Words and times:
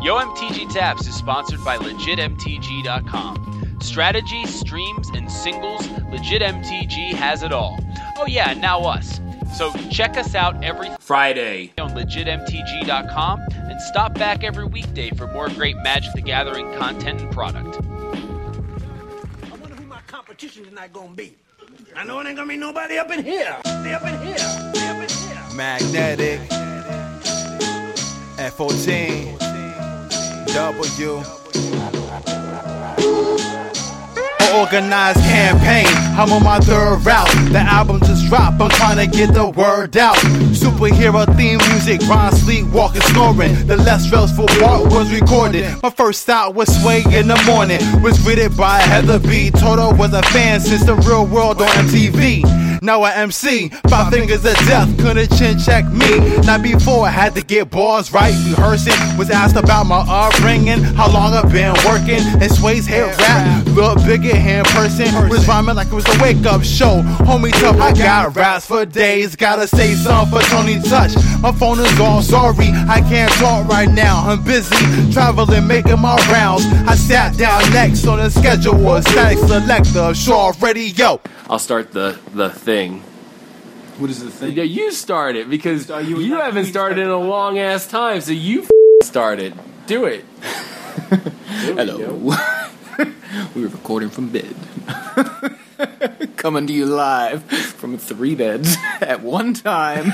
Yo 0.00 0.16
MTG 0.16 0.72
Taps 0.72 1.08
is 1.08 1.16
sponsored 1.16 1.64
by 1.64 1.76
LegitMTG.com. 1.76 3.78
Strategy, 3.80 4.46
streams, 4.46 5.08
and 5.08 5.28
singles, 5.30 5.88
LegitMTG 6.12 7.14
has 7.14 7.42
it 7.42 7.52
all. 7.52 7.80
Oh, 8.16 8.26
yeah, 8.26 8.50
and 8.50 8.60
now 8.60 8.82
us. 8.82 9.20
So 9.56 9.72
check 9.90 10.16
us 10.16 10.36
out 10.36 10.62
every 10.62 10.88
Friday 11.00 11.72
on 11.78 11.90
LegitMTG.com 11.90 13.40
and 13.50 13.80
stop 13.80 14.14
back 14.14 14.44
every 14.44 14.66
weekday 14.66 15.10
for 15.10 15.26
more 15.26 15.48
great 15.48 15.76
Magic 15.78 16.12
the 16.14 16.22
Gathering 16.22 16.72
content 16.76 17.20
and 17.20 17.32
product. 17.32 17.78
I 17.82 19.56
wonder 19.56 19.74
who 19.74 19.84
my 19.86 20.00
competition 20.06 20.64
tonight 20.64 20.92
gonna 20.92 21.14
be. 21.14 21.34
I 21.96 22.04
know 22.04 22.20
it 22.20 22.28
ain't 22.28 22.36
gonna 22.36 22.48
be 22.48 22.56
nobody 22.56 22.98
up 22.98 23.10
in 23.10 23.24
here. 23.24 23.56
They 23.64 23.94
up 23.94 24.04
in 24.04 24.16
here. 24.24 24.70
They 24.74 24.86
up 24.86 25.02
in 25.02 25.08
here. 25.08 25.42
Magnetic 25.56 26.38
F14 28.38 29.47
W 30.54 31.22
Organized 34.56 35.20
campaign, 35.20 35.86
I'm 36.16 36.32
on 36.32 36.42
my 36.42 36.58
third 36.60 37.04
route. 37.04 37.28
The 37.52 37.58
album 37.58 38.00
just 38.00 38.26
dropped, 38.28 38.60
I'm 38.60 38.70
trying 38.70 38.96
to 38.96 39.06
get 39.06 39.34
the 39.34 39.48
word 39.50 39.96
out. 39.96 40.16
Superhero 40.56 41.26
theme 41.36 41.58
music, 41.70 42.00
Ron 42.08 42.32
sleep, 42.32 42.66
walking, 42.68 43.02
snoring. 43.02 43.66
The 43.66 43.76
less 43.76 44.06
stressful 44.06 44.46
part 44.46 44.90
was 44.90 45.12
recorded. 45.12 45.66
My 45.82 45.90
first 45.90 46.22
stop 46.22 46.54
was 46.54 46.68
Sway 46.80 47.02
in 47.12 47.28
the 47.28 47.40
morning, 47.46 47.80
was 48.02 48.18
greeted 48.20 48.56
by 48.56 48.78
Heather 48.78 49.18
B. 49.18 49.50
Toto 49.50 49.94
was 49.94 50.14
a 50.14 50.22
fan 50.22 50.60
since 50.60 50.84
the 50.84 50.94
real 50.94 51.26
world 51.26 51.60
on 51.60 51.68
MTV. 51.68 52.77
Now 52.80 53.02
I 53.02 53.12
MC, 53.14 53.68
five 53.88 54.12
fingers 54.12 54.44
of 54.44 54.54
death, 54.66 54.88
couldn't 54.98 55.36
chin 55.36 55.58
check 55.58 55.84
me. 55.86 56.18
Not 56.46 56.62
before 56.62 57.06
I 57.06 57.10
had 57.10 57.34
to 57.34 57.42
get 57.42 57.70
bars 57.70 58.12
right, 58.12 58.34
rehearsing. 58.46 58.94
Was 59.18 59.30
asked 59.30 59.56
about 59.56 59.86
my 59.86 60.04
upbringing, 60.08 60.82
how 60.82 61.12
long 61.12 61.34
I've 61.34 61.50
been 61.52 61.74
working. 61.84 62.20
And 62.40 62.50
Sway's 62.50 62.86
head 62.86 63.18
rap, 63.18 63.66
look 63.68 63.98
bigger 64.04 64.36
in 64.36 64.64
person. 64.66 65.28
Was 65.28 65.46
rhyming 65.48 65.74
like 65.74 65.88
it 65.88 65.94
was 65.94 66.06
a 66.06 66.22
wake 66.22 66.44
up 66.46 66.62
show. 66.62 67.02
Homie 67.26 67.52
tough, 67.52 67.80
I 67.80 67.92
got 67.92 68.36
raps 68.36 68.66
for 68.66 68.86
days. 68.86 69.34
Gotta 69.34 69.66
say 69.66 69.94
something 69.94 70.38
for 70.38 70.44
Tony 70.46 70.80
Touch. 70.80 71.14
My 71.40 71.52
phone 71.52 71.80
is 71.80 71.92
gone, 71.98 72.22
sorry, 72.22 72.68
I 72.88 73.00
can't 73.08 73.32
talk 73.32 73.66
right 73.68 73.90
now. 73.90 74.22
I'm 74.28 74.42
busy 74.44 74.76
traveling, 75.12 75.66
making 75.66 76.00
my 76.00 76.16
rounds. 76.30 76.64
I 76.86 76.94
sat 76.94 77.36
down 77.36 77.60
next 77.72 78.06
on 78.06 78.18
the 78.18 78.30
schedule 78.30 78.78
Statik 79.00 79.38
Selektah, 79.48 80.14
Shaw 80.14 80.52
Radio. 80.60 81.20
I'll 81.50 81.58
start 81.58 81.92
the 81.92 82.18
the 82.34 82.50
thing. 82.68 83.00
What 83.96 84.10
is 84.10 84.22
the 84.22 84.30
thing? 84.30 84.52
Yeah, 84.52 84.64
you 84.64 84.92
start 84.92 85.36
it 85.36 85.48
because 85.48 85.90
Are 85.90 86.02
you- 86.02 86.20
you, 86.20 86.36
haven't 86.36 86.66
started 86.66 86.98
in 86.98 87.08
a 87.08 87.16
long 87.16 87.58
ass 87.58 87.86
time, 87.86 88.20
so 88.20 88.32
you 88.32 88.60
f- 88.64 88.68
start 89.04 89.38
it. 89.40 89.54
Do 89.86 90.04
it. 90.04 90.22
Hello. 91.78 91.96
we 93.54 93.62
were 93.62 93.68
recording 93.68 94.10
from 94.10 94.28
bed. 94.28 94.54
Coming 96.36 96.66
to 96.66 96.72
you 96.74 96.84
live 96.84 97.42
from 97.44 97.96
three 97.96 98.34
beds 98.34 98.76
at 99.00 99.22
one 99.22 99.54
time. 99.54 100.12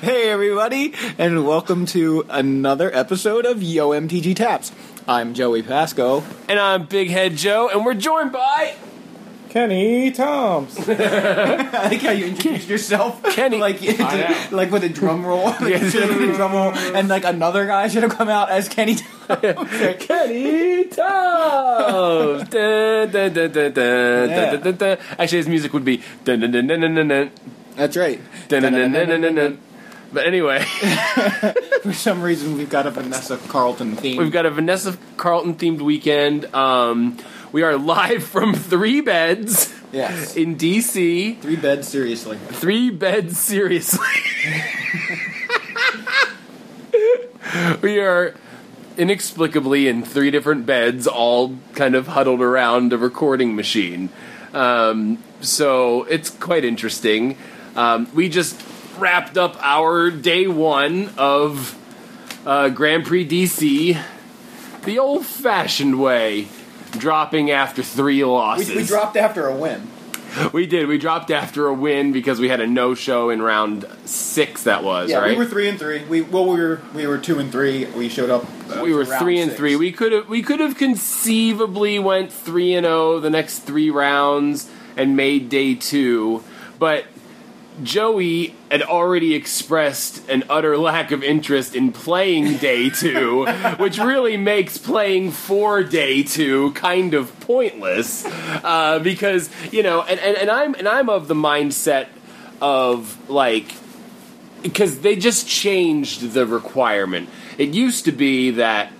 hey, 0.00 0.30
everybody, 0.30 0.94
and 1.18 1.44
welcome 1.44 1.86
to 1.86 2.24
another 2.30 2.88
episode 2.94 3.46
of 3.46 3.64
Yo 3.64 3.90
MTG 3.90 4.36
Taps. 4.36 4.70
I'm 5.08 5.34
Joey 5.34 5.64
Pasco. 5.64 6.22
And 6.48 6.60
I'm 6.60 6.86
Big 6.86 7.10
Head 7.10 7.34
Joe, 7.36 7.68
and 7.68 7.84
we're 7.84 7.94
joined 7.94 8.30
by 8.30 8.76
Kenny 9.54 10.10
Thoms. 10.10 10.76
I 10.88 11.88
like 11.88 12.00
how 12.02 12.10
you 12.10 12.26
introduced 12.26 12.68
yourself, 12.68 13.22
Kenny. 13.22 13.58
like 13.58 13.80
like 14.50 14.72
with 14.72 14.82
a 14.82 14.88
drum 14.88 15.24
roll, 15.24 15.44
like, 15.44 15.60
Yeah. 15.60 15.78
you 15.78 15.90
should 15.90 16.02
have 16.02 16.18
been 16.18 16.30
a 16.30 16.34
drum 16.34 16.52
roll, 16.52 16.72
and 16.74 17.08
like 17.08 17.22
another 17.22 17.64
guy 17.64 17.86
should 17.86 18.02
have 18.02 18.10
come 18.16 18.28
out 18.28 18.50
as 18.50 18.68
Kenny. 18.68 18.96
Kenny 19.28 20.84
Thoms. 20.86 22.48
Yeah. 22.52 23.06
dun. 24.56 24.98
Actually, 25.20 25.38
his 25.38 25.46
music 25.48 25.72
would 25.72 25.84
be 25.84 26.02
dun 26.24 26.40
dun 26.40 26.50
dun 26.50 26.66
dun 26.66 26.80
dun 26.80 26.94
dun 26.96 27.06
dun 27.08 27.30
That's 27.76 27.96
right. 27.96 28.20
dun 28.48 28.62
dun 28.62 28.72
dun 28.72 28.90
dun 28.92 29.08
dun 29.08 29.20
dun. 29.22 29.34
dun. 29.36 29.58
But 30.12 30.26
anyway, 30.26 30.62
For 31.82 31.92
some 31.92 32.22
reason, 32.22 32.58
we've 32.58 32.70
got 32.70 32.86
a 32.88 32.90
Vanessa 32.90 33.36
Carlton 33.48 33.94
theme. 33.94 34.16
we've 34.16 34.32
got 34.32 34.46
a 34.46 34.50
Vanessa 34.50 34.98
Carlton 35.16 35.54
themed 35.54 35.80
weekend. 35.80 36.52
Um, 36.54 37.18
we 37.54 37.62
are 37.62 37.78
live 37.78 38.24
from 38.24 38.52
Three 38.52 39.00
Beds 39.00 39.72
yes, 39.92 40.34
in 40.34 40.56
DC. 40.56 41.40
three 41.40 41.54
beds. 41.54 41.86
Seriously. 41.86 42.36
Three 42.36 42.90
beds, 42.90 43.38
seriously. 43.38 44.08
we 47.80 48.00
are 48.00 48.34
inexplicably 48.98 49.86
in 49.86 50.02
three 50.02 50.32
different 50.32 50.66
beds, 50.66 51.06
all 51.06 51.56
kind 51.76 51.94
of 51.94 52.08
huddled 52.08 52.40
around 52.40 52.92
a 52.92 52.98
recording 52.98 53.54
machine. 53.54 54.08
Um, 54.52 55.22
so 55.40 56.02
it's 56.04 56.30
quite 56.30 56.64
interesting. 56.64 57.38
Um, 57.76 58.08
we 58.16 58.28
just 58.28 58.60
wrapped 58.98 59.38
up 59.38 59.56
our 59.60 60.10
day 60.10 60.48
one 60.48 61.12
of 61.16 61.78
uh, 62.44 62.70
Grand 62.70 63.06
Prix 63.06 63.28
DC 63.28 64.02
the 64.84 64.98
old 64.98 65.24
fashioned 65.24 66.00
way, 66.00 66.48
dropping 66.98 67.50
after 67.50 67.82
three 67.82 68.24
losses. 68.24 68.68
We, 68.70 68.76
we 68.76 68.84
dropped 68.84 69.16
after 69.16 69.46
a 69.46 69.54
win. 69.56 69.88
We 70.52 70.66
did. 70.66 70.88
We 70.88 70.98
dropped 70.98 71.30
after 71.30 71.68
a 71.68 71.74
win 71.74 72.10
because 72.12 72.40
we 72.40 72.48
had 72.48 72.60
a 72.60 72.66
no 72.66 72.96
show 72.96 73.30
in 73.30 73.40
round 73.40 73.86
six. 74.04 74.64
That 74.64 74.82
was 74.82 75.08
Yeah, 75.08 75.18
right. 75.18 75.30
we 75.30 75.36
were 75.36 75.46
three 75.48 75.68
and 75.68 75.78
three. 75.78 76.04
We 76.04 76.22
well, 76.22 76.46
we 76.46 76.58
were 76.60 76.80
we 76.92 77.06
were 77.06 77.18
two 77.18 77.38
and 77.38 77.52
three. 77.52 77.84
We 77.84 78.08
showed 78.08 78.30
up. 78.30 78.44
Uh, 78.68 78.80
We 78.82 78.92
were 78.92 79.04
three 79.04 79.38
and 79.40 79.50
six. 79.52 79.58
three. 79.60 79.76
We 79.76 79.92
could 79.92 80.10
have 80.10 80.28
we 80.28 80.42
could 80.42 80.58
have 80.58 80.76
conceivably 80.76 82.00
went 82.00 82.32
three 82.32 82.74
and 82.74 82.84
zero 82.84 83.20
the 83.20 83.30
next 83.30 83.60
three 83.60 83.90
rounds 83.90 84.68
and 84.96 85.16
made 85.16 85.48
day 85.50 85.76
two, 85.76 86.42
but 86.80 87.04
Joey 87.82 88.54
had 88.70 88.82
already 88.82 89.34
expressed 89.34 90.28
an 90.28 90.44
utter 90.48 90.78
lack 90.78 91.10
of 91.10 91.22
interest 91.22 91.74
in 91.74 91.92
playing 91.92 92.58
day 92.58 92.90
two, 93.00 93.46
which 93.78 93.98
really 93.98 94.36
makes 94.36 94.78
playing 94.78 95.32
for 95.32 95.82
day 95.82 96.22
two 96.22 96.72
kind 96.72 97.14
of 97.14 97.38
pointless. 97.40 98.24
Uh, 98.26 99.00
because, 99.00 99.50
you 99.72 99.82
know, 99.82 100.02
and, 100.02 100.20
and, 100.20 100.36
and 100.36 100.50
I'm 100.50 100.74
and 100.74 100.88
I'm 100.88 101.08
of 101.08 101.28
the 101.28 101.34
mindset 101.34 102.08
of 102.60 103.28
like 103.28 103.74
because 104.62 105.00
they 105.00 105.16
just 105.16 105.46
changed 105.46 106.32
the 106.32 106.46
requirement. 106.46 107.28
It 107.58 107.70
used 107.70 108.06
to 108.06 108.12
be 108.12 108.52
that 108.52 108.90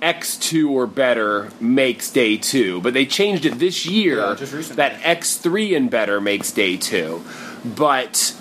X2 0.00 0.70
or 0.70 0.86
better 0.86 1.50
makes 1.60 2.10
day 2.10 2.36
two, 2.36 2.80
but 2.80 2.94
they 2.94 3.06
changed 3.06 3.44
it 3.44 3.58
this 3.58 3.86
year 3.86 4.18
Yeah, 4.18 4.34
just 4.34 4.76
that 4.76 5.00
X3 5.00 5.76
and 5.76 5.90
better 5.90 6.20
makes 6.20 6.50
day 6.52 6.76
two. 6.76 7.24
But 7.64 8.34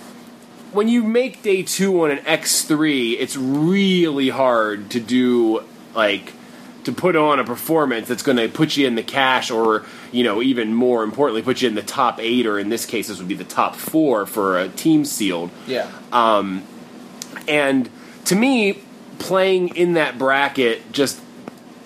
when 0.72 0.88
you 0.88 1.04
make 1.04 1.42
day 1.42 1.64
two 1.64 2.04
on 2.04 2.12
an 2.12 2.20
X3, 2.20 3.18
it's 3.20 3.36
really 3.36 4.30
hard 4.30 4.92
to 4.92 5.00
do 5.00 5.64
like 5.96 6.34
to 6.84 6.94
put 6.94 7.18
on 7.18 7.38
a 7.38 7.44
performance 7.44 8.08
that's 8.08 8.24
going 8.24 8.38
to 8.38 8.48
put 8.48 8.78
you 8.78 8.88
in 8.88 8.96
the 8.96 9.04
cash 9.04 9.52
or 9.52 9.86
you 10.12 10.24
know 10.24 10.42
even 10.42 10.74
more 10.74 11.04
importantly 11.04 11.42
put 11.42 11.62
you 11.62 11.68
in 11.68 11.76
the 11.76 11.82
top 11.82 12.18
eight 12.18 12.46
or 12.46 12.58
in 12.58 12.70
this 12.70 12.86
case 12.86 13.10
this 13.10 13.20
would 13.20 13.28
be 13.28 13.36
the 13.36 13.44
top 13.44 13.76
four 13.76 14.26
for 14.26 14.58
a 14.58 14.70
team 14.70 15.04
sealed. 15.04 15.50
Yeah, 15.66 15.92
Um, 16.14 16.64
and 17.48 17.90
to 18.26 18.36
me 18.36 18.80
playing 19.20 19.76
in 19.76 19.94
that 19.94 20.18
bracket 20.18 20.92
just 20.92 21.20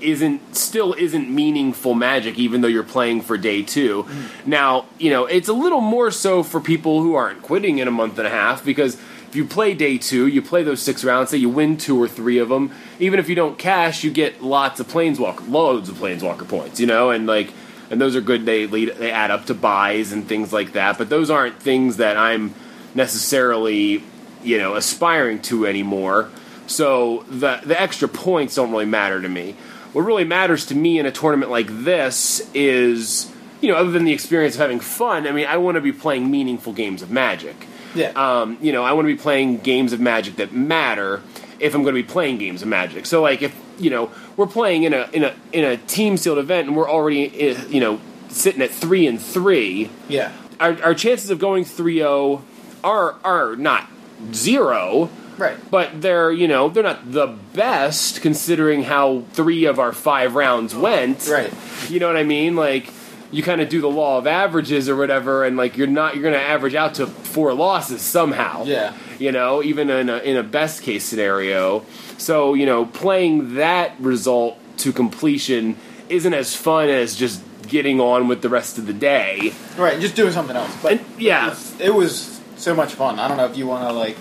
isn't 0.02 0.56
still 0.56 0.94
isn't 0.94 1.30
meaningful 1.30 1.94
magic 1.94 2.38
even 2.38 2.62
though 2.62 2.68
you're 2.68 2.84
playing 2.84 3.22
for 3.22 3.38
day 3.38 3.62
2 3.62 4.06
now 4.46 4.86
you 4.98 5.10
know 5.10 5.26
it's 5.26 5.48
a 5.48 5.54
little 5.54 5.82
more 5.82 6.12
so 6.12 6.44
for 6.44 6.60
people 6.60 7.02
who 7.02 7.16
aren't 7.16 7.42
quitting 7.42 7.80
in 7.80 7.88
a 7.88 7.92
month 7.92 8.18
and 8.18 8.28
a 8.28 8.32
half 8.32 8.64
because 8.64 8.96
if 8.96 9.36
you 9.36 9.46
play 9.46 9.74
day 9.74 9.98
two 9.98 10.28
you 10.28 10.42
play 10.42 10.64
those 10.64 10.82
six 10.82 11.04
rounds 11.04 11.30
say 11.30 11.38
you 11.38 11.50
win 11.50 11.78
two 11.78 12.02
or 12.02 12.08
three 12.08 12.38
of 12.38 12.50
them 12.50 12.72
even 13.00 13.20
if 13.20 13.30
you 13.30 13.36
don't 13.36 13.58
cash 13.58 14.04
you 14.04 14.12
get 14.12 14.42
lots 14.42 14.80
of 14.80 14.88
planeswalker 14.88 15.50
loads 15.50 15.90
of 15.90 15.96
planeswalker 15.96 16.48
points 16.48 16.80
you 16.80 16.88
know? 16.88 17.12
And 17.12 17.28
like 17.28 17.54
and 17.90 18.00
those 18.00 18.16
are 18.16 18.22
good 18.22 18.46
they 18.46 18.68
lead 18.68 18.90
they 18.98 19.12
add 19.12 19.32
up 19.32 19.46
to 19.46 19.54
buys 19.54 20.12
and 20.12 20.28
things 20.28 20.52
like 20.52 20.74
that 20.74 20.98
but 20.98 21.10
those 21.10 21.30
aren't 21.30 21.62
things 21.62 21.98
that 21.98 22.18
i'm 22.18 22.54
necessarily 22.94 24.04
you 24.44 24.58
know 24.58 24.76
aspiring 24.76 25.42
to 25.44 25.66
anymore. 25.66 26.30
So 26.68 27.24
the 27.30 27.60
the 27.64 27.80
extra 27.80 28.08
points 28.08 28.56
don't 28.56 28.72
really 28.72 28.86
matter 28.86 29.22
to 29.22 29.30
me 29.30 29.56
what 29.94 30.04
really 30.04 30.24
matters 30.24 30.66
to 30.68 30.76
me 30.76 31.00
in 31.00 31.06
a 31.06 31.12
tournament 31.12 31.52
like 31.52 31.68
this 31.70 32.50
is 32.54 33.32
you 33.62 33.68
know 33.72 33.76
other 33.76 33.92
than 33.92 34.06
the 34.06 34.14
experience 34.14 34.56
of 34.56 34.62
having 34.62 34.80
fun 34.80 35.28
i 35.28 35.32
mean 35.32 35.46
i 35.48 35.58
want 35.58 35.76
to 35.76 35.82
be 35.82 35.92
playing 35.92 36.30
meaningful 36.30 36.74
games 36.74 37.02
of 37.02 37.12
magic 37.12 37.68
yeah. 37.96 38.12
um, 38.16 38.58
you 38.62 38.72
know, 38.72 38.84
I 38.84 38.94
want 38.94 39.08
to 39.08 39.14
be 39.14 39.22
playing 39.22 39.58
games 39.58 39.94
of 39.94 40.00
Magic 40.00 40.38
that 40.38 40.54
matter 40.54 41.22
if 41.60 41.76
I'm 41.76 41.84
going 41.84 41.96
to 41.96 42.02
be 42.02 42.08
playing 42.08 42.38
games 42.38 42.62
of 42.62 42.68
Magic. 42.68 43.06
So, 43.06 43.22
like, 43.22 43.42
if 43.42 43.56
you 43.78 43.90
know 43.90 44.12
we're 44.38 44.48
playing 44.48 44.84
in 44.84 44.94
a 44.94 45.10
in 45.12 45.24
a 45.24 45.36
in 45.52 45.64
a 45.64 45.78
team 45.78 46.18
sealed 46.18 46.38
event 46.38 46.68
and 46.68 46.78
we're 46.78 46.90
already 46.90 47.26
eh, 47.40 47.64
you 47.70 47.80
know 47.80 48.00
sitting 48.30 48.62
at 48.62 48.72
three 48.72 49.08
and 49.08 49.22
three, 49.22 49.90
yeah. 50.08 50.32
our, 50.60 50.82
our 50.84 50.94
chances 50.94 51.30
of 51.30 51.40
going 51.40 51.66
3-0 51.66 52.42
are 52.84 53.16
are 53.24 53.56
not 53.56 53.90
zero, 54.34 55.10
Right. 55.42 55.58
But 55.72 56.02
they're 56.02 56.32
you 56.32 56.48
know 56.48 56.70
they're 56.70 56.84
not 56.84 57.12
the 57.12 57.28
best 57.54 58.22
considering 58.22 58.84
how 58.84 59.24
three 59.34 59.66
of 59.66 59.80
our 59.80 59.92
five 59.92 60.36
rounds 60.36 60.76
went. 60.76 61.28
Right. 61.28 61.52
You 61.90 62.00
know 62.00 62.08
what 62.08 62.18
I 62.18 62.24
mean? 62.24 62.56
Like 62.56 62.92
you 63.32 63.42
kind 63.44 63.62
of 63.62 63.70
do 63.70 63.80
the 63.82 63.90
law 63.90 64.18
of 64.18 64.28
averages 64.28 64.90
or 64.90 64.96
whatever, 64.96 65.44
and 65.44 65.58
like 65.58 65.78
you're 65.78 65.88
not 65.88 66.14
you're 66.16 66.22
going 66.24 66.34
to 66.36 66.40
average 66.42 66.76
out 66.76 66.96
to 66.96 67.08
four 67.08 67.54
losses 67.54 68.02
somehow. 68.02 68.64
Yeah. 68.66 68.94
You 69.20 69.32
know, 69.32 69.64
even 69.64 69.90
in 69.90 70.10
a 70.10 70.18
in 70.18 70.38
a 70.38 70.44
best 70.44 70.84
case 70.84 71.04
scenario. 71.06 71.86
So 72.18 72.54
you 72.54 72.66
know, 72.66 72.86
playing 72.86 73.56
that 73.56 74.00
result 74.00 74.58
to 74.78 74.92
completion 74.94 75.78
isn't 76.10 76.34
as 76.34 76.56
fun 76.56 76.90
as 76.90 77.16
just 77.16 77.42
getting 77.68 78.00
on 78.02 78.28
with 78.28 78.42
the 78.42 78.50
rest 78.50 78.78
of 78.78 78.86
the 78.86 78.94
day. 78.94 79.54
Right, 79.78 80.00
just 80.02 80.16
doing 80.16 80.34
something 80.34 80.56
else. 80.58 80.76
But 80.84 80.92
And- 80.94 81.06
yeah. 81.18 81.48
it 81.48 81.50
was, 81.50 81.80
it 81.82 81.94
was 81.96 82.42
so 82.58 82.76
much 82.76 82.94
fun. 82.94 83.18
I 83.18 83.28
don't 83.30 83.38
know 83.38 83.46
if 83.46 83.56
you 83.56 83.66
want 83.66 83.88
to 83.88 83.94
like 83.94 84.18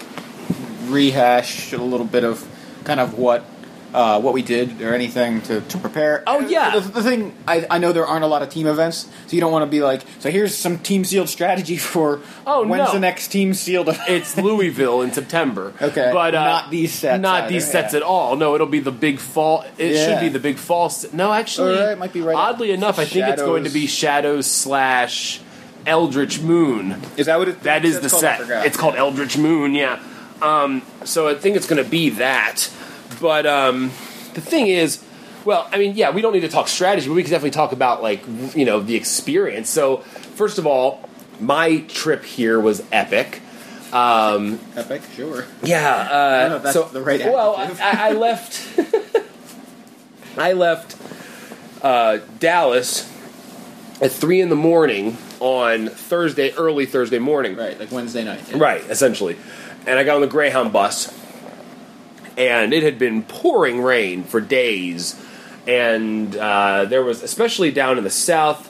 rehash 0.90 1.72
a 1.72 1.78
little 1.82 2.06
bit 2.06 2.24
of 2.24 2.46
kind 2.84 3.00
of 3.00 3.18
what 3.18 3.44
uh, 3.92 4.20
what 4.20 4.32
we 4.32 4.40
did 4.40 4.80
or 4.82 4.94
anything 4.94 5.40
to, 5.42 5.60
to 5.62 5.76
prepare. 5.76 6.22
Oh, 6.24 6.38
yeah. 6.46 6.78
The, 6.78 6.88
the 6.90 7.02
thing 7.02 7.34
I, 7.48 7.66
I 7.68 7.78
know 7.78 7.90
there 7.92 8.06
aren't 8.06 8.22
a 8.22 8.28
lot 8.28 8.40
of 8.40 8.48
team 8.48 8.68
events, 8.68 9.08
so 9.26 9.34
you 9.34 9.40
don't 9.40 9.50
want 9.50 9.64
to 9.64 9.66
be 9.70 9.80
like, 9.82 10.02
so 10.20 10.30
here's 10.30 10.56
some 10.56 10.78
team 10.78 11.04
sealed 11.04 11.28
strategy 11.28 11.76
for 11.92 12.20
Oh, 12.46 12.64
when's 12.64 12.86
no. 12.86 12.92
the 12.92 13.00
next 13.00 13.28
team 13.32 13.52
sealed 13.52 13.88
event. 13.88 14.08
It's 14.08 14.36
Louisville 14.36 15.02
in 15.02 15.12
September. 15.12 15.72
Okay, 15.82 16.10
but 16.12 16.36
uh, 16.36 16.44
not 16.44 16.70
these 16.70 16.92
sets 16.94 17.20
Not 17.20 17.42
either, 17.44 17.52
these 17.52 17.68
sets 17.68 17.92
yeah. 17.92 17.96
at 17.98 18.02
all. 18.04 18.36
No, 18.36 18.54
it'll 18.54 18.68
be 18.68 18.78
the 18.78 18.92
big 18.92 19.18
fall. 19.18 19.64
It 19.76 19.90
Yeah. 19.96 20.06
should 20.06 20.20
be 20.20 20.28
the 20.28 20.38
big 20.38 20.58
fall. 20.58 20.88
se- 20.88 21.08
No, 21.12 21.32
actually, 21.32 21.76
All 21.76 21.86
right, 21.88 21.98
might 21.98 22.12
be 22.12 22.20
right 22.20 22.36
Oddly 22.36 22.70
up. 22.70 22.78
enough, 22.78 22.98
I 23.00 23.06
think 23.06 23.26
it's 23.26 23.42
going 23.42 23.64
to 23.64 23.70
be 23.70 23.88
Shadows 23.88 24.46
slash 24.46 25.40
Eldritch 25.84 26.40
Moon. 26.40 27.00
Is 27.16 27.26
that 27.26 27.40
what 27.40 27.48
it? 27.48 27.62
That 27.64 27.84
is 27.84 27.98
the 27.98 28.08
called? 28.08 28.20
Set. 28.20 28.66
It's 28.66 28.76
called 28.76 28.94
Eldritch 28.94 29.36
Moon. 29.36 29.74
Yeah. 29.74 30.00
Um, 30.42 30.82
so 31.04 31.28
I 31.28 31.34
think 31.34 31.56
it's 31.56 31.66
going 31.66 31.82
to 31.82 31.88
be 31.88 32.10
that. 32.10 32.70
But 33.20 33.46
um, 33.46 33.88
the 34.34 34.40
thing 34.40 34.68
is, 34.68 35.04
well, 35.44 35.68
I 35.72 35.78
mean, 35.78 35.94
yeah, 35.94 36.10
we 36.10 36.22
don't 36.22 36.32
need 36.32 36.40
to 36.40 36.48
talk 36.48 36.68
strategy, 36.68 37.08
but 37.08 37.14
we 37.14 37.22
can 37.22 37.30
definitely 37.30 37.50
talk 37.50 37.72
about 37.72 38.02
like 38.02 38.24
you 38.54 38.64
know 38.64 38.80
the 38.80 38.96
experience. 38.96 39.68
So 39.68 39.98
first 39.98 40.58
of 40.58 40.66
all, 40.66 41.08
my 41.40 41.78
trip 41.80 42.24
here 42.24 42.60
was 42.60 42.82
epic. 42.92 43.40
Um, 43.92 44.60
epic. 44.76 45.02
Sure. 45.14 45.46
yeah. 45.62 46.08
Uh, 46.10 46.40
don't 46.40 46.50
know 46.50 46.56
if 46.56 46.62
that's 46.62 46.74
so, 46.74 46.84
the 46.84 47.02
right 47.02 47.20
Well. 47.20 47.56
I, 47.56 48.10
I 48.10 48.12
left. 48.12 48.78
I 50.38 50.52
left 50.52 50.96
uh, 51.82 52.18
Dallas 52.38 53.10
at 54.00 54.12
three 54.12 54.40
in 54.40 54.48
the 54.48 54.56
morning 54.56 55.16
on 55.40 55.88
Thursday, 55.88 56.52
early 56.52 56.86
Thursday 56.86 57.18
morning. 57.18 57.56
Right, 57.56 57.78
like 57.78 57.90
Wednesday 57.90 58.24
night. 58.24 58.42
yeah. 58.50 58.58
Right, 58.58 58.82
essentially. 58.88 59.36
And 59.86 59.98
I 59.98 60.04
got 60.04 60.16
on 60.16 60.20
the 60.20 60.26
Greyhound 60.26 60.72
bus, 60.72 61.12
and 62.36 62.72
it 62.72 62.82
had 62.82 62.98
been 62.98 63.22
pouring 63.22 63.80
rain 63.82 64.24
for 64.24 64.40
days. 64.40 65.20
And 65.66 66.36
uh, 66.36 66.84
there 66.86 67.02
was, 67.02 67.22
especially 67.22 67.70
down 67.70 67.98
in 67.98 68.04
the 68.04 68.10
south, 68.10 68.68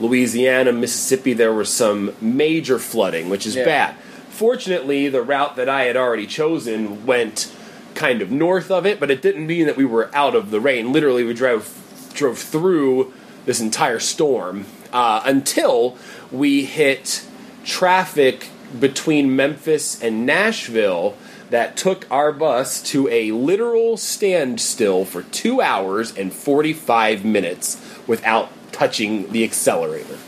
Louisiana, 0.00 0.72
Mississippi, 0.72 1.32
there 1.32 1.52
was 1.52 1.72
some 1.72 2.14
major 2.20 2.78
flooding, 2.78 3.28
which 3.28 3.46
is 3.46 3.56
Yeah. 3.56 3.64
bad. 3.64 3.94
Fortunately, 4.30 5.08
the 5.08 5.22
route 5.22 5.56
that 5.56 5.68
I 5.68 5.84
had 5.84 5.96
already 5.96 6.26
chosen 6.26 7.04
went 7.04 7.52
kind 7.94 8.22
of 8.22 8.30
north 8.30 8.70
of 8.70 8.86
it, 8.86 8.98
but 8.98 9.10
it 9.10 9.20
didn't 9.20 9.46
mean 9.46 9.66
that 9.66 9.76
we 9.76 9.84
were 9.84 10.10
out 10.14 10.34
of 10.34 10.50
the 10.50 10.60
rain. 10.60 10.92
Literally, 10.92 11.24
we 11.24 11.34
drove 11.34 11.76
drove 12.14 12.38
through 12.38 13.12
this 13.46 13.60
entire 13.60 13.98
storm 14.00 14.64
uh, 14.92 15.20
until 15.24 15.96
we 16.32 16.64
hit 16.64 17.24
traffic 17.64 18.48
between 18.78 19.34
Memphis 19.34 20.02
and 20.02 20.26
Nashville 20.26 21.16
that 21.50 21.76
took 21.76 22.06
our 22.10 22.32
bus 22.32 22.80
to 22.82 23.08
a 23.08 23.32
literal 23.32 23.96
standstill 23.96 25.04
for 25.04 25.22
two 25.24 25.60
hours 25.60 26.16
and 26.16 26.32
45 26.32 27.24
minutes 27.24 27.84
without 28.06 28.50
touching 28.72 29.30
the 29.32 29.42
accelerator. 29.44 30.18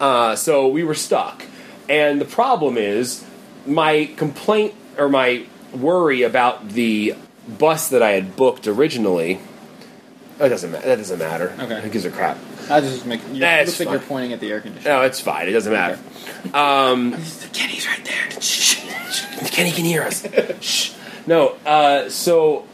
Uh, 0.00 0.34
so 0.34 0.68
we 0.68 0.82
were 0.82 0.94
stuck. 0.94 1.44
And 1.88 2.20
the 2.20 2.24
problem 2.24 2.76
is, 2.76 3.24
my 3.66 4.10
complaint 4.16 4.74
or 4.98 5.08
my 5.08 5.46
worry 5.72 6.22
about 6.22 6.70
the 6.70 7.14
bus 7.46 7.88
that 7.90 8.02
I 8.02 8.10
had 8.10 8.36
booked 8.36 8.66
originally. 8.66 9.40
It 10.40 10.48
doesn't 10.48 10.72
matter. 10.72 10.86
That 10.86 10.96
doesn't 10.96 11.18
matter. 11.18 11.54
Okay. 11.58 11.80
Who 11.80 11.88
gives 11.90 12.04
a 12.04 12.10
crap? 12.10 12.36
I 12.68 12.80
was 12.80 12.90
just 12.90 13.06
making. 13.06 13.36
It's 13.36 13.68
looks 13.68 13.80
like 13.80 13.88
fine. 13.88 13.92
you're 13.92 14.08
pointing 14.08 14.32
at 14.32 14.40
the 14.40 14.50
air 14.50 14.60
conditioner. 14.60 14.96
No, 14.96 15.02
it's 15.02 15.20
fine. 15.20 15.48
It 15.48 15.52
doesn't 15.52 15.72
matter. 15.72 15.98
Um, 16.52 17.12
Kenny's 17.52 17.86
right 17.86 18.04
there. 18.04 18.40
Shh. 18.40 18.80
Kenny 19.50 19.70
can 19.70 19.84
hear 19.84 20.02
us. 20.02 20.26
Shh. 20.60 20.92
No. 21.26 21.50
Uh, 21.64 22.08
so 22.08 22.66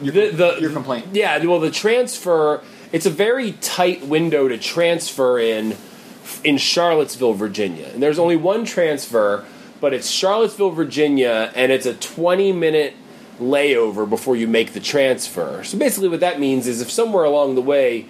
the, 0.00 0.30
the 0.30 0.56
Your 0.60 0.72
complaint. 0.72 1.06
Yeah. 1.12 1.44
Well, 1.44 1.60
the 1.60 1.70
transfer. 1.70 2.62
It's 2.90 3.06
a 3.06 3.10
very 3.10 3.52
tight 3.52 4.04
window 4.06 4.48
to 4.48 4.58
transfer 4.58 5.38
in 5.38 5.76
in 6.44 6.58
Charlottesville, 6.58 7.34
Virginia, 7.34 7.88
and 7.92 8.02
there's 8.02 8.18
only 8.18 8.36
one 8.36 8.64
transfer, 8.64 9.44
but 9.80 9.92
it's 9.92 10.08
Charlottesville, 10.08 10.70
Virginia, 10.70 11.52
and 11.54 11.70
it's 11.72 11.86
a 11.86 11.94
20 11.94 12.52
minute 12.52 12.94
layover 13.42 14.08
before 14.08 14.36
you 14.36 14.46
make 14.46 14.72
the 14.72 14.80
transfer. 14.80 15.64
So 15.64 15.78
basically, 15.78 16.08
what 16.08 16.20
that 16.20 16.38
means 16.40 16.66
is 16.66 16.80
if 16.80 16.90
somewhere 16.90 17.24
along 17.24 17.54
the 17.54 17.62
way 17.62 18.06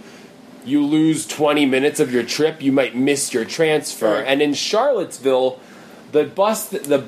you 0.64 0.84
lose 0.84 1.26
20 1.26 1.66
minutes 1.66 1.98
of 1.98 2.12
your 2.12 2.22
trip, 2.22 2.62
you 2.62 2.70
might 2.72 2.94
miss 2.94 3.34
your 3.34 3.44
transfer. 3.44 4.14
Right. 4.14 4.26
And 4.26 4.40
in 4.40 4.54
Charlottesville, 4.54 5.58
the 6.12 6.24
bus, 6.24 6.68
the 6.68 7.04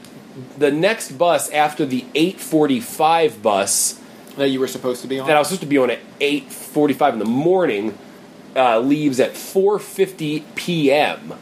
the 0.59 0.71
next 0.73 1.13
bus 1.13 1.51
after 1.51 1.87
the 1.87 2.05
8:45 2.15 3.41
bus 3.43 4.01
That 4.37 4.49
you 4.49 4.59
were 4.59 4.67
supposed 4.67 5.03
to 5.03 5.07
be 5.07 5.21
on. 5.21 5.27
that 5.29 5.37
I 5.37 5.39
was 5.39 5.49
supposed 5.49 5.61
to 5.61 5.67
be 5.69 5.79
on 5.79 5.91
at 5.91 6.01
8:45 6.21 7.13
in 7.15 7.19
the 7.21 7.25
morning 7.25 7.97
uh, 8.57 8.81
leaves 8.81 9.21
at 9.21 9.35
4:50 9.35 10.43
p.m. 10.55 11.35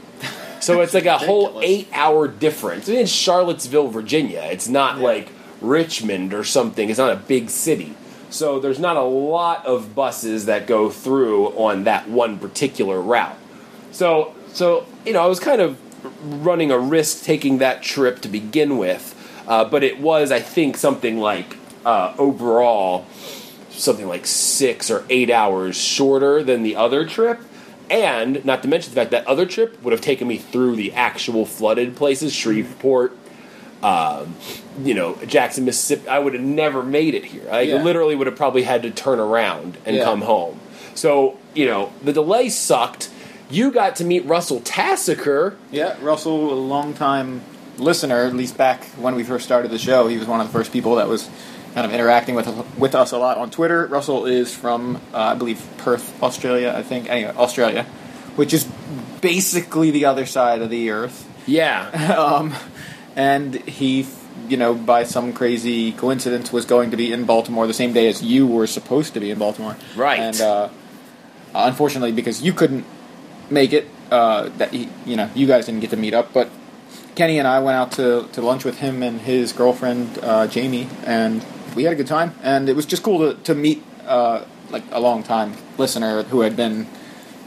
So 0.61 0.81
it's 0.81 0.95
like 0.95 1.07
a 1.07 1.19
whole 1.19 1.59
eight-hour 1.63 2.29
difference. 2.29 2.89
It's 2.89 2.99
in 3.01 3.07
Charlottesville, 3.07 3.89
Virginia. 3.89 4.49
It's 4.53 4.69
not 4.69 4.99
like 4.99 5.29
Richmond 5.63 6.35
or 6.35 6.45
something. 6.45 6.89
It's 6.89 6.99
not 6.99 7.13
a 7.13 7.17
big 7.17 7.51
city. 7.51 7.95
So 8.31 8.59
there's 8.59 8.79
not 8.79 8.97
a 8.97 9.03
lot 9.03 9.67
of 9.67 9.95
buses 9.95 10.47
that 10.47 10.67
go 10.67 10.89
through 10.91 11.49
on 11.49 11.85
that 11.85 12.09
one 12.09 12.39
particular 12.39 13.01
route. 13.01 13.37
So 13.91 14.35
so 14.53 14.87
you 15.05 15.13
know 15.13 15.23
I 15.23 15.27
was 15.27 15.41
kind 15.41 15.61
of 15.61 15.79
running 16.45 16.71
a 16.71 16.79
risk 16.79 17.25
taking 17.25 17.59
that 17.59 17.83
trip 17.83 18.21
to 18.21 18.29
begin 18.29 18.79
with, 18.79 19.15
uh, 19.47 19.65
but 19.67 19.85
it 19.85 20.01
was 20.01 20.33
I 20.33 20.41
think 20.41 20.77
something 20.77 21.19
like 21.19 21.57
uh, 21.85 22.15
overall 22.19 23.07
something 23.71 24.07
like 24.07 24.27
six 24.27 24.91
or 24.91 25.05
eight 25.11 25.31
hours 25.31 25.77
shorter 25.77 26.43
than 26.43 26.63
the 26.63 26.77
other 26.77 27.07
trip. 27.07 27.41
And 27.91 28.45
not 28.45 28.63
to 28.63 28.69
mention 28.69 28.95
the 28.95 29.01
fact 29.01 29.11
that 29.11 29.27
other 29.27 29.45
trip 29.45 29.83
would 29.83 29.93
have 29.93 30.01
taken 30.01 30.27
me 30.27 30.39
through 30.39 30.77
the 30.77 30.93
actual 30.95 31.45
flooded 31.45 31.97
places, 31.97 32.33
Shreveport, 32.33 33.17
um, 33.83 34.37
you 34.85 34.95
know, 34.95 35.17
Jackson, 35.27 35.65
Mississippi. 35.65 36.09
I 36.09 36.19
would 36.19 36.35
have 36.35 36.43
never 36.43 36.83
made 36.83 37.15
it 37.15 37.25
here. 37.25 37.43
I 37.51 37.63
Yeah. 37.63 37.83
literally 37.83 38.15
would 38.15 38.27
have 38.27 38.37
probably 38.37 38.63
had 38.63 38.83
to 38.83 38.91
turn 38.91 39.19
around 39.19 39.77
and 39.85 39.97
Yeah. 39.97 40.05
come 40.05 40.23
home. 40.23 40.61
So, 40.95 41.37
you 41.55 41.67
know, 41.67 41.91
the 42.03 42.13
delay 42.13 42.49
sucked. 42.49 43.09
You 43.51 43.71
got 43.71 43.97
to 43.97 44.05
meet 44.05 44.25
Russell 44.27 44.61
Tassiker. 44.65 45.57
Yeah, 45.71 45.95
Russell, 46.01 46.53
a 46.53 46.55
longtime 46.55 47.43
listener, 47.79 48.25
at 48.25 48.35
least 48.35 48.57
back 48.57 48.85
when 48.99 49.15
we 49.15 49.25
first 49.25 49.45
started 49.45 49.71
the 49.71 49.79
show, 49.79 50.07
he 50.09 50.17
was 50.19 50.27
one 50.29 50.41
of 50.41 50.47
the 50.47 50.53
first 50.53 50.73
people 50.73 50.95
that 50.97 51.09
was 51.09 51.29
kind 51.75 51.87
of 51.87 51.93
interacting 51.93 52.35
with 52.35 52.49
with 52.79 52.95
us 52.95 53.13
a 53.13 53.19
lot 53.19 53.39
on 53.39 53.51
Twitter. 53.51 53.87
Russell 53.87 54.27
is 54.27 54.55
from, 54.55 54.97
uh, 55.15 55.19
I 55.19 55.35
believe, 55.35 55.61
Perth, 55.79 56.13
Australia. 56.23 56.75
I 56.77 56.83
think 56.83 57.11
anyway, 57.11 57.33
Australia, 57.37 57.85
which 58.37 58.53
is 58.53 58.67
basically 59.21 59.91
the 59.91 60.05
other 60.05 60.27
side 60.27 60.61
of 60.63 60.71
the 60.71 60.91
earth. 60.91 61.27
Yeah. 61.47 61.89
um, 62.19 62.55
and 63.17 63.55
he, 63.69 64.07
you 64.49 64.57
know, 64.57 64.75
by 64.75 65.05
some 65.05 65.33
crazy 65.33 65.93
coincidence, 65.93 66.53
was 66.53 66.65
going 66.65 66.91
to 66.91 66.97
be 66.97 67.13
in 67.13 67.25
Baltimore 67.25 67.67
the 67.67 67.75
same 67.75 67.93
day 67.93 68.09
as 68.09 68.23
you 68.23 68.47
were 68.47 68.67
supposed 68.67 69.15
to 69.15 69.21
be 69.21 69.31
in 69.31 69.39
Baltimore. 69.39 69.77
Right. 69.97 70.19
And 70.19 70.41
uh, 70.41 70.69
unfortunately, 71.55 72.13
because 72.13 72.43
you 72.43 72.53
couldn't 72.53 72.85
make 73.51 73.73
it, 73.73 73.89
uh, 74.11 74.49
that 74.59 74.73
he, 74.73 74.89
you 75.07 75.17
know, 75.17 75.31
you 75.35 75.47
guys 75.47 75.67
didn't 75.67 75.81
get 75.81 75.91
to 75.91 75.97
meet 75.97 76.15
up, 76.15 76.33
but 76.33 76.51
Kenny 77.15 77.39
and 77.39 77.47
I 77.47 77.61
went 77.61 77.77
out 77.77 77.93
to, 77.93 78.29
to 78.33 78.41
lunch 78.41 78.65
with 78.65 78.79
him 78.79 79.03
and 79.03 79.21
his 79.21 79.53
girlfriend 79.53 80.19
uh, 80.23 80.47
Jamie, 80.47 80.89
and 81.05 81.45
we 81.75 81.85
had 81.85 81.93
a 81.93 81.97
good 81.97 82.07
time. 82.07 82.35
And 82.43 82.69
it 82.69 82.77
was 82.77 82.87
just 82.87 83.03
cool 83.03 83.19
to 83.19 83.41
to 83.43 83.55
meet 83.55 83.83
uh, 84.07 84.45
like 84.71 84.83
a 84.91 85.01
long 85.01 85.23
time 85.23 85.55
listener 85.77 86.23
who 86.25 86.41
had 86.41 86.57
been 86.57 86.87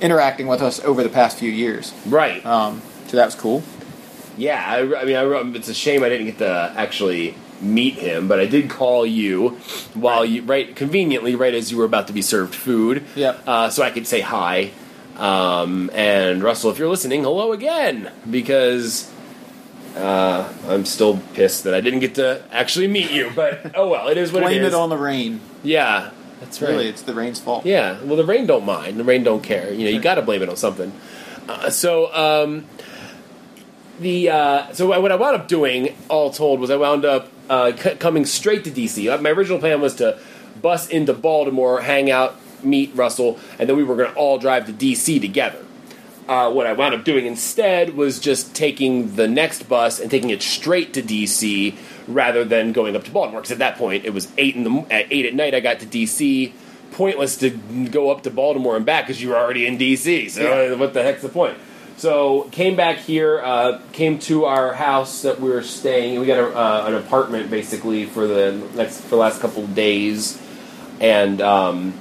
interacting 0.02 0.48
with 0.48 0.62
us 0.62 0.80
over 0.82 1.02
the 1.04 1.10
past 1.10 1.38
few 1.38 1.52
years. 1.52 1.94
right. 2.06 2.46
Um, 2.46 2.82
so 3.08 3.18
that 3.18 3.26
was 3.26 3.36
cool. 3.36 3.64
Yeah, 4.38 4.64
I, 4.66 5.02
I 5.02 5.06
mean, 5.06 5.16
I, 5.16 5.58
it's 5.58 5.70
a 5.70 5.74
shame 5.74 6.04
I 6.04 6.10
didn't 6.10 6.26
get 6.28 6.38
to 6.40 6.74
actually 6.76 7.36
meet 7.62 7.94
him, 7.96 8.28
but 8.28 8.40
I 8.40 8.46
did 8.46 8.70
call 8.70 9.06
you 9.06 9.50
while 9.94 10.26
you 10.26 10.42
right 10.44 10.76
conveniently 10.76 11.36
right 11.36 11.54
as 11.54 11.72
you 11.72 11.78
were 11.78 11.86
about 11.86 12.08
to 12.08 12.14
be 12.14 12.22
served 12.22 12.54
food. 12.54 13.04
Yep. 13.16 13.44
Uh, 13.48 13.70
so 13.70 13.82
I 13.84 13.92
could 13.92 14.06
say 14.08 14.22
hi. 14.22 14.72
Um, 15.18 15.90
and 15.94 16.44
Russell, 16.44 16.72
if 16.72 16.78
you're 16.78 16.90
listening, 16.90 17.24
hello 17.24 17.54
again 17.54 18.12
because 18.30 19.10
Uh, 19.96 20.52
I'm 20.68 20.84
still 20.84 21.22
pissed 21.36 21.64
that 21.64 21.74
I 21.74 21.80
didn't 21.80 22.02
get 22.02 22.16
to 22.16 22.44
actually 22.52 22.88
meet 22.88 23.12
you, 23.12 23.32
but 23.34 23.72
oh 23.76 23.88
well, 23.88 24.10
it 24.10 24.18
is 24.18 24.34
what 24.34 24.42
Blame 24.44 24.58
it 24.58 24.64
is. 24.64 24.72
Blame 24.72 24.82
it 24.82 24.84
on 24.84 24.90
the 24.90 24.98
rain. 24.98 25.40
yeah, 25.64 26.10
that's 26.42 26.62
right. 26.62 26.72
Really, 26.72 26.90
it's 26.90 27.04
the 27.04 27.14
rain's 27.14 27.40
fault. 27.40 27.66
Yeah, 27.66 28.02
well, 28.04 28.18
the 28.18 28.26
rain 28.26 28.46
don't 28.46 28.66
mind. 28.66 29.00
The 29.00 29.06
rain 29.06 29.24
don't 29.24 29.42
care. 29.42 29.72
You 29.74 29.86
know, 29.86 29.92
you 29.92 30.02
got 30.02 30.16
to 30.16 30.22
blame 30.22 30.42
it 30.44 30.50
on 30.50 30.58
something. 30.58 30.92
Uh, 31.48 31.70
so, 31.70 32.14
um, 32.14 32.66
the 34.00 34.30
uh, 34.30 34.74
so 34.74 35.00
what 35.00 35.12
I 35.12 35.16
wound 35.16 35.36
up 35.36 35.48
doing, 35.48 35.96
all 36.10 36.30
told, 36.32 36.60
was 36.60 36.70
I 36.70 36.76
wound 36.76 37.06
up 37.06 37.30
uh, 37.50 37.76
c- 37.76 37.96
coming 37.96 38.26
straight 38.26 38.64
to 38.66 38.72
DC. 38.72 39.12
Uh, 39.14 39.22
My 39.22 39.30
original 39.30 39.60
plan 39.60 39.82
was 39.82 39.96
to 39.96 40.20
bus 40.62 40.88
into 40.90 41.14
Baltimore, 41.14 41.82
hang 41.82 42.10
out, 42.12 42.36
meet 42.64 42.92
Russell, 42.96 43.40
and 43.60 43.70
then 43.70 43.78
we 43.78 43.84
were 43.84 43.96
going 43.96 44.10
to 44.12 44.16
all 44.16 44.38
drive 44.38 44.66
to 44.66 44.74
DC 44.74 45.22
together. 45.22 45.60
Uh, 46.28 46.52
what 46.52 46.66
I 46.66 46.74
wound 46.74 46.96
up 46.96 47.04
doing 47.04 47.28
instead 47.28 47.96
was 47.96 48.20
just 48.20 48.56
taking 48.56 49.16
the 49.16 49.28
next 49.28 49.70
bus 49.70 50.00
and 50.00 50.10
taking 50.10 50.32
it 50.32 50.42
straight 50.42 50.92
to 50.96 51.04
DC 51.04 51.76
rather 52.08 52.44
than 52.44 52.72
going 52.72 52.96
up 52.96 53.04
to 53.04 53.12
Baltimore. 53.12 53.42
Because 53.42 53.52
at 53.52 53.60
that 53.60 53.78
point, 53.78 54.06
it 54.06 54.10
was 54.14 54.28
eight 54.38 54.56
in 54.56 54.64
the 54.64 54.86
at 54.90 55.06
eight 55.12 55.28
at 55.28 55.36
night. 55.36 55.54
I 55.54 55.60
got 55.60 55.80
to 55.82 55.86
DC. 55.86 56.52
Pointless 56.94 57.36
to 57.38 57.50
go 57.92 58.10
up 58.10 58.24
to 58.24 58.32
Baltimore 58.32 58.78
and 58.78 58.86
back 58.86 59.06
because 59.06 59.22
you 59.22 59.30
were 59.30 59.36
already 59.36 59.68
in 59.68 59.78
DC. 59.78 60.32
So 60.32 60.74
uh, 60.74 60.78
what 60.78 60.94
the 60.94 61.04
heck's 61.04 61.22
the 61.22 61.30
point? 61.30 61.58
So 61.98 62.50
came 62.52 62.76
back 62.76 62.98
here, 62.98 63.40
uh, 63.42 63.80
came 63.94 64.20
to 64.20 64.46
our 64.46 64.74
house 64.74 65.22
that 65.22 65.40
we 65.40 65.50
were 65.50 65.64
staying. 65.64 66.20
We 66.20 66.26
got 66.26 66.40
a, 66.40 66.48
uh, 66.58 66.86
an 66.88 66.96
apartment 66.96 67.50
basically 67.50 68.06
for 68.06 68.28
the 68.28 68.52
next 68.76 69.02
for 69.02 69.10
the 69.12 69.16
last 69.16 69.40
couple 69.40 69.64
of 69.64 69.74
days, 69.74 70.42
and 71.00 71.40
um, 71.42 71.94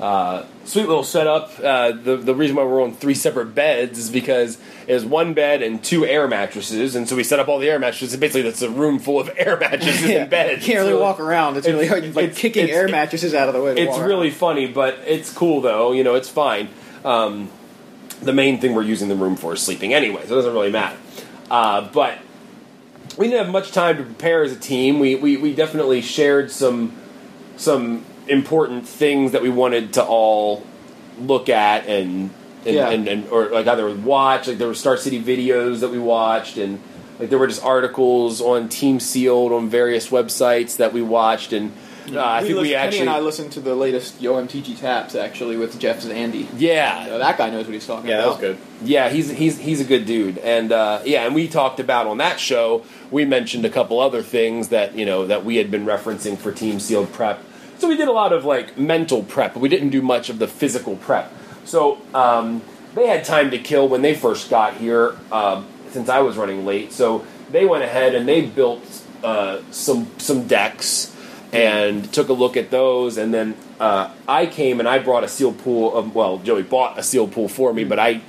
uh, 0.00 0.44
sweet 0.64 0.88
little 0.88 1.04
setup. 1.04 1.52
Uh, 1.62 1.92
the 1.92 2.16
the 2.16 2.34
reason 2.34 2.56
why 2.56 2.64
we're 2.64 2.82
on 2.82 2.94
three 2.94 3.14
separate 3.14 3.54
beds 3.54 3.96
is 3.96 4.10
because 4.10 4.58
there's 4.86 5.04
one 5.04 5.34
bed 5.34 5.62
and 5.62 5.82
two 5.84 6.04
air 6.04 6.26
mattresses, 6.26 6.96
and 6.96 7.08
so 7.08 7.14
we 7.14 7.22
set 7.22 7.38
up 7.38 7.46
all 7.46 7.60
the 7.60 7.68
air 7.70 7.78
mattresses. 7.78 8.16
Basically, 8.16 8.42
that's 8.42 8.62
a 8.62 8.70
room 8.70 8.98
full 8.98 9.20
of 9.20 9.30
air 9.36 9.56
mattresses 9.56 10.02
Yeah. 10.02 10.22
and 10.22 10.30
beds. 10.30 10.66
You 10.66 10.74
can't 10.74 10.84
really 10.84 10.98
So 10.98 11.00
walk 11.02 11.20
around. 11.20 11.58
It's, 11.58 11.66
it's- 11.68 11.74
really 11.74 11.86
hard. 11.88 12.14
like 12.16 12.24
it's- 12.24 12.38
kicking 12.38 12.64
it's- 12.64 12.76
air 12.76 12.88
mattresses 12.88 13.34
out 13.34 13.48
of 13.48 13.54
the 13.54 13.62
way. 13.62 13.76
It's 13.76 13.98
really 13.98 14.28
around. 14.30 14.36
funny, 14.36 14.66
but 14.66 14.98
it's 15.06 15.32
cool 15.32 15.60
though. 15.60 15.92
You 15.92 16.02
know, 16.02 16.16
it's 16.16 16.28
fine. 16.28 16.68
Um, 17.04 17.50
the 18.22 18.32
main 18.32 18.60
thing 18.60 18.74
we're 18.74 18.82
using 18.82 19.08
the 19.08 19.14
room 19.14 19.36
for 19.36 19.54
is 19.54 19.62
sleeping 19.62 19.94
anyway, 19.94 20.22
so 20.26 20.32
it 20.32 20.36
doesn't 20.36 20.52
really 20.52 20.70
matter. 20.72 20.96
Uh, 21.50 21.88
but 21.92 22.18
we 23.16 23.28
didn't 23.28 23.44
have 23.44 23.52
much 23.52 23.72
time 23.72 23.96
to 23.96 24.02
prepare 24.04 24.42
as 24.42 24.52
a 24.52 24.58
team. 24.58 24.98
We, 25.00 25.14
we, 25.16 25.36
we 25.36 25.54
definitely 25.54 26.00
shared 26.02 26.50
some 26.50 26.92
some 27.56 28.04
important 28.28 28.86
things 28.86 29.32
that 29.32 29.42
we 29.42 29.48
wanted 29.50 29.94
to 29.94 30.04
all 30.04 30.64
look 31.18 31.48
at 31.48 31.86
and 31.86 32.30
and, 32.66 32.74
Yeah. 32.74 32.90
and, 32.90 33.08
and 33.08 33.28
or 33.30 33.46
like 33.48 33.66
either 33.66 33.92
watch 33.94 34.46
like 34.46 34.58
there 34.58 34.68
were 34.68 34.74
Star 34.74 34.96
City 34.96 35.20
videos 35.22 35.80
that 35.80 35.90
we 35.90 35.98
watched 35.98 36.56
and 36.58 36.80
like 37.18 37.30
there 37.30 37.38
were 37.38 37.46
just 37.48 37.64
articles 37.64 38.40
on 38.40 38.68
Team 38.68 39.00
Sealed 39.00 39.52
on 39.52 39.68
various 39.68 40.08
websites 40.10 40.76
that 40.76 40.92
we 40.92 41.02
watched 41.02 41.52
and 41.52 41.72
uh, 42.16 42.24
I 42.24 42.40
think 42.40 42.54
listen- 42.56 42.62
we 42.62 42.68
Kenny 42.70 42.74
actually 42.76 43.00
and 43.00 43.10
I 43.10 43.20
listened 43.20 43.52
to 43.52 43.60
the 43.60 43.74
latest 43.74 44.20
Yo 44.20 44.34
MTG 44.34 44.78
taps 44.78 45.14
actually 45.14 45.56
with 45.56 45.78
Jeff 45.78 46.02
Zandi. 46.02 46.46
yeah 46.56 47.08
Uh, 47.10 47.18
that 47.18 47.36
guy 47.38 47.50
knows 47.50 47.66
what 47.66 47.74
he's 47.74 47.86
talking 47.86 48.06
about. 48.06 48.10
Yeah, 48.10 48.16
that 48.16 48.26
about. 48.28 48.40
was 48.40 48.40
good. 48.40 48.58
Yeah, 48.82 49.08
he's 49.10 49.30
he's 49.30 49.58
he's 49.58 49.80
a 49.80 49.84
good 49.84 50.06
dude, 50.06 50.38
and 50.38 50.70
uh, 50.72 51.00
yeah, 51.04 51.24
and 51.26 51.34
we 51.34 51.48
talked 51.48 51.80
about 51.80 52.06
on 52.06 52.18
that 52.18 52.38
show. 52.40 52.84
We 53.10 53.24
mentioned 53.24 53.64
a 53.64 53.70
couple 53.70 53.98
other 54.00 54.22
things 54.22 54.68
that 54.68 54.94
you 54.94 55.04
know 55.06 55.26
that 55.26 55.44
we 55.44 55.56
had 55.56 55.70
been 55.70 55.84
referencing 55.84 56.36
for 56.38 56.52
Team 56.52 56.78
Sealed 56.80 57.12
prep. 57.12 57.42
So 57.78 57.88
we 57.88 57.96
did 57.96 58.08
a 58.08 58.12
lot 58.12 58.32
of 58.32 58.44
like 58.44 58.76
mental 58.78 59.22
prep, 59.22 59.54
but 59.54 59.60
we 59.60 59.68
didn't 59.68 59.90
do 59.90 60.02
much 60.02 60.28
of 60.30 60.38
the 60.38 60.48
physical 60.48 60.96
prep. 60.96 61.32
So 61.64 61.98
um, 62.14 62.62
they 62.94 63.06
had 63.06 63.24
time 63.24 63.50
to 63.52 63.58
kill 63.58 63.88
when 63.88 64.02
they 64.02 64.14
first 64.14 64.50
got 64.50 64.74
here, 64.74 65.16
uh, 65.30 65.62
since 65.90 66.08
I 66.08 66.20
was 66.20 66.36
running 66.36 66.64
late. 66.66 66.92
So 66.92 67.24
they 67.52 67.64
went 67.66 67.84
ahead 67.84 68.14
and 68.14 68.26
they 68.28 68.40
built 68.42 68.82
uh, 69.22 69.60
some 69.70 70.08
some 70.18 70.46
decks 70.46 71.14
and 71.52 72.12
took 72.12 72.28
a 72.28 72.32
look 72.32 72.56
at 72.56 72.70
those, 72.70 73.16
and 73.16 73.32
then 73.32 73.54
uh, 73.80 74.10
I 74.26 74.46
came 74.46 74.80
and 74.80 74.88
I 74.88 74.98
brought 74.98 75.24
a 75.24 75.28
seal 75.28 75.52
pool. 75.52 75.94
Of, 75.96 76.14
well, 76.14 76.38
Joey 76.38 76.62
bought 76.62 76.98
a 76.98 77.02
seal 77.02 77.26
pool 77.26 77.48
for 77.48 77.72
me, 77.72 77.84
but 77.84 77.98
I 77.98 78.20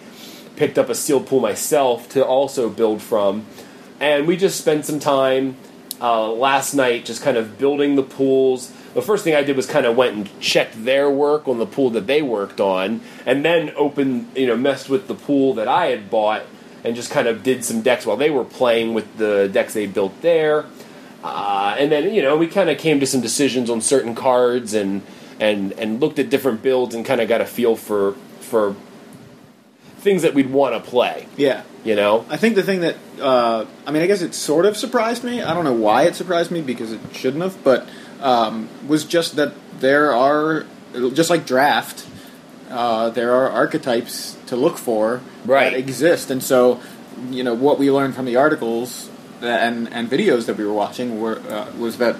picked 0.55 0.77
up 0.77 0.89
a 0.89 0.95
seal 0.95 1.19
pool 1.19 1.39
myself 1.39 2.09
to 2.09 2.25
also 2.25 2.69
build 2.69 3.01
from, 3.01 3.45
and 3.99 4.27
we 4.27 4.37
just 4.37 4.59
spent 4.59 4.85
some 4.85 4.99
time 4.99 5.57
uh, 6.01 6.31
last 6.31 6.73
night 6.73 7.05
just 7.05 7.21
kind 7.21 7.37
of 7.37 7.57
building 7.57 7.95
the 7.95 8.03
pools. 8.03 8.71
The 8.93 9.01
first 9.01 9.23
thing 9.23 9.35
I 9.35 9.43
did 9.43 9.55
was 9.55 9.67
kind 9.67 9.85
of 9.85 9.95
went 9.95 10.15
and 10.15 10.39
checked 10.39 10.83
their 10.83 11.09
work 11.09 11.47
on 11.47 11.59
the 11.59 11.65
pool 11.65 11.89
that 11.91 12.07
they 12.07 12.21
worked 12.21 12.59
on, 12.61 13.01
and 13.25 13.43
then 13.43 13.71
opened, 13.75 14.31
you 14.35 14.47
know, 14.47 14.57
messed 14.57 14.89
with 14.89 15.07
the 15.07 15.15
pool 15.15 15.53
that 15.55 15.67
I 15.67 15.87
had 15.87 16.09
bought, 16.09 16.43
and 16.83 16.95
just 16.95 17.11
kind 17.11 17.27
of 17.27 17.43
did 17.43 17.65
some 17.65 17.81
decks 17.81 18.05
while 18.05 18.17
they 18.17 18.29
were 18.29 18.45
playing 18.45 18.93
with 18.93 19.17
the 19.17 19.49
decks 19.51 19.73
they 19.73 19.85
built 19.85 20.21
there. 20.21 20.65
Uh, 21.23 21.75
and 21.77 21.91
then 21.91 22.13
you 22.13 22.21
know 22.21 22.37
we 22.37 22.47
kind 22.47 22.69
of 22.69 22.77
came 22.77 22.99
to 22.99 23.05
some 23.05 23.19
decisions 23.21 23.69
on 23.69 23.81
certain 23.81 24.15
cards 24.15 24.73
and 24.73 25.01
and 25.39 25.73
and 25.73 25.99
looked 25.99 26.17
at 26.19 26.29
different 26.29 26.61
builds 26.61 26.95
and 26.95 27.05
kind 27.05 27.19
of 27.21 27.27
got 27.27 27.41
a 27.41 27.45
feel 27.45 27.75
for 27.75 28.13
for 28.39 28.75
things 29.99 30.21
that 30.21 30.33
we'd 30.33 30.49
want 30.49 30.73
to 30.81 30.89
play. 30.89 31.27
Yeah. 31.35 31.63
You 31.83 31.95
know, 31.95 32.25
I 32.29 32.37
think 32.37 32.55
the 32.55 32.63
thing 32.63 32.81
that 32.81 32.95
uh, 33.21 33.65
I 33.85 33.91
mean, 33.91 34.01
I 34.01 34.07
guess 34.07 34.21
it 34.21 34.33
sort 34.33 34.65
of 34.65 34.75
surprised 34.77 35.23
me. 35.23 35.41
I 35.41 35.53
don't 35.53 35.63
know 35.63 35.73
why 35.73 36.03
it 36.03 36.15
surprised 36.15 36.51
me 36.51 36.61
because 36.61 36.91
it 36.91 36.99
shouldn't 37.13 37.41
have, 37.43 37.61
but 37.63 37.87
um, 38.21 38.67
was 38.87 39.05
just 39.05 39.35
that 39.37 39.53
there 39.79 40.13
are 40.13 40.65
just 41.13 41.29
like 41.29 41.45
draft. 41.45 42.05
Uh, 42.69 43.09
there 43.09 43.33
are 43.33 43.49
archetypes 43.49 44.37
to 44.47 44.55
look 44.55 44.77
for 44.77 45.21
Right. 45.45 45.71
that 45.71 45.79
exist, 45.79 46.29
and 46.29 46.43
so 46.43 46.79
you 47.29 47.43
know 47.43 47.53
what 47.53 47.79
we 47.79 47.89
learned 47.91 48.13
from 48.15 48.25
the 48.25 48.35
articles 48.35 49.08
and 49.41 49.91
and 49.93 50.09
videos 50.09 50.45
that 50.45 50.57
we 50.57 50.65
were 50.65 50.73
watching 50.73 51.19
were 51.19 51.39
uh, 51.39 51.71
was 51.77 51.97
that 51.97 52.15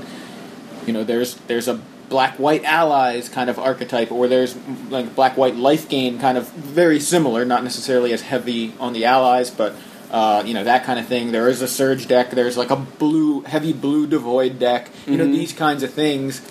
you 0.85 0.93
know 0.93 1.03
there's 1.03 1.35
there's 1.47 1.67
a 1.67 1.79
black 2.09 2.39
white 2.39 2.63
allies 2.63 3.29
kind 3.29 3.49
of 3.49 3.59
archetype 3.59 4.11
or 4.11 4.27
there's 4.27 4.55
like 4.89 5.13
black 5.15 5.37
white 5.37 5.55
life 5.55 5.87
gain 5.87 6.19
kind 6.19 6.39
of 6.39 6.49
very 6.49 6.99
similar 6.99 7.45
not 7.45 7.63
necessarily 7.63 8.11
as 8.11 8.23
heavy 8.23 8.73
on 8.79 8.93
the 8.93 9.05
allies 9.05 9.51
but 9.51 9.75
uh, 10.09 10.41
you 10.43 10.55
know 10.55 10.63
that 10.63 10.85
kind 10.85 10.99
of 10.99 11.05
thing. 11.05 11.31
There 11.31 11.47
is 11.47 11.61
a 11.61 11.67
surge 11.67 12.07
deck. 12.07 12.31
There's 12.31 12.57
like 12.57 12.71
a 12.71 12.75
blue 12.75 13.41
heavy 13.41 13.73
blue 13.73 14.07
devoid 14.07 14.57
deck. 14.57 14.89
You 15.05 15.17
know 15.17 15.25
these 15.25 15.53
kinds 15.53 15.83
of 15.83 15.93
things 15.93 16.41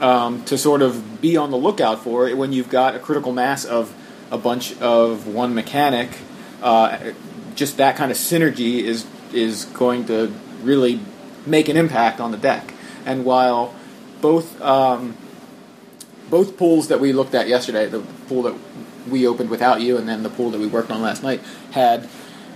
um, 0.00 0.44
to 0.44 0.56
sort 0.56 0.82
of 0.82 1.20
be 1.20 1.36
on 1.36 1.50
the 1.50 1.56
lookout 1.56 2.04
for 2.04 2.28
when 2.36 2.52
you've 2.52 2.70
got 2.70 2.94
a 2.94 2.98
critical 2.98 3.32
mass 3.32 3.64
of 3.64 3.92
a 4.30 4.38
bunch 4.38 4.78
of 4.80 5.26
one 5.26 5.54
mechanic 5.54 6.10
uh, 6.62 7.12
just 7.54 7.78
that 7.78 7.96
kind 7.96 8.10
of 8.10 8.16
synergy 8.16 8.80
is 8.82 9.06
is 9.32 9.64
going 9.66 10.06
to 10.06 10.32
really 10.62 11.00
make 11.46 11.68
an 11.68 11.76
impact 11.76 12.20
on 12.20 12.30
the 12.30 12.36
deck. 12.36 12.72
And 13.06 13.24
while 13.24 13.74
both 14.20 14.60
um, 14.60 15.16
both 16.30 16.56
pools 16.56 16.88
that 16.88 17.00
we 17.00 17.12
looked 17.12 17.34
at 17.34 17.48
yesterday, 17.48 17.86
the 17.86 18.00
pool 18.28 18.42
that 18.42 18.54
we 19.08 19.26
opened 19.26 19.50
without 19.50 19.80
you, 19.80 19.96
and 19.96 20.08
then 20.08 20.22
the 20.22 20.30
pool 20.30 20.50
that 20.50 20.60
we 20.60 20.66
worked 20.66 20.90
on 20.90 21.00
last 21.00 21.22
night, 21.22 21.40
had 21.70 22.08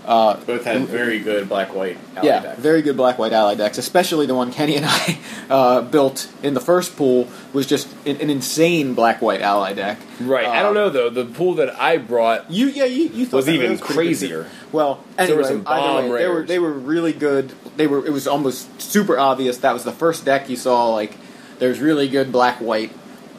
uh, 0.04 0.34
Both 0.44 0.64
had 0.64 0.82
very 0.88 1.20
good 1.20 1.48
black 1.48 1.74
white 1.74 1.96
ally 2.16 2.26
yeah 2.26 2.40
decks. 2.40 2.58
very 2.60 2.82
good 2.82 2.96
black 2.96 3.18
white 3.18 3.32
ally 3.32 3.54
decks. 3.54 3.78
Especially 3.78 4.26
the 4.26 4.34
one 4.34 4.52
Kenny 4.52 4.76
and 4.76 4.84
I 4.88 5.18
uh, 5.48 5.80
built 5.82 6.30
in 6.42 6.54
the 6.54 6.60
first 6.60 6.96
pool 6.96 7.28
was 7.52 7.66
just 7.66 7.86
an, 8.06 8.16
an 8.20 8.28
insane 8.30 8.94
black 8.94 9.22
white 9.22 9.40
ally 9.40 9.72
deck. 9.74 9.98
right? 10.20 10.46
I 10.46 10.58
Uh, 10.58 10.62
don't 10.64 10.74
know 10.74 10.90
though. 10.90 11.08
The 11.10 11.24
pool 11.24 11.54
that 11.54 11.78
I 11.80 11.98
brought 11.98 12.50
You 12.50 12.66
yeah 12.68 12.84
you, 12.84 13.04
you 13.08 13.26
thought 13.26 13.36
Was 13.38 13.48
even 13.48 13.72
was 13.72 13.80
crazier. 13.80 14.44
too. 14.44 14.48
Well, 14.72 15.04
There 15.16 15.26
anyway, 15.26 15.38
were 15.42 15.44
some 15.44 15.64
either 15.66 16.02
bomb 16.02 16.08
way, 16.10 16.18
they 16.22 16.28
were 16.28 16.42
they 16.42 16.58
were 16.58 16.72
really 16.72 17.12
good. 17.12 17.52
They 17.76 17.86
were 17.86 18.04
it 18.04 18.10
was 18.12 18.26
almost 18.26 18.80
super 18.82 19.18
obvious 19.18 19.58
that 19.58 19.72
was 19.72 19.84
the 19.84 19.92
first 19.92 20.24
deck 20.24 20.48
you 20.50 20.56
saw. 20.56 20.88
Like 20.92 21.16
there's 21.58 21.78
really 21.80 22.08
good 22.08 22.32
black 22.32 22.60
white, 22.60 22.90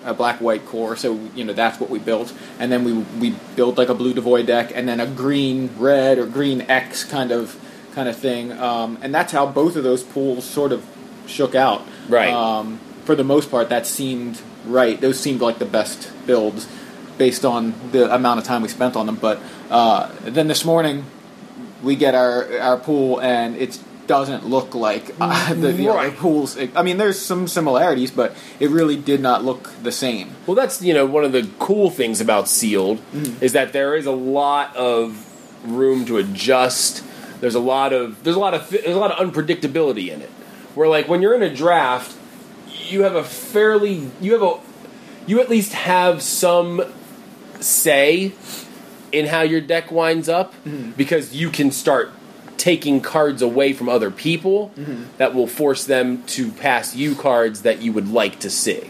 a 0.05 0.13
black 0.13 0.41
white 0.41 0.65
core. 0.65 0.95
So 0.95 1.19
you 1.35 1.43
know 1.43 1.53
that's 1.53 1.79
what 1.79 1.89
we 1.89 1.99
built, 1.99 2.33
and 2.59 2.71
then 2.71 2.83
we 2.83 2.93
we 2.93 3.35
built 3.55 3.77
like 3.77 3.89
a 3.89 3.95
blue 3.95 4.13
devoid 4.13 4.47
deck, 4.47 4.71
and 4.73 4.87
then 4.87 4.99
a 4.99 5.07
green 5.07 5.69
red 5.77 6.17
or 6.17 6.25
green 6.25 6.61
X 6.61 7.03
kind 7.03 7.31
of 7.31 7.59
kind 7.93 8.09
of 8.09 8.17
thing. 8.17 8.51
Um, 8.51 8.97
and 9.01 9.13
that's 9.13 9.31
how 9.31 9.45
both 9.45 9.75
of 9.75 9.83
those 9.83 10.03
pools 10.03 10.45
sort 10.45 10.71
of 10.71 10.85
shook 11.27 11.55
out. 11.55 11.83
Right. 12.09 12.31
Um, 12.31 12.79
for 13.05 13.15
the 13.15 13.23
most 13.23 13.51
part, 13.51 13.69
that 13.69 13.85
seemed 13.85 14.41
right. 14.65 14.99
Those 14.99 15.19
seemed 15.19 15.41
like 15.41 15.59
the 15.59 15.65
best 15.65 16.11
builds 16.25 16.67
based 17.17 17.45
on 17.45 17.73
the 17.91 18.13
amount 18.13 18.39
of 18.39 18.45
time 18.45 18.61
we 18.61 18.67
spent 18.67 18.95
on 18.95 19.05
them. 19.05 19.15
But 19.15 19.39
uh, 19.69 20.11
then 20.21 20.47
this 20.47 20.65
morning, 20.65 21.05
we 21.81 21.95
get 21.95 22.15
our 22.15 22.59
our 22.59 22.77
pool, 22.77 23.19
and 23.19 23.55
it 23.55 23.79
doesn't 24.07 24.45
look 24.47 24.75
like 24.75 25.13
uh, 25.19 25.53
the, 25.55 25.71
the 25.71 25.89
other 25.89 25.97
Right. 25.97 26.15
pools. 26.15 26.57
I 26.75 26.81
mean, 26.83 26.97
there's 26.97 27.19
some 27.19 27.47
similarities, 27.47 28.11
but 28.11 28.35
it 28.59 28.69
really 28.69 28.95
did 28.95 29.21
not 29.21 29.43
look 29.43 29.71
the 29.81 29.91
same. 29.91 30.31
Well, 30.45 30.55
that's 30.55 30.81
you 30.81 30.93
know 30.93 31.05
one 31.05 31.23
of 31.23 31.31
the 31.31 31.49
cool 31.59 31.89
things 31.89 32.19
about 32.21 32.47
sealed 32.47 32.99
Mm-hmm. 33.13 33.43
is 33.43 33.53
that 33.53 33.73
there 33.73 33.95
is 33.95 34.05
a 34.05 34.11
lot 34.11 34.75
of 34.75 35.25
room 35.65 36.05
to 36.05 36.17
adjust. 36.17 37.03
There's 37.41 37.55
a 37.55 37.59
lot 37.59 37.93
of 37.93 38.23
there's 38.23 38.35
a 38.35 38.39
lot 38.39 38.53
of 38.53 38.69
there's 38.69 38.95
a 38.95 38.99
lot 38.99 39.11
of 39.11 39.33
unpredictability 39.33 40.09
in 40.11 40.21
it. 40.21 40.29
Where 40.75 40.87
like 40.87 41.07
when 41.07 41.21
you're 41.21 41.35
in 41.35 41.43
a 41.43 41.53
draft, 41.53 42.15
you 42.89 43.03
have 43.03 43.15
a 43.15 43.23
fairly 43.23 44.09
you 44.21 44.33
have 44.33 44.41
a 44.43 44.59
you 45.27 45.39
at 45.39 45.49
least 45.49 45.73
have 45.73 46.21
some 46.21 46.81
say 47.59 48.33
in 49.11 49.27
how 49.27 49.41
your 49.41 49.61
deck 49.61 49.91
winds 49.91 50.27
up 50.29 50.53
Mm-hmm. 50.65 50.91
because 50.91 51.33
you 51.35 51.49
can 51.49 51.71
start 51.71 52.11
taking 52.57 53.01
cards 53.01 53.41
away 53.41 53.73
from 53.73 53.89
other 53.89 54.11
people 54.11 54.71
mm-hmm. 54.77 55.05
that 55.17 55.33
will 55.33 55.47
force 55.47 55.85
them 55.85 56.23
to 56.23 56.51
pass 56.51 56.95
you 56.95 57.15
cards 57.15 57.63
that 57.63 57.81
you 57.81 57.91
would 57.93 58.09
like 58.09 58.39
to 58.39 58.49
see. 58.49 58.89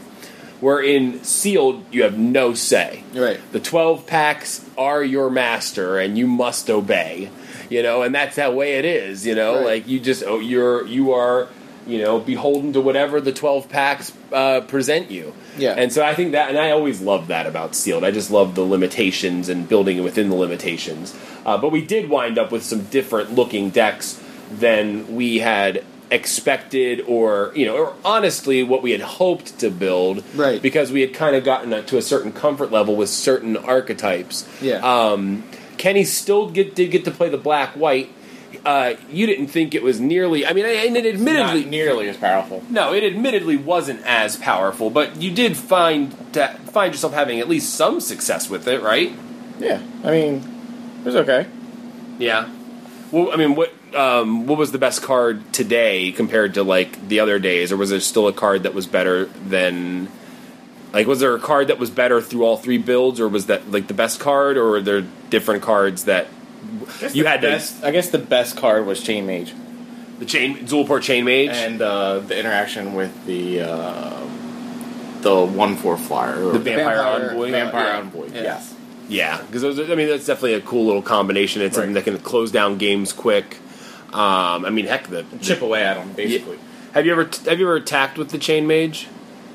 Where 0.60 0.82
in 0.82 1.24
sealed, 1.24 1.84
you 1.92 2.04
have 2.04 2.18
no 2.18 2.54
say. 2.54 3.04
Right. 3.14 3.40
The 3.52 3.60
12 3.60 4.08
packs 4.08 4.66
are 4.78 5.04
your 5.04 5.30
master 5.30 5.98
and 5.98 6.18
you 6.18 6.26
must 6.26 6.70
obey. 6.70 7.30
You 7.70 7.84
know, 7.84 8.04
and 8.04 8.14
that's 8.14 8.36
that 8.36 8.54
way 8.54 8.76
it 8.76 8.86
is, 8.86 9.26
you 9.26 9.36
know? 9.36 9.56
Right. 9.56 9.66
Like 9.66 9.88
you 9.88 10.00
just 10.00 10.24
oh 10.24 10.40
you're 10.40 10.86
you 10.86 11.12
are, 11.14 11.50
you 11.88 12.00
know, 12.00 12.20
beholden 12.20 12.74
to 12.74 12.82
whatever 12.82 13.20
the 13.22 13.32
12 13.34 13.70
packs 13.70 14.12
uh, 14.32 14.62
present 14.62 15.12
you. 15.12 15.34
Yeah. 15.58 15.74
And 15.78 15.92
so 15.92 16.04
I 16.04 16.14
think 16.16 16.32
that 16.32 16.50
and 16.50 16.58
I 16.58 16.72
always 16.72 17.02
loved 17.02 17.28
that 17.28 17.46
about 17.46 17.76
sealed. 17.76 18.04
I 18.04 18.12
just 18.12 18.32
love 18.32 18.56
the 18.56 18.62
limitations 18.64 19.50
and 19.50 19.68
building 19.68 19.98
it 19.98 20.02
within 20.02 20.30
the 20.30 20.36
limitations. 20.36 21.14
Uh, 21.46 21.58
but 21.58 21.72
we 21.72 21.82
did 21.86 22.10
wind 22.10 22.38
up 22.40 22.52
with 22.52 22.64
some 22.64 22.84
different 22.86 23.34
looking 23.36 23.70
decks 23.70 24.22
than 24.52 25.16
we 25.16 25.40
had 25.40 25.84
expected 26.12 27.02
or 27.08 27.52
you 27.56 27.66
know 27.66 27.76
or 27.76 27.94
honestly 28.06 28.62
what 28.64 28.84
we 28.84 28.92
had 28.92 29.02
hoped 29.02 29.58
to 29.60 29.70
build 29.72 30.24
Right. 30.36 30.62
because 30.62 30.92
we 30.92 31.02
had 31.02 31.14
kind 31.14 31.36
of 31.36 31.44
gotten 31.44 31.84
to 31.86 31.98
a 31.98 32.02
certain 32.04 32.32
comfort 32.32 32.72
level 32.72 32.96
with 32.96 33.10
certain 33.10 33.58
archetypes 33.58 34.48
Yeah. 34.62 34.76
um, 34.84 35.44
Kenny 35.78 36.04
still 36.04 36.50
get, 36.50 36.76
did 36.76 36.92
get 36.92 37.04
to 37.06 37.12
play 37.12 37.30
the 37.30 37.38
black 37.38 37.72
white. 37.72 38.10
Uh, 38.66 38.94
you 39.12 39.26
didn't 39.26 39.48
think 39.48 39.76
it 39.76 39.84
was 39.84 40.00
nearly. 40.00 40.46
I 40.46 40.54
mean, 40.54 40.66
and 40.66 40.96
it 40.96 41.06
admittedly 41.06 41.62
Not 41.62 41.70
nearly 41.70 42.08
as 42.08 42.16
powerful. 42.18 42.64
no, 42.70 42.94
it 42.94 43.04
admittedly 43.04 43.58
wasn't 43.58 44.02
as 44.06 44.38
powerful, 44.38 44.90
but 44.90 45.22
you 45.22 45.32
did 45.32 45.58
find 45.58 46.14
find 46.34 46.94
yourself 46.94 47.14
having 47.14 47.40
at 47.40 47.50
least 47.50 47.74
some 47.76 48.00
success 48.00 48.50
with 48.50 48.68
it, 48.68 48.82
right? 48.82 49.12
Yeah, 49.60 49.82
I 50.04 50.12
mean, 50.12 50.36
it 51.02 51.06
was 51.06 51.16
okay. 51.18 51.46
Yeah. 52.20 52.50
Well, 53.12 53.32
I 53.32 53.36
mean, 53.36 53.56
what 53.56 53.74
um, 53.96 54.48
what 54.48 54.58
was 54.58 54.72
the 54.72 54.78
best 54.80 55.02
card 55.02 55.52
today 55.54 56.12
compared 56.14 56.54
to 56.54 56.64
like 56.64 57.10
the 57.10 57.20
other 57.20 57.40
days, 57.40 57.72
or 57.72 57.78
was 57.78 57.90
there 57.90 58.00
still 58.00 58.28
a 58.30 58.34
card 58.34 58.64
that 58.64 58.74
was 58.74 58.88
better 58.88 59.26
than? 59.26 60.08
Like, 60.94 61.08
was 61.08 61.20
there 61.20 61.36
a 61.36 61.40
card 61.40 61.68
that 61.68 61.80
was 61.80 61.90
better 61.90 62.22
through 62.22 62.46
all 62.46 62.56
three 62.56 62.78
builds, 62.78 63.20
or 63.20 63.28
was 63.28 63.48
that 63.48 63.70
like 63.72 63.88
the 63.88 63.94
best 63.94 64.20
card, 64.20 64.56
or 64.58 64.70
were 64.70 64.82
there 64.82 65.02
different 65.30 65.64
cards 65.64 66.06
that 66.06 66.28
you 67.14 67.24
The 67.24 67.30
had 67.30 67.42
to 67.42 67.48
best, 67.48 67.84
I 67.84 67.92
guess 67.92 68.10
the 68.10 68.20
best 68.20 68.58
card 68.58 68.86
was 68.86 69.02
Chain 69.02 69.26
Mage 69.26 69.54
the 70.20 70.26
chain 70.26 70.58
Zulaport 70.68 71.02
Chain 71.02 71.26
Mage? 71.26 71.50
and 71.50 71.82
uh, 71.82 72.20
the 72.20 72.40
interaction 72.40 72.94
with 72.94 73.26
the 73.26 73.62
uh, 73.62 74.20
the 75.22 75.46
one 75.46 75.76
four 75.76 75.98
flyer, 75.98 76.36
The 76.52 76.60
Vampire 76.60 76.96
Vampire- 76.98 77.30
Envoy. 77.30 77.52
Vampire 77.52 77.88
yeah. 77.88 77.98
Envoy. 77.98 78.26
Yeah. 78.28 78.42
Yes. 78.42 78.76
Yeah, 79.10 79.42
because 79.42 79.64
I 79.80 79.96
mean 79.96 80.08
that's 80.08 80.26
definitely 80.26 80.54
a 80.54 80.62
cool 80.62 80.86
little 80.86 81.02
combination. 81.02 81.62
It's 81.62 81.76
something 81.76 81.94
that 81.94 82.06
can 82.06 82.18
close 82.20 82.52
down 82.52 82.78
games 82.78 83.12
quick. 83.12 83.58
Um, 84.14 84.64
I 84.66 84.70
mean, 84.70 84.86
heck, 84.86 85.08
the 85.08 85.26
Chip 85.42 85.62
away 85.62 85.84
at 85.84 85.96
them 85.96 86.14
basically. 86.14 86.58
Have 86.94 87.06
you 87.06 87.12
ever 87.12 87.30
have 87.46 87.60
you 87.60 87.66
ever 87.66 87.76
attacked 87.76 88.18
with 88.18 88.30
the 88.30 88.38
chain 88.38 88.66
mage? 88.66 89.08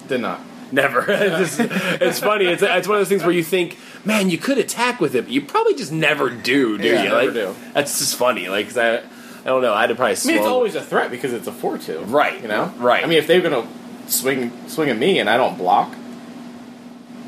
Did 0.08 0.20
not. 0.20 0.40
Never. 0.70 1.04
it's, 1.08 1.56
it's 1.58 2.18
funny. 2.18 2.44
It's, 2.44 2.62
it's 2.62 2.86
one 2.86 2.96
of 2.96 3.00
those 3.00 3.08
things 3.08 3.22
where 3.22 3.32
you 3.32 3.42
think, 3.44 3.78
man, 4.04 4.30
you 4.30 4.38
could 4.38 4.58
attack 4.58 5.00
with 5.00 5.14
it, 5.14 5.22
but 5.24 5.32
you 5.32 5.42
probably 5.42 5.74
just 5.74 5.92
never 5.92 6.30
do, 6.30 6.78
do 6.78 6.84
Yeah, 6.86 7.02
you? 7.02 7.08
never 7.10 7.24
like, 7.24 7.34
do. 7.34 7.54
That's 7.74 7.98
just 7.98 8.16
funny. 8.16 8.48
Like, 8.48 8.66
'cause 8.66 8.78
I, 8.78 8.96
I 8.98 9.44
don't 9.44 9.62
know. 9.62 9.72
I 9.74 9.82
had 9.82 9.86
to 9.88 9.94
probably. 9.94 10.16
I 10.16 10.26
mean, 10.26 10.36
it's 10.36 10.46
always 10.46 10.74
a 10.74 10.82
threat 10.82 11.10
because 11.10 11.32
it's 11.32 11.46
a 11.46 11.52
four 11.52 11.78
two. 11.78 12.00
Right. 12.00 12.40
You 12.42 12.48
know. 12.48 12.72
Right. 12.78 13.02
I 13.02 13.06
mean, 13.06 13.18
if 13.18 13.26
they're 13.26 13.40
gonna 13.40 13.66
swing 14.06 14.52
swing 14.68 14.90
at 14.90 14.98
me 14.98 15.18
and 15.18 15.28
I 15.30 15.36
don't 15.36 15.56
block, 15.58 15.94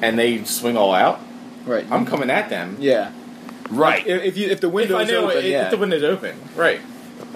and 0.02 0.18
they 0.18 0.44
swing 0.44 0.76
all 0.76 0.94
out, 0.94 1.20
Right. 1.66 1.86
I'm 1.90 2.06
coming 2.06 2.30
at 2.30 2.48
them. 2.48 2.76
yeah. 2.80 3.12
right. 3.70 4.04
If, 4.06 4.22
if 4.24 4.36
you 4.36 4.48
if 4.48 4.60
the 4.60 4.68
If 4.68 4.72
window's 4.74 5.00
I 5.08 5.12
know 5.12 5.24
open, 5.30 5.38
it, 5.38 5.44
yeah. 5.44 5.64
if 5.66 5.70
the 5.70 5.76
window's 5.78 6.02
open, 6.02 6.36
right? 6.56 6.80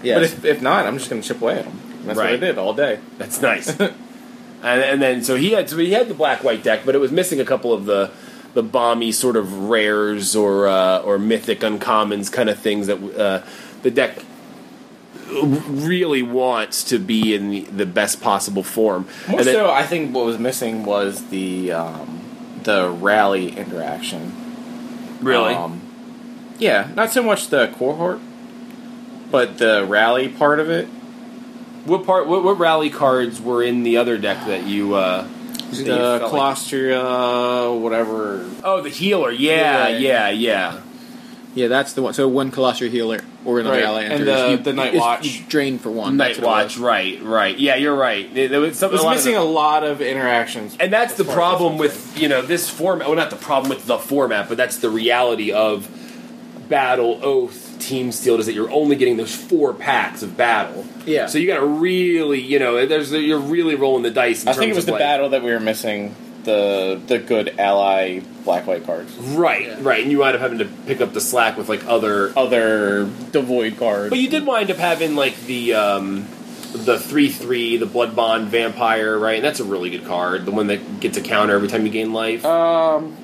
yes. 0.02 0.16
But 0.16 0.22
if, 0.24 0.44
if 0.56 0.62
not, 0.62 0.86
I'm 0.86 0.96
just 0.98 1.10
gonna 1.10 1.22
chip 1.22 1.40
away 1.42 1.58
at 1.58 1.64
them. 1.64 1.78
That's 2.04 2.16
what 2.18 2.26
I 2.26 2.36
did 2.36 2.58
all 2.58 2.74
day. 2.74 3.00
That's 3.18 3.40
nice. 3.40 3.68
and, 3.80 3.94
and 4.62 5.00
then 5.02 5.22
so 5.22 5.36
he 5.36 5.52
had 5.52 5.68
so 5.70 5.76
he 5.78 5.92
had 5.92 6.08
the 6.08 6.14
black 6.14 6.42
white 6.42 6.62
deck, 6.62 6.80
but 6.84 6.94
it 6.94 6.98
was 6.98 7.12
missing 7.12 7.40
a 7.40 7.44
couple 7.44 7.72
of 7.72 7.84
the 7.86 8.10
the 8.54 8.62
bomby 8.62 9.12
sort 9.12 9.37
of 9.37 9.68
rares 9.68 10.35
or 10.37 10.66
uh, 10.68 10.98
or 11.00 11.18
mythic 11.18 11.61
uncommons 11.61 12.31
kind 12.33 12.48
of 12.48 12.59
things 12.59 12.87
that 12.87 12.98
uh, 13.18 13.44
the 13.83 13.90
deck 13.90 14.18
really 15.33 16.22
wants 16.22 16.85
to 16.85 16.98
be 16.98 17.35
in 17.35 17.50
the, 17.50 17.61
the 17.62 17.87
best 17.87 18.20
possible 18.20 18.62
form. 18.62 19.07
More 19.28 19.38
And 19.38 19.46
then- 19.48 19.55
so, 19.55 19.70
I 19.70 19.83
think 19.85 20.14
what 20.14 20.24
was 20.24 20.38
missing 20.38 20.85
was 20.85 21.24
the 21.26 21.72
um, 21.72 22.20
the 22.62 22.88
rally 22.88 23.57
interaction. 23.57 24.33
really, 25.20 25.55
Um, 25.55 25.81
yeah, 26.59 26.88
not 26.94 27.12
so 27.12 27.22
much 27.22 27.48
the 27.48 27.68
cohort, 27.78 28.20
but 29.31 29.59
the 29.59 29.85
rally 29.87 30.28
part 30.28 30.61
of 30.61 30.70
it. 30.70 30.87
what 31.85 32.05
part? 32.07 32.26
What, 32.28 32.44
what 32.44 32.59
rally 32.59 32.88
cards 32.90 33.40
were 33.40 33.62
in 33.62 33.83
the 33.83 33.96
other 33.96 34.16
deck 34.18 34.46
that 34.46 34.64
you? 34.64 34.94
Uh, 34.94 35.26
that 35.78 35.84
The 35.84 35.96
felt 35.96 36.22
like- 36.22 36.30
whatever. 37.74 38.44
oh, 38.62 38.80
the 38.82 38.90
healer. 38.90 39.30
Yeah, 39.30 39.88
Yeah. 39.88 39.98
yeah, 39.98 40.28
yeah. 40.30 40.76
yeah, 41.54 41.68
that's 41.68 41.92
the 41.92 42.02
one. 42.02 42.14
So 42.14 42.26
one 42.28 42.50
Kalastria 42.50 42.90
Healer 42.90 43.20
or 43.44 43.60
another 43.60 43.76
Right, 43.76 43.84
ally 43.84 44.02
and 44.04 44.26
the- 44.26 44.50
you, 44.50 44.56
the 44.58 44.72
Night 44.72 44.94
Watch. 44.94 45.26
You 45.26 45.42
drain 45.48 45.78
for 45.78 45.90
one. 45.90 46.16
Night 46.16 46.37
that's 46.37 46.38
what 46.40 46.44
it 46.60 46.64
Watch. 46.64 46.78
Right, 46.78 47.22
right. 47.22 47.58
Yeah, 47.58 47.76
you're 47.76 47.94
right. 47.94 48.32
There 48.34 48.48
there 48.48 48.60
was, 48.60 48.82
It 48.82 48.90
was 48.90 49.02
a 49.02 49.10
missing 49.10 49.37
of 49.37 49.42
a 49.42 49.44
lot 49.46 49.84
of 49.84 50.00
interactions. 50.00 50.76
And 50.80 50.92
that's 50.92 51.14
the 51.14 51.22
as 51.24 51.26
far 51.26 51.32
as 51.32 51.37
problem 51.37 51.78
with 51.78 52.18
you 52.20 52.28
know 52.28 52.42
this 52.42 52.68
format. 52.68 53.06
Well, 53.08 53.16
not 53.16 53.30
the 53.30 53.37
problem 53.37 53.70
with 53.70 53.87
the 53.87 53.98
format, 53.98 54.48
but 54.48 54.56
that's 54.56 54.78
the 54.78 54.90
reality 54.90 55.52
of 55.52 55.87
Battle 56.68 57.20
Oath 57.22 57.79
Team 57.79 58.12
Steel 58.12 58.38
is 58.40 58.46
that 58.46 58.55
you're 58.55 58.70
only 58.70 58.96
getting 58.96 59.16
those 59.16 59.35
four 59.35 59.74
packs 59.74 60.22
of 60.22 60.37
battle. 60.37 60.85
Yeah. 61.07 61.27
So 61.27 61.38
you 61.38 61.46
got 61.46 61.61
to 61.61 61.66
really, 61.66 62.40
you 62.40 62.59
know, 62.59 62.87
there's 62.87 63.12
you're 63.12 63.38
really 63.38 63.74
rolling 63.74 64.03
the 64.03 64.11
dice. 64.11 64.42
In 64.42 64.48
I 64.48 64.53
think 64.53 64.70
it 64.70 64.74
was 64.74 64.85
of, 64.85 64.87
the 64.87 64.92
like- 64.92 65.00
battle 65.00 65.29
that 65.31 65.42
we 65.42 65.50
were 65.53 65.61
missing. 65.61 66.14
The 66.44 67.00
the 67.07 67.18
good 67.18 67.59
ally 67.59 68.20
black 68.44 68.66
white 68.66 68.85
cards. 68.85 69.14
Right, 69.16 69.81
right, 69.83 70.03
and 70.03 70.11
you 70.12 70.18
wind 70.18 70.35
up 70.35 70.42
having 70.42 70.59
to 70.59 70.66
pick 70.66 71.00
up 71.00 71.14
the 71.14 71.20
slack 71.22 71.57
with 71.57 71.70
like 71.70 71.87
other. 71.87 72.37
Other 72.37 73.05
devoid 73.31 73.79
cards. 73.79 74.11
But 74.11 74.18
you 74.18 74.29
did 74.29 74.44
wind 74.44 74.70
up 74.70 74.77
having 74.77 75.16
like 75.16 75.40
the 75.46 75.72
um, 75.72 76.27
the 76.74 76.98
three 76.98 77.31
three, 77.31 77.79
the 77.79 77.87
Blood 77.87 78.14
Bond 78.14 78.48
Vampire, 78.48 79.18
right? 79.18 79.37
And 79.37 79.44
that's 79.44 79.61
a 79.61 79.64
really 79.64 79.88
good 79.88 80.05
card. 80.05 80.44
The 80.44 80.50
one 80.50 80.66
that 80.66 81.00
gets 81.00 81.16
a 81.16 81.22
counter 81.22 81.55
every 81.55 81.68
time 81.68 81.87
you 81.87 81.92
gain 81.92 82.12
life. 82.12 82.44
Um, 82.44 83.16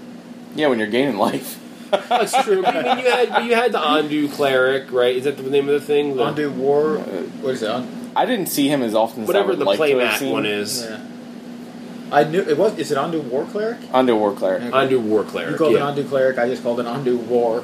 yeah, 0.55 0.69
when 0.69 0.79
you're 0.79 0.89
gaining 0.89 1.19
life. 1.19 1.60
That's 1.91 2.43
true. 2.45 2.63
But 2.63 2.77
I 2.77 2.95
mean, 2.95 3.05
you 3.05 3.11
had 3.11 3.45
you 3.45 3.55
had 3.55 3.73
the 3.73 3.79
Andu 3.79 4.33
cleric, 4.33 4.91
right? 4.93 5.17
Is 5.17 5.25
that 5.25 5.37
the 5.37 5.43
name 5.45 5.69
of 5.69 5.75
the 5.75 5.87
thing? 5.87 6.17
The, 6.17 6.27
Undo 6.27 6.51
War. 6.51 6.99
What 6.99 7.55
is 7.55 7.63
it? 7.63 7.71
Un- 7.71 8.13
I 8.17 8.27
didn't 8.27 8.47
see 8.47 8.69
him 8.69 8.83
as 8.83 8.95
often 8.95 9.23
as 9.23 9.29
I 9.29 9.33
whatever 9.33 9.49
would 9.49 9.59
the 9.59 9.65
like 9.65 9.79
to 9.79 9.85
playmat 9.85 10.33
one 10.33 10.47
is. 10.47 10.85
yeah. 10.85 11.07
I 12.13 12.25
knew 12.25 12.41
it 12.41 12.59
was. 12.59 12.77
Is 12.79 12.91
it 12.91 12.99
Undo 12.99 13.21
War 13.21 13.45
Cleric? 13.45 13.79
Undo 13.93 14.17
War 14.17 14.33
Cleric. 14.35 14.63
Okay. 14.63 14.71
Ondu 14.71 15.01
War 15.01 15.23
Cleric. 15.23 15.53
You 15.53 15.59
called 15.59 15.73
yeah. 15.75 15.87
it 15.87 15.91
Undo 15.91 16.09
Cleric. 16.09 16.39
I 16.39 16.49
just 16.49 16.63
called 16.63 16.81
it 16.81 16.87
Undo 16.87 17.19
War. 17.19 17.63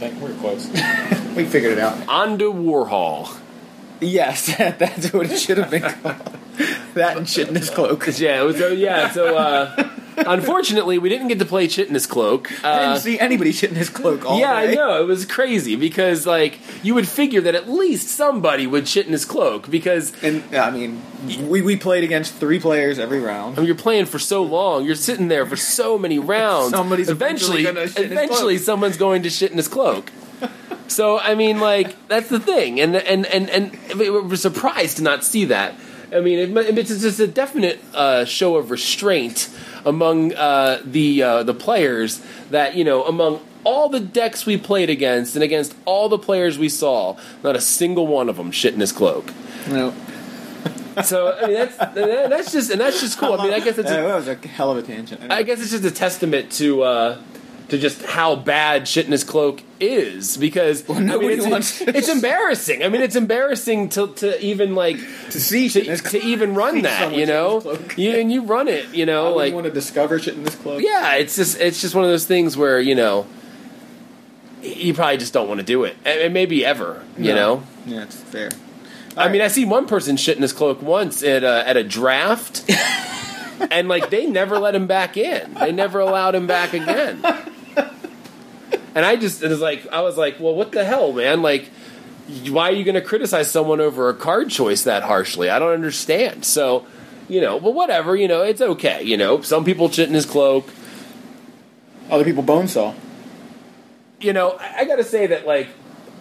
think 0.00 0.20
we're 0.20 0.34
close. 0.36 0.66
we 1.36 1.44
figured 1.44 1.72
it 1.72 1.78
out. 1.78 1.94
Andu 2.06 2.54
Warhol. 2.54 3.38
Yes, 4.00 4.56
that's 4.56 5.12
what 5.12 5.30
it 5.30 5.38
should 5.38 5.58
have 5.58 5.70
been 5.70 5.82
called. 5.82 6.38
that 6.94 7.16
and 7.16 7.26
Chitinous 7.26 7.70
cloak. 7.72 8.06
Yeah, 8.18 8.42
it 8.42 8.44
was, 8.44 8.60
uh, 8.60 8.68
yeah. 8.68 9.10
So 9.10 9.36
uh, 9.36 9.88
unfortunately, 10.16 10.98
we 10.98 11.08
didn't 11.08 11.28
get 11.28 11.38
to 11.38 11.44
play 11.44 11.66
Chitinous 11.68 12.08
cloak. 12.08 12.50
I 12.64 12.68
Uh, 12.68 12.88
didn't 12.88 13.02
see 13.02 13.18
anybody 13.18 13.52
Chitinous 13.52 13.92
cloak 13.92 14.24
all 14.26 14.38
yeah, 14.38 14.60
day. 14.60 14.72
I 14.72 14.74
know 14.74 15.00
it 15.02 15.06
was 15.06 15.24
crazy 15.24 15.76
because 15.76 16.26
like 16.26 16.58
you 16.82 16.94
would 16.94 17.08
figure 17.08 17.40
that 17.42 17.54
at 17.54 17.68
least 17.68 18.08
somebody 18.08 18.66
would 18.66 18.84
Chitinous 18.84 19.26
cloak 19.26 19.70
because 19.70 20.12
And 20.22 20.42
I 20.54 20.70
mean, 20.70 21.02
we, 21.48 21.62
we 21.62 21.76
played 21.76 22.04
against 22.04 22.34
three 22.34 22.58
players 22.60 22.98
every 22.98 23.20
round. 23.20 23.56
I 23.56 23.60
mean, 23.60 23.66
you're 23.66 23.76
playing 23.76 24.06
for 24.06 24.18
so 24.18 24.42
long. 24.42 24.84
You're 24.84 24.94
sitting 24.94 25.28
there 25.28 25.46
for 25.46 25.56
so 25.56 25.98
many 25.98 26.18
rounds. 26.36 26.70
Somebody's 26.70 27.08
eventually, 27.08 27.62
eventually 27.62 27.80
gonna 27.80 27.88
shit 27.88 28.10
in 28.10 28.18
his 28.18 28.26
eventually, 28.26 28.58
someone's 28.58 28.96
going 28.96 29.22
to 29.22 29.28
Chitinous 29.30 29.70
cloak. 29.70 30.10
so 30.88 31.18
I 31.18 31.34
mean, 31.34 31.60
like 31.60 31.96
that's 32.08 32.28
the 32.28 32.40
thing, 32.40 32.80
and 32.80 32.96
and 32.96 33.26
and 33.26 33.48
and 33.50 33.78
we 33.98 34.10
were 34.10 34.36
surprised 34.36 34.96
to 34.98 35.02
not 35.02 35.24
see 35.24 35.46
that. 35.46 35.74
I 36.12 36.20
mean, 36.20 36.56
it, 36.56 36.78
it's 36.78 37.00
just 37.00 37.20
a 37.20 37.26
definite 37.26 37.80
uh, 37.94 38.24
show 38.24 38.56
of 38.56 38.70
restraint 38.70 39.48
among 39.84 40.34
uh, 40.34 40.82
the 40.84 41.22
uh, 41.22 41.42
the 41.42 41.54
players 41.54 42.20
that 42.50 42.76
you 42.76 42.84
know 42.84 43.04
among 43.04 43.40
all 43.62 43.88
the 43.88 44.00
decks 44.00 44.46
we 44.46 44.56
played 44.56 44.90
against 44.90 45.36
and 45.36 45.44
against 45.44 45.74
all 45.84 46.08
the 46.08 46.18
players 46.18 46.58
we 46.58 46.68
saw, 46.68 47.16
not 47.42 47.54
a 47.54 47.60
single 47.60 48.06
one 48.06 48.28
of 48.28 48.36
them 48.36 48.50
Chitinous 48.50 48.94
cloak. 48.94 49.32
No, 49.68 49.94
So 51.04 51.32
I 51.32 51.46
mean, 51.46 51.54
that's 51.54 51.76
that's 51.76 52.52
just 52.52 52.70
and 52.70 52.80
that's 52.80 53.00
just 53.00 53.18
cool. 53.18 53.34
I 53.34 53.44
mean, 53.44 53.54
I 53.54 53.60
guess 53.60 53.78
it's 53.78 53.88
that 53.90 54.14
was 54.14 54.28
a 54.28 54.34
hell 54.34 54.70
of 54.70 54.78
a 54.78 54.82
tangent. 54.82 55.30
I 55.30 55.42
guess 55.42 55.60
it's 55.60 55.70
just 55.70 55.84
a 55.84 55.90
testament 55.90 56.50
to 56.52 56.82
uh, 56.82 57.20
to 57.70 57.78
just 57.78 58.02
how 58.02 58.36
bad 58.36 58.82
Chitinous 58.82 59.26
cloak 59.26 59.62
is 59.80 60.36
because 60.36 60.88
I 60.90 60.98
mean, 61.00 61.40
it's, 61.40 61.80
it's 61.80 62.08
embarrassing. 62.08 62.82
I 62.84 62.88
mean, 62.88 63.00
it's 63.00 63.16
embarrassing 63.16 63.88
to 63.90 64.08
to 64.14 64.44
even 64.44 64.74
like 64.74 64.96
to 65.30 65.40
see 65.40 65.68
to, 65.70 65.96
to 65.96 66.22
even 66.22 66.54
run 66.54 66.82
that. 66.88 67.14
You 67.14 67.26
know, 67.26 67.78
you 67.96 68.10
and 68.12 68.30
you 68.30 68.42
run 68.42 68.68
it. 68.68 68.94
You 68.94 69.06
know, 69.06 69.34
like 69.34 69.54
want 69.54 69.64
to 69.66 69.72
discover 69.72 70.18
shit 70.18 70.34
in 70.34 70.44
this 70.44 70.54
cloak. 70.56 70.82
yeah, 70.82 71.14
it's 71.16 71.36
just 71.36 71.58
it's 71.60 71.80
just 71.80 71.94
one 71.94 72.04
of 72.04 72.10
those 72.10 72.26
things 72.26 72.56
where 72.56 72.78
you 72.80 72.94
know. 72.94 73.26
you 74.62 74.92
probably 74.92 75.16
just 75.16 75.32
don't 75.32 75.48
want 75.48 75.58
to 75.60 75.66
do 75.66 75.84
it, 75.84 75.96
and 76.04 76.34
maybe 76.34 76.64
ever. 76.64 77.02
You 77.16 77.32
No. 77.32 77.34
know. 77.34 77.62
Yeah, 77.86 78.02
it's 78.02 78.16
fair. 78.16 78.50
I 79.16 79.28
mean, 79.28 79.40
I 79.40 79.48
see 79.48 79.64
one 79.64 79.86
person 79.86 80.16
Chitinous 80.16 80.52
cloak 80.54 80.82
once 80.82 81.22
at 81.22 81.42
a, 81.42 81.66
at 81.68 81.76
a 81.76 81.82
draft, 81.82 82.64
and 83.70 83.88
like 83.88 84.10
they 84.10 84.26
never 84.26 84.58
let 84.58 84.74
him 84.74 84.86
back 84.86 85.16
in. 85.16 85.54
They 85.54 85.72
never 85.72 85.98
allowed 86.00 86.34
him 86.34 86.46
back 86.46 86.74
again. 86.74 87.22
And 88.94 89.04
I 89.04 89.16
just 89.16 89.42
it 89.42 89.48
was 89.48 89.60
like, 89.60 89.86
I 89.88 90.00
was 90.02 90.16
like, 90.16 90.40
well, 90.40 90.54
what 90.54 90.72
the 90.72 90.84
hell, 90.84 91.12
man? 91.12 91.42
Like, 91.42 91.70
why 92.48 92.70
are 92.70 92.72
you 92.72 92.84
going 92.84 92.94
to 92.94 93.00
criticize 93.00 93.50
someone 93.50 93.80
over 93.80 94.08
a 94.08 94.14
card 94.14 94.50
choice 94.50 94.82
that 94.84 95.02
harshly? 95.02 95.50
I 95.50 95.58
don't 95.58 95.72
understand. 95.72 96.44
So, 96.44 96.86
you 97.28 97.40
know, 97.40 97.60
but 97.60 97.74
whatever. 97.74 98.16
You 98.16 98.28
know, 98.28 98.42
it's 98.42 98.60
okay. 98.60 99.02
You 99.02 99.16
know, 99.16 99.42
some 99.42 99.64
people 99.64 99.88
Chitinous 99.88 100.26
cloak. 100.28 100.68
Other 102.10 102.24
people 102.24 102.42
bone 102.42 102.66
saw. 102.66 102.94
you 104.20 104.32
know, 104.32 104.56
I, 104.58 104.80
I 104.80 104.84
got 104.84 104.96
to 104.96 105.04
say 105.04 105.28
that 105.28 105.46
like 105.46 105.68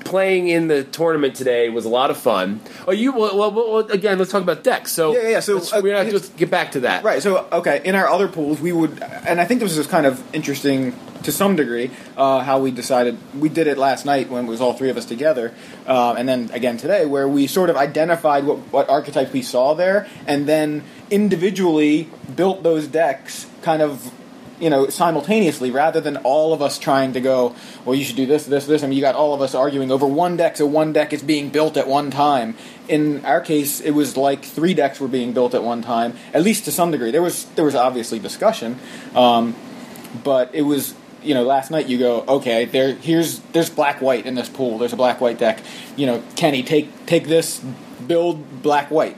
playing 0.06 0.48
in 0.48 0.68
the 0.68 0.84
tournament 0.84 1.36
today 1.36 1.70
was 1.70 1.86
a 1.86 1.90
lot 1.90 2.10
of 2.10 2.18
fun. 2.18 2.62
Oh, 2.88 2.92
you 2.92 3.12
well, 3.12 3.38
well, 3.38 3.52
well 3.52 3.78
again, 3.92 4.18
let's 4.18 4.32
talk 4.32 4.42
about 4.42 4.64
decks. 4.64 4.92
So 4.92 5.14
Yeah, 5.14 5.30
yeah, 5.30 5.40
so, 5.40 5.56
let's- 5.56 5.74
uh, 5.74 5.82
we're 5.84 5.94
not 5.94 6.08
just 6.12 6.36
get 6.38 6.50
back 6.50 6.72
to 6.74 6.82
that. 6.82 7.04
Right. 7.04 7.22
So, 7.22 7.46
okay, 7.52 7.82
in 7.84 7.96
our 7.96 8.08
other 8.08 8.28
pools, 8.28 8.60
we 8.60 8.72
would, 8.72 9.02
and 9.02 9.40
I 9.40 9.46
think 9.46 9.60
this 9.62 9.78
was 9.78 9.88
kind 9.88 10.06
of 10.06 10.22
interesting 10.34 10.96
to 11.24 11.32
some 11.34 11.58
degree, 11.58 11.92
uh, 12.16 12.40
how 12.40 12.60
we 12.60 12.72
decided. 12.72 13.18
We 13.38 13.50
did 13.50 13.68
it 13.68 13.78
last 13.78 14.06
night 14.06 14.30
when 14.30 14.46
it 14.46 14.48
was 14.48 14.62
all 14.62 14.72
three 14.74 14.90
of 14.90 14.96
us 14.96 15.04
together, 15.06 15.54
uh, 15.86 16.14
and 16.18 16.30
then 16.30 16.50
again 16.54 16.78
today, 16.78 17.06
where 17.06 17.28
we 17.28 17.46
sort 17.46 17.70
of 17.70 17.76
identified 17.76 18.46
what, 18.46 18.58
what 18.72 18.90
archetypes 18.90 19.34
we 19.34 19.42
saw 19.42 19.74
there, 19.74 20.08
and 20.26 20.48
then 20.48 20.84
individually 21.12 22.10
built 22.36 22.64
those 22.64 22.88
decks 22.88 23.48
kind 23.62 23.82
of. 23.82 24.12
You 24.60 24.70
know, 24.70 24.88
simultaneously, 24.90 25.72
rather 25.72 26.02
than 26.02 26.18
all 26.18 26.54
of 26.54 26.62
us 26.62 26.78
trying 26.78 27.14
to 27.14 27.22
go, 27.22 27.56
well, 27.86 27.96
you 27.96 28.04
should 28.04 28.18
do 28.18 28.26
this, 28.26 28.46
this, 28.46 28.66
this. 28.66 28.84
I 28.84 28.88
mean, 28.88 28.98
you 28.98 29.02
got 29.02 29.16
all 29.16 29.34
of 29.34 29.42
us 29.42 29.56
arguing 29.56 29.90
over 29.92 30.06
one 30.06 30.36
deck, 30.36 30.58
so 30.58 30.66
one 30.66 30.92
deck 30.92 31.14
is 31.14 31.24
being 31.24 31.50
built 31.50 31.78
at 31.78 31.88
one 31.88 32.12
time. 32.12 32.56
In 32.90 33.24
our 33.26 33.40
case, 33.40 33.80
it 33.80 33.92
was 33.92 34.18
like 34.18 34.44
three 34.44 34.74
decks 34.74 35.00
were 35.00 35.08
being 35.08 35.32
built 35.34 35.54
at 35.54 35.64
one 35.64 35.82
time, 35.82 36.14
at 36.34 36.44
least 36.44 36.66
to 36.66 36.72
some 36.72 36.92
degree. 36.92 37.12
There 37.12 37.22
was 37.22 37.46
there 37.56 37.64
was 37.64 37.76
obviously 37.76 38.20
discussion, 38.20 38.80
um, 39.16 39.56
but 40.24 40.54
it 40.54 40.64
was 40.64 40.94
you 41.22 41.34
know 41.34 41.44
last 41.44 41.70
night 41.70 41.88
you 41.88 41.98
go 41.98 42.24
okay 42.28 42.64
there 42.64 42.94
here's 42.96 43.40
there's 43.52 43.70
black 43.70 44.02
white 44.02 44.26
in 44.26 44.36
this 44.36 44.50
pool. 44.50 44.78
There's 44.78 44.94
a 44.94 44.98
black 44.98 45.22
white 45.22 45.38
deck. 45.38 45.60
You 45.96 46.06
know, 46.08 46.24
Kenny 46.36 46.64
take 46.64 47.06
take 47.06 47.28
this 47.28 47.64
build 48.08 48.62
black 48.62 48.90
white. 48.92 49.18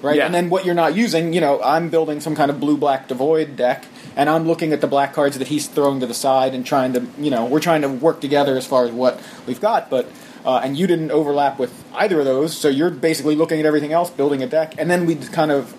Right, 0.00 0.18
Yeah. 0.18 0.26
and 0.26 0.32
then 0.34 0.48
what 0.48 0.64
you're 0.64 0.76
not 0.76 0.94
using, 0.94 1.32
you 1.32 1.40
know, 1.40 1.60
I'm 1.60 1.88
building 1.88 2.20
some 2.20 2.36
kind 2.36 2.52
of 2.52 2.60
blue 2.60 2.76
black 2.76 3.08
devoid 3.08 3.56
deck, 3.56 3.84
and 4.18 4.28
I'm 4.28 4.46
looking 4.46 4.72
at 4.72 4.80
the 4.80 4.88
black 4.88 5.14
cards 5.14 5.38
that 5.38 5.46
he's 5.46 5.68
throwing 5.68 6.00
to 6.00 6.06
the 6.06 6.12
side 6.12 6.52
and 6.52 6.66
trying 6.66 6.92
to, 6.94 7.06
you 7.18 7.30
know, 7.30 7.46
we're 7.46 7.60
trying 7.60 7.82
to 7.82 7.88
work 7.88 8.20
together 8.20 8.56
as 8.56 8.66
far 8.66 8.84
as 8.84 8.90
what 8.90 9.22
we've 9.46 9.60
got. 9.60 9.88
But 9.88 10.10
uh, 10.44 10.60
and 10.62 10.76
you 10.76 10.86
didn't 10.86 11.12
overlap 11.12 11.58
with 11.58 11.84
either 11.94 12.18
of 12.18 12.24
those, 12.24 12.56
so 12.56 12.68
you're 12.68 12.90
basically 12.90 13.36
looking 13.36 13.60
at 13.60 13.66
everything 13.66 13.92
else, 13.92 14.10
building 14.10 14.42
a 14.42 14.46
deck, 14.46 14.74
and 14.76 14.90
then 14.90 15.06
we 15.06 15.14
kind 15.14 15.50
of 15.50 15.74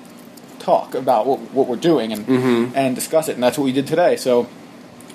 talk 0.60 0.95
about 0.95 1.25
what, 1.28 1.39
what 1.52 1.67
we're 1.67 1.75
doing 1.75 2.12
and 2.13 2.28
and 2.75 2.95
discuss 2.95 3.28
it, 3.28 3.34
and 3.36 3.43
that's 3.43 3.58
what 3.58 3.65
we 3.65 3.71
did 3.73 3.88
today. 3.88 4.15
So 4.15 4.47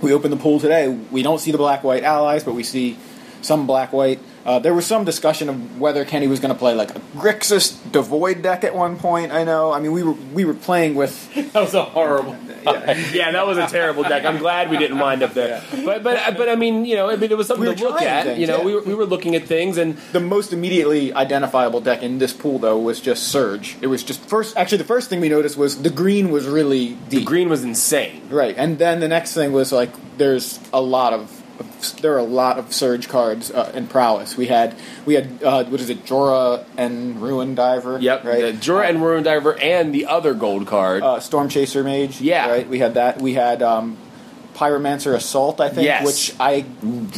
we 0.02 0.12
opened 0.12 0.32
the 0.32 0.38
pool 0.38 0.60
today. 0.60 0.88
We 0.88 1.22
don't 1.22 1.38
see 1.40 1.50
the 1.50 1.58
black 1.58 1.82
white 1.82 2.02
allies, 2.04 2.44
but 2.44 2.54
we 2.54 2.62
see 2.62 2.98
some 3.40 3.66
black 3.66 3.92
white. 3.92 4.20
Uh, 4.44 4.58
there 4.58 4.74
was 4.74 4.86
some 4.86 5.04
discussion 5.04 5.48
of 5.48 5.80
whether 5.80 6.04
Kenny 6.04 6.26
was 6.26 6.38
going 6.38 6.52
to 6.52 6.58
play 6.58 6.74
like 6.74 6.94
a 6.94 7.00
Grixis 7.16 7.78
devoid 7.92 8.42
deck 8.42 8.62
at 8.62 8.74
one 8.74 8.96
point. 8.98 9.32
I 9.32 9.42
know. 9.44 9.72
I 9.72 9.80
mean, 9.80 9.92
we 9.92 10.02
were 10.02 10.12
we 10.12 10.44
were 10.44 10.54
playing 10.54 10.94
with 10.94 11.32
That 11.52 11.62
was 11.62 11.74
a 11.74 11.84
horrible. 11.84 12.36
yeah, 12.64 13.30
that 13.30 13.46
was 13.46 13.58
a 13.58 13.66
terrible 13.66 14.02
deck. 14.02 14.24
I'm 14.24 14.38
glad 14.38 14.70
we 14.70 14.76
didn't 14.76 14.98
wind 14.98 15.22
up 15.22 15.34
there. 15.34 15.62
But 15.84 16.02
but 16.02 16.36
but 16.36 16.48
I 16.48 16.56
mean, 16.56 16.84
you 16.84 16.96
know, 16.96 17.10
I 17.10 17.16
mean, 17.16 17.30
it 17.30 17.38
was 17.38 17.46
something 17.46 17.68
We 17.68 17.74
to 17.74 17.84
look 17.84 18.02
at. 18.02 18.24
things, 18.24 18.38
you 18.38 18.46
know, 18.46 18.58
yeah. 18.58 18.64
we 18.64 18.74
were, 18.74 18.82
we 18.82 18.94
were 18.94 19.06
looking 19.06 19.34
at 19.34 19.44
things, 19.44 19.76
and 19.78 19.96
the 20.12 20.20
most 20.20 20.52
immediately 20.52 21.12
identifiable 21.12 21.80
deck 21.80 22.02
in 22.02 22.18
this 22.18 22.32
pool 22.32 22.58
though 22.58 22.78
was 22.78 23.00
just 23.00 23.28
Surge. 23.28 23.76
It 23.80 23.86
was 23.86 24.02
just 24.02 24.20
first. 24.28 24.56
Actually, 24.56 24.78
the 24.78 24.84
first 24.84 25.08
thing 25.08 25.20
we 25.20 25.28
noticed 25.28 25.56
was 25.56 25.82
the 25.82 25.90
green 25.90 26.30
was 26.30 26.46
really 26.46 26.90
deep. 27.08 27.08
the 27.20 27.24
green 27.24 27.48
was 27.48 27.64
insane. 27.64 28.22
Right, 28.28 28.54
and 28.56 28.78
then 28.78 29.00
the 29.00 29.08
next 29.08 29.34
thing 29.34 29.52
was 29.52 29.72
like 29.72 29.90
there's 30.18 30.58
a 30.72 30.80
lot 30.80 31.12
of 31.12 31.43
there 32.00 32.14
are 32.14 32.18
a 32.18 32.22
lot 32.22 32.58
of 32.58 32.72
surge 32.72 33.08
cards 33.08 33.50
uh, 33.50 33.70
in 33.74 33.86
prowess. 33.86 34.36
We 34.36 34.46
had 34.46 34.74
we 35.06 35.14
had 35.14 35.42
uh, 35.42 35.64
what 35.64 35.80
is 35.80 35.90
it, 35.90 36.04
Jori 36.04 36.64
En 36.78 37.20
Ruin 37.20 37.54
Diver. 37.54 37.98
Yep, 38.00 38.24
right. 38.24 38.54
Jori 38.54 38.86
En 38.86 39.00
Ruin 39.02 39.22
Diver 39.22 39.58
and 39.60 39.94
the 39.94 40.06
other 40.06 40.34
gold 40.34 40.66
card. 40.66 41.02
uh, 41.02 41.20
Storm 41.20 41.48
Chaser 41.48 41.84
Mage. 41.84 42.20
Yeah. 42.20 42.48
right. 42.50 42.68
We 42.68 42.78
had 42.78 42.94
that. 42.94 43.20
We 43.20 43.34
had 43.34 43.62
um, 43.62 43.96
Pyromancer 44.54 45.14
Assault. 45.14 45.60
I 45.60 45.68
think, 45.68 45.84
Yes. 45.86 46.06
which 46.06 46.34
I 46.40 46.64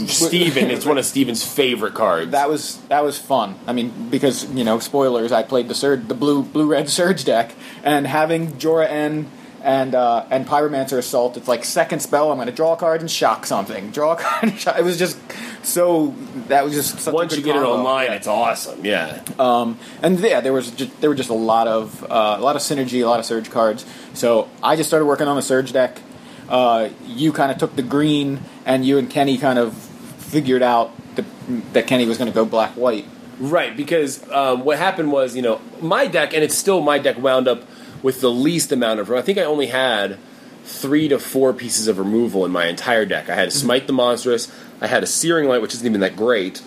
Steven, 0.06 0.70
it's 0.70 0.86
one 0.86 0.98
of 0.98 1.04
Steven's 1.04 1.44
favorite 1.44 1.94
cards. 1.94 2.30
that 2.32 2.48
was 2.48 2.78
that 2.88 3.04
was 3.04 3.18
fun. 3.18 3.54
I 3.66 3.72
mean, 3.72 4.08
because 4.10 4.44
you 4.52 4.64
know, 4.64 4.78
spoilers. 4.78 5.32
I 5.32 5.42
played 5.42 5.68
the 5.68 5.74
surge, 5.74 6.08
the 6.08 6.14
blue 6.14 6.42
blue 6.42 6.66
red 6.66 6.88
surge 6.88 7.24
deck, 7.24 7.54
and 7.84 8.06
having 8.06 8.52
Jori 8.52 8.88
En 8.90 9.30
and 9.66 9.94
uh, 9.94 10.24
and 10.30 10.46
Pyromancer 10.46 10.96
Assault. 10.96 11.36
It's 11.36 11.48
like 11.48 11.64
second 11.64 12.00
spell. 12.00 12.30
I'm 12.30 12.36
going 12.38 12.46
to 12.46 12.52
draw 12.54 12.72
a 12.72 12.76
card 12.76 13.00
and 13.00 13.10
shock 13.10 13.44
something. 13.44 13.90
Draw 13.90 14.12
a 14.12 14.16
card. 14.22 14.44
And 14.44 14.58
shock. 14.58 14.78
It 14.78 14.84
was 14.84 14.96
just 14.98 15.18
so. 15.62 16.14
That 16.48 16.64
was 16.64 16.72
just 16.72 17.00
such 17.00 17.12
a 17.12 17.14
Once 17.14 17.34
good 17.34 17.40
you 17.40 17.44
get 17.52 17.56
it 17.56 17.62
online, 17.64 18.06
Yeah. 18.06 18.14
it's 18.14 18.26
awesome. 18.28 18.84
Yeah. 18.84 19.22
Um, 19.38 19.78
and 20.02 20.18
yeah, 20.20 20.40
there 20.40 20.52
was 20.52 20.70
just, 20.70 20.98
there 21.00 21.10
were 21.10 21.16
just 21.16 21.30
a 21.30 21.34
lot 21.34 21.66
of 21.66 22.02
uh, 22.04 22.36
a 22.38 22.40
lot 22.40 22.54
of 22.56 22.62
synergy, 22.62 23.02
a 23.02 23.06
lot 23.08 23.18
of 23.20 23.26
surge 23.26 23.50
cards. 23.50 23.84
So 24.14 24.48
I 24.62 24.76
just 24.76 24.88
started 24.88 25.06
working 25.06 25.26
on 25.26 25.36
the 25.36 25.42
surge 25.42 25.72
deck. 25.72 26.00
Uh, 26.48 26.90
you 27.04 27.32
kind 27.32 27.50
of 27.50 27.58
took 27.58 27.74
the 27.74 27.82
green, 27.82 28.40
and 28.64 28.86
you 28.86 28.98
and 28.98 29.10
Kenny 29.10 29.36
kind 29.36 29.58
of 29.58 29.74
figured 29.74 30.62
out 30.62 30.92
the, 31.16 31.24
that 31.72 31.88
Kenny 31.88 32.06
was 32.06 32.18
going 32.18 32.30
to 32.30 32.34
go 32.34 32.44
black 32.44 32.70
white. 32.76 33.04
Right, 33.38 33.76
because 33.76 34.26
um, 34.30 34.64
what 34.64 34.78
happened 34.78 35.12
was, 35.12 35.36
you 35.36 35.42
know, 35.42 35.60
my 35.82 36.06
deck, 36.06 36.32
and 36.32 36.42
it's 36.42 36.54
still 36.56 36.80
my 36.80 36.98
deck, 36.98 37.18
wound 37.18 37.48
up 37.48 37.64
with 38.06 38.20
the 38.20 38.30
least 38.30 38.70
amount 38.70 39.00
of. 39.00 39.10
I 39.10 39.20
think 39.20 39.36
I 39.36 39.42
only 39.42 39.66
had 39.66 40.16
three 40.62 41.08
to 41.08 41.18
four 41.18 41.52
pieces 41.52 41.88
of 41.88 41.98
removal 41.98 42.44
in 42.44 42.52
my 42.52 42.66
entire 42.66 43.04
deck. 43.04 43.28
I 43.28 43.34
had 43.34 43.48
a 43.48 43.50
Smite 43.50 43.88
the 43.88 43.92
Monstrous, 43.92 44.48
I 44.80 44.86
had 44.86 45.02
a 45.02 45.08
Searing 45.08 45.48
Light, 45.48 45.60
which 45.60 45.74
isn't 45.74 45.84
even 45.84 46.02
that 46.02 46.14
great, 46.14 46.62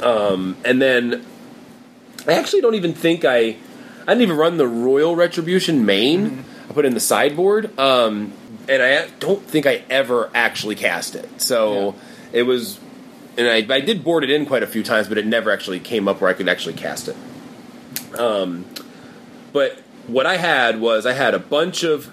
um, 0.00 0.56
and 0.64 0.82
then 0.82 1.24
I 2.26 2.32
actually 2.32 2.60
don't 2.60 2.74
even 2.74 2.92
think 2.92 3.24
I. 3.24 3.54
I 4.00 4.14
didn't 4.14 4.22
even 4.22 4.36
run 4.36 4.56
the 4.56 4.66
Roil's 4.66 5.16
Retribution 5.16 5.86
main. 5.86 6.44
I 6.68 6.72
put 6.72 6.84
it 6.84 6.88
in 6.88 6.94
the 6.94 7.00
sideboard, 7.00 7.78
um, 7.78 8.32
and 8.68 8.82
I 8.82 9.06
don't 9.20 9.44
think 9.44 9.64
I 9.64 9.84
ever 9.88 10.28
actually 10.34 10.74
cast 10.74 11.14
it. 11.14 11.40
So 11.40 11.94
it 12.32 12.42
was 12.42 12.80
and 13.36 13.46
I, 13.46 13.58
I 13.72 13.80
did 13.80 14.02
board 14.02 14.24
it 14.24 14.30
in 14.30 14.44
quite 14.44 14.64
a 14.64 14.66
few 14.66 14.82
times, 14.82 15.06
but 15.06 15.18
it 15.18 15.26
never 15.26 15.52
actually 15.52 15.78
came 15.78 16.08
up 16.08 16.20
where 16.20 16.28
I 16.28 16.32
could 16.32 16.48
actually 16.48 16.74
cast 16.74 17.06
it. 17.06 17.16
Um, 18.18 18.64
but 19.52 19.78
what 20.08 20.26
I 20.26 20.36
had 20.36 20.80
was 20.80 21.06
I 21.06 21.12
had 21.12 21.34
a 21.34 21.38
bunch 21.38 21.84
of 21.84 22.10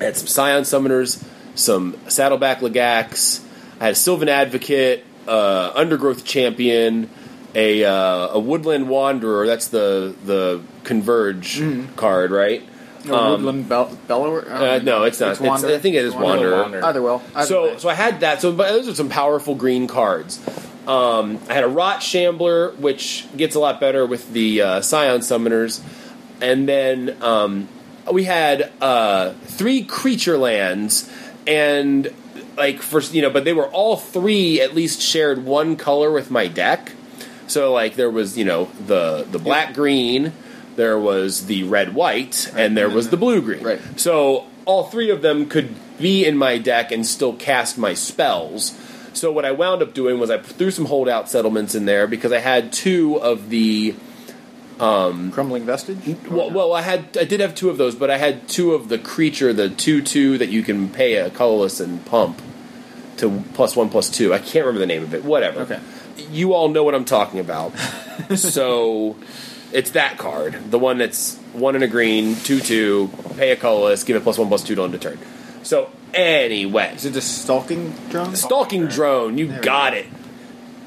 I 0.00 0.04
had 0.04 0.16
some 0.16 0.26
Scion 0.26 0.62
Summoners, 0.64 1.24
some 1.54 1.96
Saddleback 2.08 2.60
Lagac, 2.60 3.40
I 3.80 3.84
had 3.84 3.92
a 3.92 3.96
Sylvan 3.96 4.28
Advocate, 4.28 5.04
uh, 5.26 5.72
Undergrowth 5.74 6.24
Champion, 6.24 7.08
a 7.54 7.84
uh, 7.84 8.28
a 8.28 8.38
Woodland 8.38 8.88
Wanderer. 8.88 9.46
That's 9.46 9.68
the 9.68 10.14
the 10.24 10.60
Converge 10.84 11.62
card, 11.96 12.30
right? 12.30 12.62
No, 13.04 13.30
Woodland 13.36 13.68
Bell- 13.68 13.96
Bellower? 14.08 14.50
Uh, 14.50 14.78
no, 14.82 15.04
it's 15.04 15.20
not. 15.20 15.30
It's 15.32 15.40
Wanderer? 15.40 15.74
I 15.76 15.78
think 15.78 15.94
it 15.94 16.04
is 16.04 16.12
Wanderer. 16.14 16.62
Wanderer. 16.62 16.84
Either 16.84 17.00
well. 17.02 17.22
Either 17.36 17.46
So, 17.46 17.62
way. 17.64 17.78
so 17.78 17.88
I 17.88 17.94
had 17.94 18.20
that. 18.20 18.40
So, 18.42 18.52
but 18.52 18.68
those 18.68 18.88
are 18.88 18.94
some 18.96 19.08
powerful 19.08 19.54
green 19.54 19.86
cards. 19.86 20.40
Um, 20.88 21.38
I 21.48 21.54
had 21.54 21.62
a 21.64 21.68
Rot 21.68 22.02
Shambler, 22.02 22.72
which 22.72 23.26
gets 23.36 23.54
a 23.54 23.60
lot 23.60 23.78
better 23.80 24.04
with 24.06 24.32
the 24.32 24.60
uh, 24.60 24.80
Scion 24.80 25.20
Summoners, 25.20 25.80
and 26.40 26.68
then 26.68 27.16
um, 27.22 27.68
we 28.10 28.24
had 28.24 28.72
uh, 28.80 29.32
three 29.44 29.82
creature 29.84 30.38
lands, 30.38 31.10
and 31.46 32.12
like 32.56 32.80
for 32.80 33.00
you 33.00 33.22
know, 33.22 33.30
but 33.30 33.44
they 33.44 33.52
were 33.52 33.68
all 33.68 33.96
three 33.96 34.60
at 34.60 34.74
least 34.74 35.00
shared 35.00 35.44
one 35.44 35.76
color 35.76 36.10
with 36.10 36.30
my 36.30 36.48
deck. 36.48 36.92
So 37.46 37.72
like 37.72 37.94
there 37.94 38.10
was 38.10 38.36
you 38.36 38.44
know 38.44 38.66
the 38.86 39.26
the 39.30 39.38
black 39.38 39.74
green, 39.74 40.32
there 40.76 40.98
was 40.98 41.46
the 41.46 41.64
red 41.64 41.94
white, 41.94 42.50
and 42.54 42.76
there 42.76 42.90
was 42.90 43.10
the 43.10 43.16
blue 43.16 43.40
green. 43.42 43.62
Right. 43.62 43.80
So 43.96 44.46
all 44.64 44.84
three 44.84 45.10
of 45.10 45.22
them 45.22 45.48
could 45.48 45.74
be 45.98 46.24
in 46.24 46.36
my 46.36 46.58
deck 46.58 46.92
and 46.92 47.06
still 47.06 47.34
cast 47.34 47.78
my 47.78 47.94
spells. 47.94 48.78
So 49.12 49.32
what 49.32 49.46
I 49.46 49.52
wound 49.52 49.82
up 49.82 49.94
doing 49.94 50.18
was 50.18 50.30
I 50.30 50.38
threw 50.38 50.70
some 50.70 50.84
holdout 50.84 51.30
settlements 51.30 51.74
in 51.74 51.86
there 51.86 52.06
because 52.06 52.32
I 52.32 52.38
had 52.38 52.72
two 52.72 53.16
of 53.16 53.48
the 53.48 53.94
Um, 54.78 55.32
Crumbling 55.32 55.64
Vestige? 55.64 56.16
well, 56.28 56.50
well 56.50 56.72
I 56.74 56.82
had 56.82 57.16
I 57.18 57.24
did 57.24 57.40
have 57.40 57.54
two 57.54 57.70
of 57.70 57.78
those, 57.78 57.94
but 57.94 58.10
I 58.10 58.18
had 58.18 58.46
two 58.48 58.74
of 58.74 58.88
the 58.88 58.98
creature, 58.98 59.52
the 59.52 59.68
two 59.70 60.02
two 60.02 60.36
that 60.38 60.48
you 60.50 60.62
can 60.62 60.88
pay 60.90 61.14
a 61.16 61.30
colorless 61.30 61.80
and 61.80 62.04
pump 62.04 62.42
to 63.18 63.42
plus 63.54 63.74
one 63.74 63.88
plus 63.88 64.10
two. 64.10 64.34
I 64.34 64.38
can't 64.38 64.66
remember 64.66 64.80
the 64.80 64.86
name 64.86 65.02
of 65.02 65.14
it. 65.14 65.24
Whatever. 65.24 65.60
Okay. 65.60 65.80
You 66.30 66.52
all 66.54 66.68
know 66.68 66.84
what 66.84 66.94
I'm 66.94 67.04
talking 67.06 67.40
about. 67.40 67.72
so 68.36 69.16
It's 69.72 69.92
that 69.92 70.18
card, 70.18 70.70
the 70.70 70.78
one 70.78 70.98
that's 70.98 71.36
one 71.54 71.74
in 71.76 71.82
a 71.82 71.88
green, 71.88 72.34
two 72.36 72.60
two, 72.60 73.10
pay 73.36 73.52
a 73.52 73.56
colorless, 73.56 74.04
give 74.04 74.16
it 74.16 74.22
plus 74.22 74.36
one 74.38 74.48
plus 74.48 74.62
two 74.62 74.74
to 74.74 74.82
end 74.82 74.94
a 74.94 74.98
turn. 74.98 75.18
So 75.62 75.90
anyway, 76.14 76.92
Is 76.94 77.06
it 77.06 77.14
the 77.14 77.20
stalking 77.22 77.92
drone? 78.10 78.36
stalking 78.36 78.86
drone, 78.86 79.38
you 79.38 79.46
There 79.48 79.60
got 79.62 79.94
it. 79.94 80.06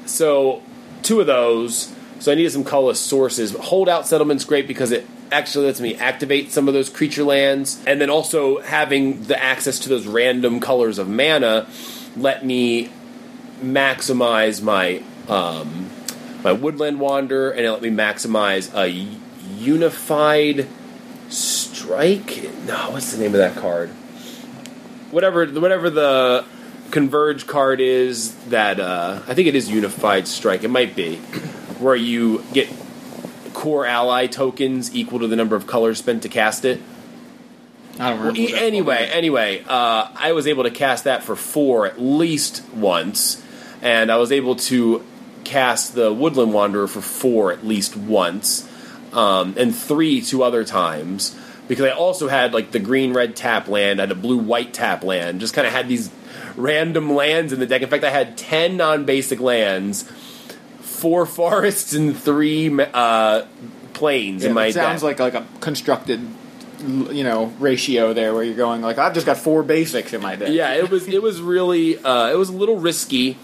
So 0.06 0.62
two 1.02 1.20
of 1.20 1.26
those. 1.26 1.92
So 2.20 2.30
I 2.30 2.36
needed 2.36 2.52
some 2.52 2.64
colorless 2.64 3.00
sources. 3.00 3.56
Holdout 3.56 4.06
settlement's 4.06 4.44
great 4.44 4.68
because 4.68 4.92
it 4.92 5.06
actually 5.32 5.66
lets 5.66 5.80
me 5.80 5.94
activate 5.96 6.52
some 6.52 6.68
of 6.68 6.74
those 6.74 6.88
creature 6.88 7.24
lands, 7.24 7.82
and 7.86 8.00
then 8.00 8.10
also 8.10 8.60
having 8.60 9.24
the 9.24 9.42
access 9.42 9.78
to 9.80 9.88
those 9.88 10.06
random 10.06 10.60
colors 10.60 10.98
of 10.98 11.08
mana 11.08 11.66
let 12.16 12.44
me 12.44 12.90
maximize 13.62 14.62
my 14.62 15.02
um, 15.28 15.90
my 16.42 16.52
woodland 16.52 17.00
wander, 17.00 17.50
and 17.50 17.60
it 17.60 17.70
let 17.70 17.82
me 17.82 17.90
maximize 17.90 18.74
a 18.74 18.88
unified 19.56 20.66
strike. 21.28 22.50
No, 22.66 22.90
what's 22.90 23.12
the 23.12 23.18
name 23.18 23.34
of 23.34 23.38
that 23.38 23.56
card? 23.56 23.90
Whatever, 25.10 25.46
whatever 25.46 25.90
the 25.90 26.44
converge 26.90 27.46
card 27.46 27.80
is 27.80 28.34
that 28.46 28.80
uh, 28.80 29.20
I 29.26 29.34
think 29.34 29.48
it 29.48 29.54
is 29.54 29.70
unified 29.70 30.26
strike. 30.26 30.64
It 30.64 30.68
might 30.68 30.96
be 30.96 31.20
where 31.80 31.96
you 31.96 32.44
get 32.52 32.68
Kor 33.52 33.86
ally 33.86 34.26
tokens 34.26 34.94
equal 34.94 35.18
to 35.20 35.26
the 35.26 35.36
number 35.36 35.56
of 35.56 35.66
colors 35.66 35.98
spent 35.98 36.22
to 36.22 36.28
cast 36.28 36.64
it. 36.64 36.80
I 37.98 38.10
don't 38.10 38.18
remember. 38.20 38.40
That's 38.40 38.62
anyway, 38.62 39.10
anyway, 39.12 39.64
uh, 39.66 40.08
I 40.14 40.32
was 40.32 40.46
able 40.46 40.64
to 40.64 40.70
cast 40.70 41.04
that 41.04 41.22
for 41.22 41.36
four 41.36 41.86
at 41.86 42.00
least 42.00 42.62
once, 42.72 43.42
and 43.82 44.10
I 44.10 44.16
was 44.16 44.32
able 44.32 44.56
to 44.56 45.04
cast 45.44 45.94
the 45.94 46.12
Woodland 46.12 46.52
Wanderer 46.52 46.86
for 46.86 47.00
four 47.00 47.52
at 47.52 47.66
least 47.66 47.96
once, 47.96 48.68
um, 49.12 49.54
and 49.58 49.74
three 49.74 50.20
two 50.20 50.42
other 50.42 50.64
times 50.64 51.36
because 51.70 51.84
I 51.84 51.90
also 51.90 52.26
had 52.26 52.52
like 52.52 52.72
the 52.72 52.80
green 52.80 53.12
red 53.12 53.36
tap 53.36 53.68
land, 53.68 54.00
I 54.00 54.02
had 54.02 54.10
a 54.10 54.16
blue 54.16 54.38
white 54.38 54.74
tap 54.74 55.04
land, 55.04 55.38
just 55.38 55.54
kind 55.54 55.68
of 55.68 55.72
had 55.72 55.86
these 55.86 56.10
random 56.56 57.14
lands 57.14 57.52
in 57.52 57.60
the 57.60 57.66
deck. 57.66 57.80
In 57.80 57.88
fact, 57.88 58.02
I 58.02 58.10
had 58.10 58.36
ten 58.36 58.76
non 58.76 59.04
basic 59.04 59.38
lands, 59.38 60.10
four 61.00 61.26
forests, 61.26 61.92
and 61.94 62.16
three 62.16 62.70
uh, 62.94 63.44
plains 63.94 64.42
Yeah, 64.42 64.48
in 64.50 64.54
my 64.54 64.66
it 64.66 64.74
sounds 64.74 65.02
deck. 65.02 65.18
like 65.18 65.34
like 65.34 65.42
a 65.42 65.46
constructed, 65.60 66.20
you 66.86 67.24
know, 67.24 67.46
ratio 67.58 68.12
there 68.12 68.32
where 68.34 68.42
you're 68.42 68.56
going 68.56 68.80
like 68.82 68.98
I've 68.98 69.14
just 69.14 69.26
got 69.26 69.36
four 69.36 69.62
basics 69.62 70.12
in 70.12 70.20
my 70.20 70.36
deck. 70.36 70.50
yeah, 70.52 70.74
it 70.74 70.90
was 70.90 71.08
it 71.08 71.22
was 71.22 71.40
really 71.40 71.98
uh, 71.98 72.30
it 72.30 72.36
was 72.36 72.48
a 72.48 72.56
little 72.56 72.76
risky, 72.78 73.36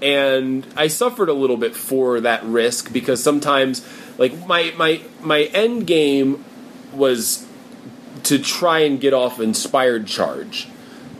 and 0.00 0.66
I 0.76 0.88
suffered 0.88 1.28
a 1.28 1.32
little 1.34 1.56
bit 1.56 1.74
for 1.74 2.20
that 2.20 2.42
risk 2.44 2.92
because 2.92 3.22
sometimes 3.22 3.86
like 4.18 4.46
my 4.46 4.72
my 4.76 5.00
my 5.22 5.42
end 5.52 5.86
game 5.86 6.44
was 6.92 7.44
to 8.24 8.38
try 8.38 8.80
and 8.80 9.00
get 9.00 9.14
off 9.14 9.40
inspired 9.40 10.06
charge. 10.06 10.68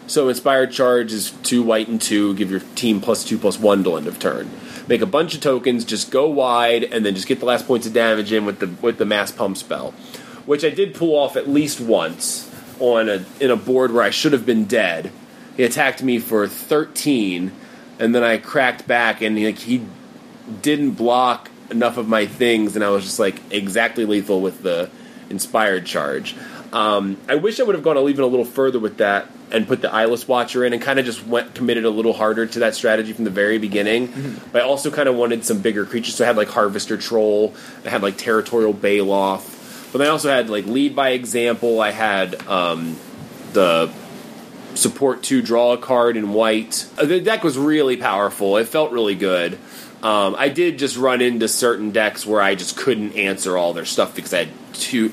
So 0.07 0.29
inspired 0.31 0.73
charge 0.73 1.13
is 1.13 1.33
two 1.43 1.63
white 1.63 1.87
and 1.89 2.01
two. 2.01 2.35
Give 2.35 2.51
your 2.51 2.61
team 2.75 3.01
plus 3.01 3.25
two 3.25 3.37
plus 3.39 3.59
one 3.59 3.83
till 3.85 3.97
end 3.99 4.07
of 4.07 4.19
turn. 4.19 4.51
Make 4.89 5.03
a 5.03 5.07
bunch 5.07 5.35
of 5.35 5.43
tokens, 5.43 5.85
just 5.85 6.11
go 6.11 6.29
wide, 6.29 6.83
and 6.83 7.05
then 7.05 7.15
just 7.15 7.29
get 7.29 7.41
the 7.41 7.47
last 7.47 7.67
points 7.67 7.87
of 7.87 7.93
damage 7.93 8.33
in 8.33 8.47
with 8.47 8.59
the 8.59 8.69
with 8.81 8.97
the 8.97 9.05
mass 9.05 9.31
pump 9.31 9.59
spell, 9.59 9.93
which 10.47 10.65
I 10.65 10.71
did 10.71 10.95
pull 10.95 11.15
off 11.15 11.37
at 11.37 11.47
least 11.47 11.79
once 11.79 12.51
on 12.81 13.09
a 13.09 13.25
in 13.39 13.51
a 13.51 13.57
board 13.57 13.93
where 13.93 14.03
I 14.03 14.11
should 14.11 14.33
have 14.33 14.47
been 14.47 14.65
dead. 14.65 15.13
He 15.59 15.63
attacked 15.65 16.03
me 16.03 16.19
for 16.19 16.49
thirteen, 16.49 17.53
and 17.99 18.15
then 18.15 18.23
I 18.23 18.39
cracked 18.39 18.87
back, 18.87 19.21
and 19.21 19.37
he, 19.37 19.45
like 19.47 19.59
he 19.59 19.85
didn't 20.63 20.93
block 20.93 21.51
enough 21.71 21.99
of 21.99 22.09
my 22.09 22.25
things, 22.25 22.75
and 22.75 22.83
I 22.83 22.89
was 22.89 23.05
just 23.05 23.19
like 23.19 23.43
exactly 23.51 24.07
lethal 24.07 24.41
with 24.41 24.63
the 24.63 24.89
inspired 25.29 25.85
charge. 25.85 26.35
Um, 26.73 27.17
I 27.29 27.37
wish 27.37 27.61
I 27.61 27.63
would 27.63 27.75
have 27.75 27.85
gone 27.85 27.97
even 28.09 28.25
a 28.25 28.27
little 28.27 28.45
further 28.45 28.79
with 28.79 28.99
that 28.99 29.27
and 29.51 29.67
put 29.67 29.81
the 29.81 29.93
eyeless 29.93 30.29
watcher 30.29 30.65
in 30.65 30.75
and 30.75 30.83
kind 30.83 30.99
of 30.99 31.07
just 31.07 31.27
went 31.27 31.55
committed 31.55 31.85
a 31.87 31.91
little 31.91 32.13
harder 32.13 32.45
to 32.45 32.59
that 32.59 32.75
strategy 32.75 33.13
from 33.15 33.25
the 33.25 33.31
very 33.31 33.59
beginning. 33.59 34.41
But 34.53 34.63
I 34.63 34.65
also 34.67 34.91
kind 34.91 35.09
of 35.09 35.15
wanted 35.15 35.45
some 35.45 35.61
bigger 35.61 35.87
creatures, 35.87 36.17
so 36.17 36.25
I 36.25 36.27
had 36.27 36.37
like 36.37 36.49
Harvester 36.49 36.99
Troll, 36.99 37.55
I 37.87 37.89
had 37.89 38.03
like 38.03 38.19
Territorial 38.19 38.75
Baloth, 38.75 39.91
but 39.93 40.03
I 40.03 40.09
also 40.09 40.29
had 40.29 40.51
like 40.51 40.67
Lead 40.67 40.95
by 40.95 41.11
Example. 41.11 41.81
I 41.81 41.93
had 41.93 42.47
um, 42.47 42.97
the 43.55 43.91
support 44.75 45.23
to 45.25 45.41
draw 45.41 45.73
a 45.73 45.79
card 45.79 46.17
in 46.17 46.33
white. 46.35 46.87
Uh, 46.99 47.07
The 47.07 47.21
deck 47.21 47.43
was 47.43 47.57
really 47.57 47.97
powerful. 47.97 48.59
It 48.59 48.69
felt 48.69 48.93
really 48.93 49.15
good. 49.15 49.59
Um, 50.03 50.37
I 50.39 50.49
did 50.51 50.79
just 50.79 50.97
run 50.97 51.21
into 51.21 51.49
certain 51.49 51.91
decks 51.91 52.25
where 52.25 52.41
I 52.41 52.55
just 52.55 52.77
couldn't 52.77 53.17
answer 53.17 53.57
all 53.57 53.73
their 53.73 53.87
stuff 53.87 54.15
because 54.15 54.33
I 54.35 54.45
had 54.45 54.49
too. 54.75 55.13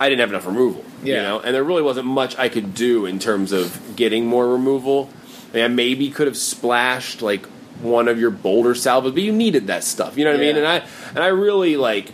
I 0.00 0.08
didn't 0.08 0.20
have 0.20 0.30
enough 0.30 0.46
removal, 0.46 0.84
you 1.04 1.22
know, 1.22 1.40
and 1.40 1.54
there 1.54 1.62
really 1.62 1.82
wasn't 1.82 2.06
much 2.06 2.36
I 2.38 2.48
could 2.48 2.74
do 2.74 3.04
in 3.04 3.18
terms 3.18 3.52
of 3.52 3.94
getting 3.94 4.26
more 4.26 4.48
removal. 4.48 5.10
I, 5.50 5.56
mean, 5.56 5.64
I 5.64 5.68
maybe 5.68 6.10
could 6.10 6.26
have 6.26 6.38
splashed 6.38 7.20
like 7.20 7.44
one 7.82 8.08
of 8.08 8.18
your 8.18 8.30
boulder 8.30 8.74
salvas, 8.74 9.12
but 9.12 9.22
you 9.22 9.32
needed 9.32 9.66
that 9.66 9.84
stuff, 9.84 10.16
you 10.16 10.24
know 10.24 10.30
what 10.30 10.40
I 10.40 10.42
mean? 10.42 10.56
And 10.56 10.66
I 10.66 10.86
and 11.10 11.18
I 11.18 11.28
really 11.28 11.76
like 11.76 12.12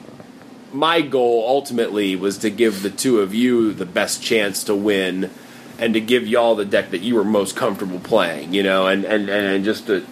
my 0.72 1.00
goal 1.00 1.44
ultimately 1.46 2.16
was 2.16 2.38
to 2.38 2.50
give 2.50 2.82
the 2.82 2.90
two 2.90 3.20
of 3.20 3.34
you 3.34 3.72
the 3.72 3.86
best 3.86 4.22
chance 4.22 4.64
to 4.64 4.74
win 4.74 5.30
and 5.78 5.94
to 5.94 6.00
give 6.00 6.26
y'all 6.26 6.54
the 6.54 6.64
deck 6.64 6.90
that 6.90 7.02
you 7.02 7.14
were 7.14 7.24
most 7.24 7.56
comfortable 7.56 8.00
playing, 8.00 8.52
you 8.52 8.62
know, 8.62 8.86
and, 8.86 9.04
and, 9.04 9.28
and 9.28 9.64
just 9.64 9.86
to 9.86 10.04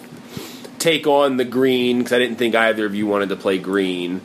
take 0.78 1.06
on 1.06 1.38
the 1.38 1.44
green 1.44 1.98
because 1.98 2.12
I 2.12 2.18
didn't 2.18 2.36
think 2.36 2.54
either 2.54 2.86
of 2.86 2.94
you 2.94 3.06
wanted 3.06 3.30
to 3.30 3.36
play 3.36 3.58
green, 3.58 4.20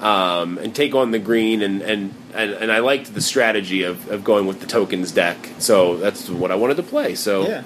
um, 0.00 0.58
and 0.58 0.74
take 0.74 0.94
on 0.94 1.10
the 1.10 1.18
green 1.18 1.62
and, 1.62 1.80
and, 1.80 2.14
and, 2.34 2.50
and 2.52 2.72
I 2.72 2.78
liked 2.80 3.14
the 3.14 3.20
strategy 3.20 3.82
of, 3.84 4.10
of 4.10 4.24
going 4.24 4.46
with 4.46 4.60
the 4.60 4.66
tokens 4.66 5.12
deck, 5.12 5.36
so 5.58 5.96
that's 5.96 6.28
what 6.28 6.50
I 6.50 6.54
wanted 6.56 6.76
to 6.78 6.82
play. 6.82 7.14
So 7.14 7.46
Yeah. 7.48 7.62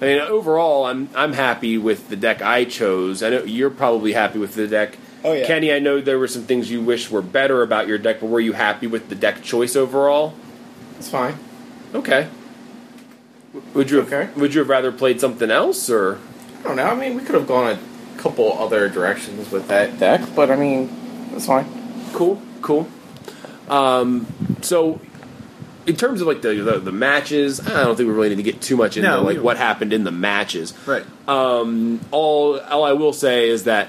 I 0.00 0.06
mean, 0.06 0.20
overall, 0.20 0.84
I'm 0.86 1.08
I'm 1.14 1.32
happy 1.32 1.78
with 1.78 2.08
the 2.08 2.16
deck 2.16 2.42
I 2.42 2.64
chose. 2.64 3.22
I 3.22 3.30
know 3.30 3.44
you're 3.44 3.70
probably 3.70 4.12
happy 4.12 4.38
with 4.38 4.54
the 4.54 4.66
deck. 4.66 4.98
Oh, 5.22 5.32
yeah. 5.32 5.46
Kenny, 5.46 5.72
I 5.72 5.78
know 5.78 6.00
there 6.02 6.18
were 6.18 6.28
some 6.28 6.42
things 6.42 6.70
you 6.70 6.82
wish 6.82 7.10
were 7.10 7.22
better 7.22 7.62
about 7.62 7.86
your 7.88 7.96
deck, 7.96 8.20
but 8.20 8.26
were 8.26 8.40
you 8.40 8.52
happy 8.52 8.86
with 8.86 9.08
the 9.08 9.14
deck 9.14 9.42
choice 9.42 9.74
overall? 9.76 10.34
It's 10.98 11.08
fine. 11.08 11.38
Okay. 11.94 12.28
Would 13.72 13.90
you 13.90 13.98
have, 13.98 14.12
Okay. 14.12 14.28
would 14.38 14.52
you 14.52 14.60
have 14.60 14.68
rather 14.68 14.90
played 14.92 15.20
something 15.20 15.50
else 15.50 15.88
or 15.88 16.18
I 16.60 16.62
don't 16.64 16.76
know. 16.76 16.86
I 16.86 16.94
mean, 16.94 17.14
we 17.14 17.22
could 17.22 17.34
have 17.36 17.46
gone 17.46 17.72
a 17.72 18.18
couple 18.20 18.52
other 18.58 18.88
directions 18.88 19.50
with 19.50 19.68
that 19.68 19.98
deck, 19.98 20.20
but 20.34 20.50
I 20.50 20.56
mean, 20.56 20.90
it's 21.34 21.46
fine. 21.46 21.66
cool? 22.12 22.42
Cool. 22.62 22.88
Um, 23.68 24.26
so 24.62 25.00
in 25.86 25.96
terms 25.96 26.20
of 26.20 26.26
like 26.26 26.42
the, 26.42 26.54
the 26.54 26.78
the 26.80 26.92
matches, 26.92 27.60
I 27.60 27.84
don't 27.84 27.96
think 27.96 28.08
we 28.08 28.14
really 28.14 28.30
need 28.30 28.36
to 28.36 28.42
get 28.42 28.60
too 28.60 28.76
much 28.76 28.96
into 28.96 29.08
No, 29.08 29.20
we 29.20 29.26
like 29.26 29.34
don't. 29.36 29.44
what 29.44 29.56
happened 29.56 29.92
in 29.92 30.04
the 30.04 30.10
matches. 30.10 30.74
Right. 30.86 31.04
Um, 31.28 32.00
all 32.10 32.58
all 32.60 32.84
I 32.84 32.92
will 32.92 33.12
say 33.12 33.48
is 33.48 33.64
that 33.64 33.88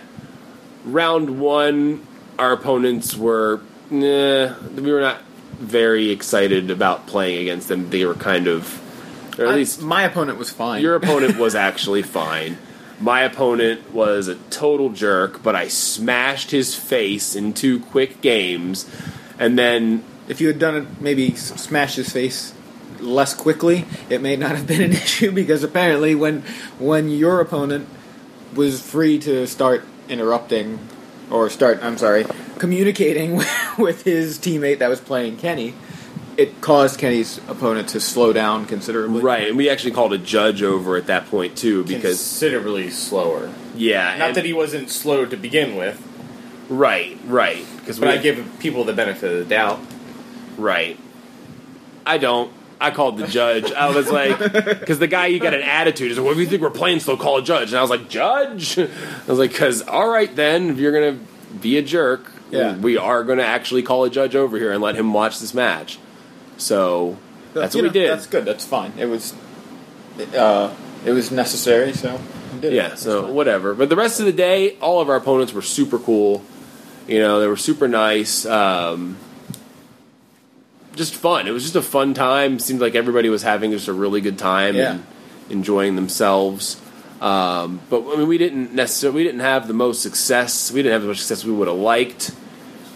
round 0.86 1.40
one, 1.40 2.06
our 2.40 2.52
opponents 2.54 3.16
were 3.16 3.62
nah, 3.90 4.54
we 4.76 4.92
were 4.92 5.02
not 5.02 5.22
very 5.60 6.10
excited 6.12 6.70
about 6.72 7.08
playing 7.08 7.42
against 7.42 7.68
them. 7.70 7.90
They 7.90 8.06
were 8.06 8.14
kind 8.14 8.48
of, 8.48 8.82
or 9.40 9.46
at 9.46 9.52
I- 9.54 9.56
least 9.56 9.82
my 9.82 10.04
opponent 10.04 10.38
was 10.38 10.50
fine. 10.50 10.82
your 10.82 10.96
opponent 10.96 11.38
was 11.40 11.56
actually 11.56 12.02
fine. 12.04 12.58
My 13.00 13.22
opponent 13.24 13.94
was 13.94 14.30
a 14.30 14.36
total 14.50 14.90
jerk, 14.90 15.44
but 15.44 15.54
I 15.54 15.68
smashed 15.68 16.52
his 16.52 16.76
face 16.76 17.36
in 17.36 17.52
two 17.54 17.82
quick 17.82 18.22
games, 18.22 18.90
and 19.40 19.58
then 19.58 20.04
if 20.28 20.42
you 20.42 20.48
had 20.48 20.60
done 20.60 20.76
it, 20.76 21.02
maybe 21.02 21.34
s- 21.34 21.60
smash 21.62 21.96
his 21.96 22.12
face 22.12 22.54
less 23.00 23.34
quickly, 23.34 23.86
it 24.10 24.22
may 24.22 24.36
not 24.36 24.52
have 24.52 24.66
been 24.68 24.82
an 24.82 24.92
issue 25.04 25.32
because 25.32 25.64
apparently, 25.64 26.16
when 26.16 26.42
when 26.80 27.10
your 27.10 27.40
opponent 27.42 27.88
was 28.56 28.82
free 28.82 29.20
to 29.20 29.46
start 29.48 29.84
interrupting 30.10 30.80
or 31.30 31.50
start, 31.50 31.80
I'm 31.84 31.98
sorry, 31.98 32.26
communicating 32.58 33.36
with 33.78 34.04
his 34.04 34.38
teammate 34.40 34.80
that 34.80 34.88
was 34.90 35.00
playing 35.02 35.38
Kenny, 35.38 35.74
it 36.38 36.62
caused 36.62 37.00
Kenny's 37.00 37.40
opponent 37.48 37.90
to 37.90 38.00
slow 38.00 38.32
down 38.34 38.66
considerably. 38.66 39.22
right, 39.22 39.48
and 39.50 39.58
we 39.58 39.70
actually 39.70 39.92
called 39.92 40.14
a 40.14 40.18
judge 40.18 40.62
over 40.64 40.96
at 40.98 41.08
that 41.08 41.28
point 41.30 41.58
too 41.58 41.84
because 41.84 42.18
considerably 42.18 42.90
slower. 42.90 43.52
yeah, 43.76 44.18
Not 44.18 44.36
that 44.36 44.46
he 44.46 44.54
wasn't 44.54 44.90
slow 44.90 45.26
to 45.26 45.36
begin 45.38 45.76
with, 45.76 46.02
right, 46.70 47.18
right, 47.26 47.66
because 47.78 48.00
but 48.00 48.10
I 48.10 48.18
give 48.18 48.60
people 48.60 48.84
the 48.84 48.94
benefit 48.94 49.32
of 49.32 49.40
the 49.40 49.46
doubt. 49.46 49.80
Right. 50.58 50.98
I 52.06 52.18
don't. 52.18 52.52
I 52.80 52.92
called 52.92 53.18
the 53.18 53.28
judge. 53.28 53.72
I 53.72 53.90
was 53.96 54.12
like, 54.12 54.38
because 54.40 55.00
the 55.00 55.08
guy, 55.08 55.28
you 55.28 55.40
got 55.40 55.54
an 55.54 55.62
attitude. 55.62 56.10
He's 56.10 56.18
like, 56.18 56.26
"What 56.28 56.36
do 56.36 56.42
you 56.42 56.48
think 56.48 56.62
we're 56.62 56.70
playing 56.70 57.00
slow? 57.00 57.18
Call 57.18 57.38
a 57.38 57.42
judge." 57.42 57.70
And 57.70 57.78
I 57.78 57.82
was 57.82 57.90
like, 57.90 58.10
"Judge." 58.10 58.78
I 58.80 58.88
was 59.28 59.40
like, 59.40 59.52
"Because 59.52 59.82
all 59.82 60.08
right, 60.08 60.34
then, 60.36 60.70
if 60.72 60.78
you're 60.78 60.92
gonna 60.92 61.20
be 61.62 61.78
a 61.78 61.82
jerk, 61.82 62.32
Yeah. 62.52 62.76
we 62.78 62.98
are 62.98 63.24
gonna 63.24 63.44
actually 63.44 63.82
call 63.82 64.04
a 64.04 64.10
judge 64.10 64.36
over 64.36 64.58
here 64.58 64.72
and 64.72 64.82
let 64.82 64.96
him 64.96 65.14
watch 65.14 65.40
this 65.40 65.54
match." 65.54 66.00
So 66.58 67.18
that's 67.54 67.74
You 67.76 67.82
what 67.84 67.94
we 67.94 68.00
did. 68.00 68.12
That's 68.12 68.28
good. 68.28 68.46
That's 68.46 68.66
fine. 68.66 68.94
It 68.98 69.06
was, 69.06 69.34
uh, 70.38 70.74
it 71.06 71.12
was 71.12 71.32
necessary. 71.32 71.94
So 71.94 72.20
we 72.54 72.60
did. 72.60 72.74
Yeah, 72.74 72.96
so 72.96 73.24
fine. 73.24 73.34
whatever. 73.34 73.74
But 73.74 73.90
the 73.90 73.96
rest 73.96 74.20
of 74.20 74.26
the 74.26 74.34
day, 74.34 74.78
all 74.80 75.00
of 75.02 75.10
our 75.10 75.16
opponents 75.16 75.54
were 75.54 75.62
super 75.62 75.98
cool. 75.98 76.44
You 77.08 77.20
know, 77.20 77.40
they 77.40 77.48
were 77.48 77.58
super 77.58 77.88
nice. 77.88 78.46
Um, 78.46 79.18
just 80.96 81.14
fun. 81.14 81.48
It 81.48 81.52
was 81.52 81.64
just 81.64 81.76
a 81.76 81.82
fun 81.82 82.14
time. 82.14 82.58
Seemed 82.60 82.80
like 82.82 82.96
everybody 82.96 83.30
was 83.30 83.44
having 83.44 83.72
just 83.72 83.88
a 83.88 83.94
really 83.94 84.22
good 84.22 84.38
time 84.38 84.76
Yeah. 84.76 84.92
and 84.94 85.04
enjoying 85.50 85.96
themselves. 85.96 86.78
Um, 87.22 87.80
but 87.90 88.02
I 88.14 88.18
mean, 88.18 88.28
we 88.28 88.38
didn't 88.38 88.74
necessarily 88.74 89.18
we 89.18 89.24
didn't 89.24 89.42
have 89.42 89.68
the 89.68 89.74
most 89.74 90.02
success. 90.02 90.72
We 90.72 90.82
didn't 90.82 90.94
have 90.94 91.02
as 91.04 91.08
much 91.08 91.18
success 91.20 91.46
we 91.46 91.52
would 91.54 91.68
have 91.68 91.78
liked, 91.78 92.28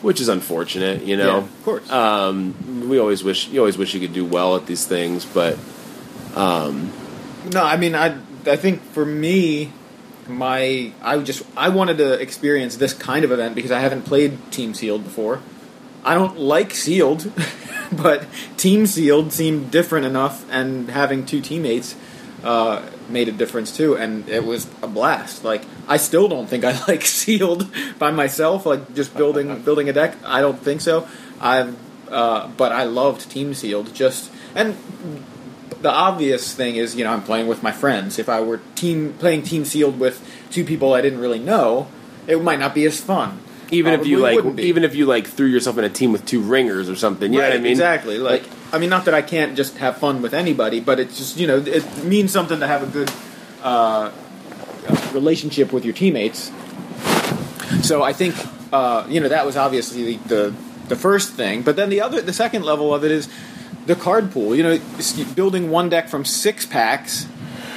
which 0.02 0.20
is 0.22 0.28
unfortunate. 0.28 1.04
You 1.04 1.18
know, 1.18 1.28
Yeah, 1.32 1.38
of 1.38 1.64
course. 1.66 1.90
Um, 1.92 2.90
we 2.90 3.00
always 3.00 3.24
wish 3.24 3.48
you 3.50 3.60
always 3.60 3.78
wish 3.78 3.94
you 3.94 4.00
could 4.00 4.14
do 4.14 4.26
well 4.26 4.56
at 4.56 4.66
these 4.66 4.86
things, 4.86 5.26
but 5.26 5.58
No, 6.36 6.84
I 7.64 7.78
mean, 7.78 7.96
I 7.96 8.18
I 8.46 8.56
think 8.56 8.82
for 8.94 9.06
me, 9.06 9.72
my 10.30 10.92
I 11.02 11.18
just 11.20 11.44
I 11.58 11.70
wanted 11.70 11.98
to 11.98 12.14
experience 12.14 12.78
this 12.78 12.94
kind 12.94 13.26
of 13.26 13.32
event 13.32 13.56
because 13.56 13.72
I 13.72 13.80
haven't 13.80 14.04
played 14.04 14.52
Team 14.52 14.74
Sealed 14.74 15.04
before. 15.04 15.42
I 16.04 16.14
don't 16.14 16.40
like 16.40 16.74
Sealed, 16.74 17.32
but 17.92 18.26
Team 18.56 18.86
Sealed 18.86 19.34
seemed 19.34 19.72
different 19.72 20.06
enough, 20.06 20.46
and 20.50 20.90
having 20.90 21.26
two 21.26 21.42
teammates 21.42 21.96
uh, 22.44 22.88
made 23.10 23.28
a 23.28 23.32
difference 23.32 23.76
too. 23.76 23.98
And 23.98 24.30
it 24.30 24.46
was 24.46 24.68
a 24.82 24.88
blast. 24.88 25.44
Like 25.44 25.64
I 25.88 25.98
still 25.98 26.28
don't 26.28 26.48
think 26.48 26.64
I 26.64 26.80
like 26.88 27.04
Sealed 27.04 27.70
by 27.98 28.12
myself. 28.12 28.66
Like 28.66 28.94
just 28.94 29.16
building 29.16 29.62
building 29.66 29.90
a 29.90 29.94
deck, 29.94 30.16
I 30.24 30.42
don't 30.42 30.60
think 30.60 30.82
so. 30.82 31.08
I've 31.42 31.78
uh, 32.10 32.48
but 32.48 32.72
I 32.72 32.84
loved 32.84 33.30
Team 33.30 33.54
Sealed 33.54 33.94
just 33.94 34.32
and 34.56 34.76
the 35.82 35.92
obvious 35.92 36.54
thing 36.54 36.76
is, 36.76 36.96
you 36.96 37.04
know, 37.04 37.12
I'm 37.12 37.24
playing 37.24 37.48
with 37.48 37.64
my 37.64 37.72
friends. 37.72 38.20
If 38.20 38.30
I 38.30 38.42
were 38.42 38.60
team 38.76 39.14
playing 39.14 39.44
team 39.44 39.66
sealed 39.66 40.00
with 40.00 40.26
two 40.52 40.66
people 40.66 40.94
I 40.94 41.02
didn't 41.02 41.20
really 41.20 41.40
know, 41.40 41.88
it 42.28 42.42
might 42.42 42.60
not 42.60 42.76
be 42.76 42.86
as 42.86 43.00
fun. 43.00 43.40
even 43.72 43.94
if 43.94 44.08
you 44.08 44.20
like 44.20 44.60
even 44.60 44.84
if 44.84 44.96
you 44.96 45.06
like 45.06 45.28
threw 45.28 45.48
yourself 45.48 45.78
in 45.78 45.84
a 45.84 45.90
team 45.90 46.12
with 46.12 46.26
two 46.26 46.42
ringers 46.42 46.90
or 46.90 46.96
something, 46.96 47.32
you 47.32 47.40
know 47.40 47.48
what 47.48 47.56
I 47.56 47.60
mean? 47.60 47.72
exactly. 47.72 48.18
Like, 48.18 48.44
I 48.74 48.78
mean, 48.78 48.90
not 48.90 49.06
that 49.06 49.14
I 49.14 49.22
can't 49.22 49.56
just 49.56 49.78
have 49.78 49.98
fun 49.98 50.22
with 50.22 50.34
anybody, 50.34 50.80
but 50.80 51.00
it's 51.00 51.18
just 51.18 51.38
you 51.38 51.48
know, 51.48 51.58
it 51.58 52.04
means 52.04 52.32
something 52.32 52.60
to 52.60 52.68
have 52.68 52.84
a 52.84 52.88
good 52.88 53.12
uh, 53.64 54.12
relationship 55.14 55.72
with 55.72 55.86
your 55.86 55.94
teammates. 55.94 56.52
So 57.82 58.04
I 58.04 58.14
think 58.14 58.36
uh, 58.74 59.06
you 59.08 59.20
know 59.20 59.30
that 59.30 59.46
was 59.46 59.56
obviously 59.56 60.18
the, 60.18 60.28
the 60.28 60.56
the 60.90 60.96
first 60.96 61.34
thing, 61.34 61.62
but 61.62 61.76
then 61.76 61.90
the 61.90 62.02
other 62.02 62.22
the 62.22 62.34
second 62.34 62.64
level 62.64 62.94
of 62.94 63.06
it 63.06 63.12
is 63.12 63.30
the 63.90 63.96
card 63.96 64.32
pool. 64.32 64.56
You 64.56 64.62
know, 64.62 64.80
building 65.36 65.72
one 65.72 65.90
deck 65.90 66.10
from 66.10 66.24
six 66.24 66.64
packs 66.64 67.28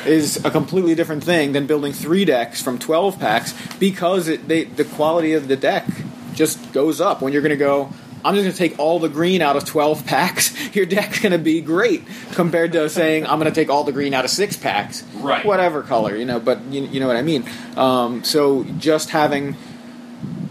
is 0.04 0.44
a 0.44 0.50
completely 0.50 0.94
different 0.94 1.24
thing 1.24 1.52
than 1.52 1.66
building 1.66 1.94
three 1.94 2.26
decks 2.26 2.60
from 2.60 2.78
twelve 2.78 3.18
packs 3.18 3.54
because 3.78 4.28
it, 4.28 4.46
they, 4.46 4.64
the 4.64 4.84
quality 4.84 5.32
of 5.32 5.48
the 5.48 5.56
deck 5.56 5.86
just 6.34 6.72
goes 6.72 7.00
up 7.00 7.22
when 7.22 7.32
you're 7.32 7.40
going 7.40 7.50
to 7.50 7.56
go. 7.56 7.90
I'm 8.24 8.34
just 8.34 8.44
going 8.44 8.52
to 8.52 8.58
take 8.58 8.78
all 8.78 9.00
the 9.00 9.08
green 9.08 9.42
out 9.42 9.56
of 9.56 9.64
12 9.64 10.06
packs. 10.06 10.76
Your 10.76 10.86
deck's 10.86 11.18
going 11.18 11.32
to 11.32 11.38
be 11.38 11.60
great 11.60 12.04
compared 12.34 12.70
to 12.70 12.88
saying 12.88 13.26
I'm 13.26 13.40
going 13.40 13.52
to 13.52 13.60
take 13.60 13.68
all 13.68 13.82
the 13.82 13.90
green 13.90 14.14
out 14.14 14.24
of 14.24 14.30
six 14.30 14.56
packs, 14.56 15.02
Right. 15.16 15.44
Whatever 15.44 15.82
color, 15.82 16.14
you 16.14 16.24
know. 16.24 16.38
But 16.38 16.62
you, 16.66 16.82
you 16.84 17.00
know 17.00 17.08
what 17.08 17.16
I 17.16 17.22
mean. 17.22 17.44
Um, 17.76 18.22
so 18.22 18.62
just 18.78 19.10
having 19.10 19.56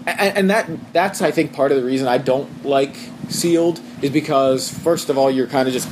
and, 0.05 0.37
and 0.37 0.49
that 0.49 0.93
that's 0.93 1.21
I 1.21 1.31
think 1.31 1.53
part 1.53 1.71
of 1.71 1.77
the 1.77 1.85
reason 1.85 2.07
I 2.07 2.17
don't 2.17 2.65
like 2.65 2.95
sealed 3.31 3.79
is 4.01 4.11
because 4.11 4.69
first 4.69 5.09
of 5.09 5.17
all 5.17 5.31
you're 5.31 5.47
kind 5.47 5.67
of 5.67 5.73
just 5.73 5.89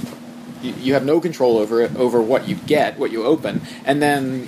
you, 0.62 0.94
have 0.94 1.06
no 1.06 1.22
control 1.22 1.58
over 1.58 1.82
it 1.82 1.96
over 1.96 2.22
what 2.22 2.48
you 2.48 2.56
get 2.56 3.00
what 3.00 3.12
you 3.12 3.24
open 3.24 3.62
and 3.86 4.02
then 4.02 4.48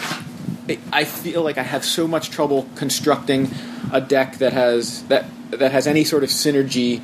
I 0.92 1.06
feel 1.06 1.44
like 1.44 1.58
I 1.58 1.64
have 1.64 1.84
so 1.84 2.08
much 2.08 2.30
trouble 2.30 2.68
constructing 2.76 3.50
a 3.92 4.00
deck 4.00 4.38
that 4.38 4.54
has 4.54 5.04
that 5.04 5.26
that 5.52 5.72
has 5.72 5.88
any 5.88 6.04
sort 6.04 6.24
of 6.24 6.30
synergy. 6.30 7.02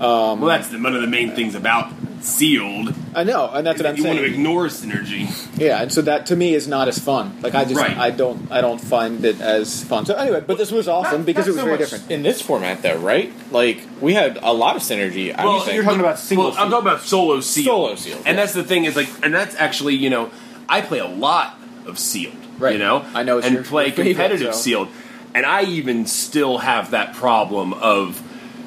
Um, 0.00 0.40
Well, 0.40 0.46
that's 0.46 0.68
the, 0.68 0.78
one 0.78 0.94
of 0.94 1.00
the 1.00 1.06
main 1.08 1.32
things 1.34 1.54
about 1.54 1.92
sealed. 2.20 2.92
I 3.14 3.24
know, 3.24 3.48
and 3.52 3.66
that's 3.66 3.78
what 3.78 3.86
I'm 3.86 3.96
you 3.96 4.02
saying. 4.02 4.16
You 4.16 4.22
want 4.22 4.32
to 4.32 4.34
ignore 4.34 4.66
synergy. 4.66 5.58
Yeah, 5.58 5.80
and 5.80 5.92
so 5.92 6.02
that 6.02 6.26
to 6.26 6.36
me 6.36 6.54
is 6.54 6.66
not 6.68 6.88
as 6.88 6.98
fun. 6.98 7.38
Like 7.40 7.54
I 7.54 7.64
just 7.64 7.76
Right. 7.80 7.96
I 7.96 8.10
don't 8.10 8.50
I 8.50 8.60
don't 8.60 8.80
find 8.80 9.24
it 9.24 9.40
as 9.40 9.84
fun. 9.84 10.04
So 10.06 10.14
anyway, 10.14 10.42
but 10.46 10.58
this 10.58 10.70
was 10.72 10.88
awesome 10.88 11.18
Not- 11.20 11.26
because 11.26 11.46
not 11.46 11.50
it 11.50 11.54
was 11.54 11.60
so 11.60 11.64
very 11.66 11.78
different. 11.78 12.10
in 12.10 12.22
this 12.22 12.42
format, 12.42 12.82
though, 12.82 12.98
right? 12.98 13.32
Like 13.52 13.80
we 14.00 14.12
had 14.14 14.38
a 14.42 14.52
lot 14.52 14.76
of 14.76 14.82
synergy. 14.82 15.34
I 15.36 15.44
Well, 15.44 15.60
think. 15.60 15.74
you're 15.76 15.84
talking 15.84 16.00
about 16.00 16.18
single 16.18 16.50
Well, 16.50 16.58
I'm 16.58 16.70
talking 16.70 16.86
about 16.88 17.02
solo 17.02 17.40
sealed. 17.40 17.66
Solo 17.66 17.94
sealed, 17.94 18.18
and 18.26 18.26
yeah. 18.26 18.32
that's 18.34 18.52
the 18.54 18.64
thing 18.64 18.84
is 18.84 18.96
like, 18.96 19.08
and 19.22 19.32
that's 19.32 19.54
actually 19.56 19.94
you 19.94 20.10
know, 20.10 20.30
I 20.68 20.80
play 20.80 20.98
a 20.98 21.06
lot 21.08 21.58
of 21.86 21.98
sealed. 21.98 22.34
Right. 22.58 22.72
You 22.72 22.78
know, 22.78 23.04
I 23.14 23.22
know 23.22 23.38
it's 23.38 23.46
and 23.46 23.54
your- 23.54 23.64
play 23.64 23.86
your 23.86 23.94
favorite, 23.94 24.12
competitive 24.14 24.54
so. 24.54 24.60
sealed, 24.60 24.88
and 25.34 25.46
I 25.46 25.62
even 25.62 26.06
still 26.06 26.58
have 26.58 26.90
that 26.90 27.14
problem 27.14 27.72
of 27.74 28.20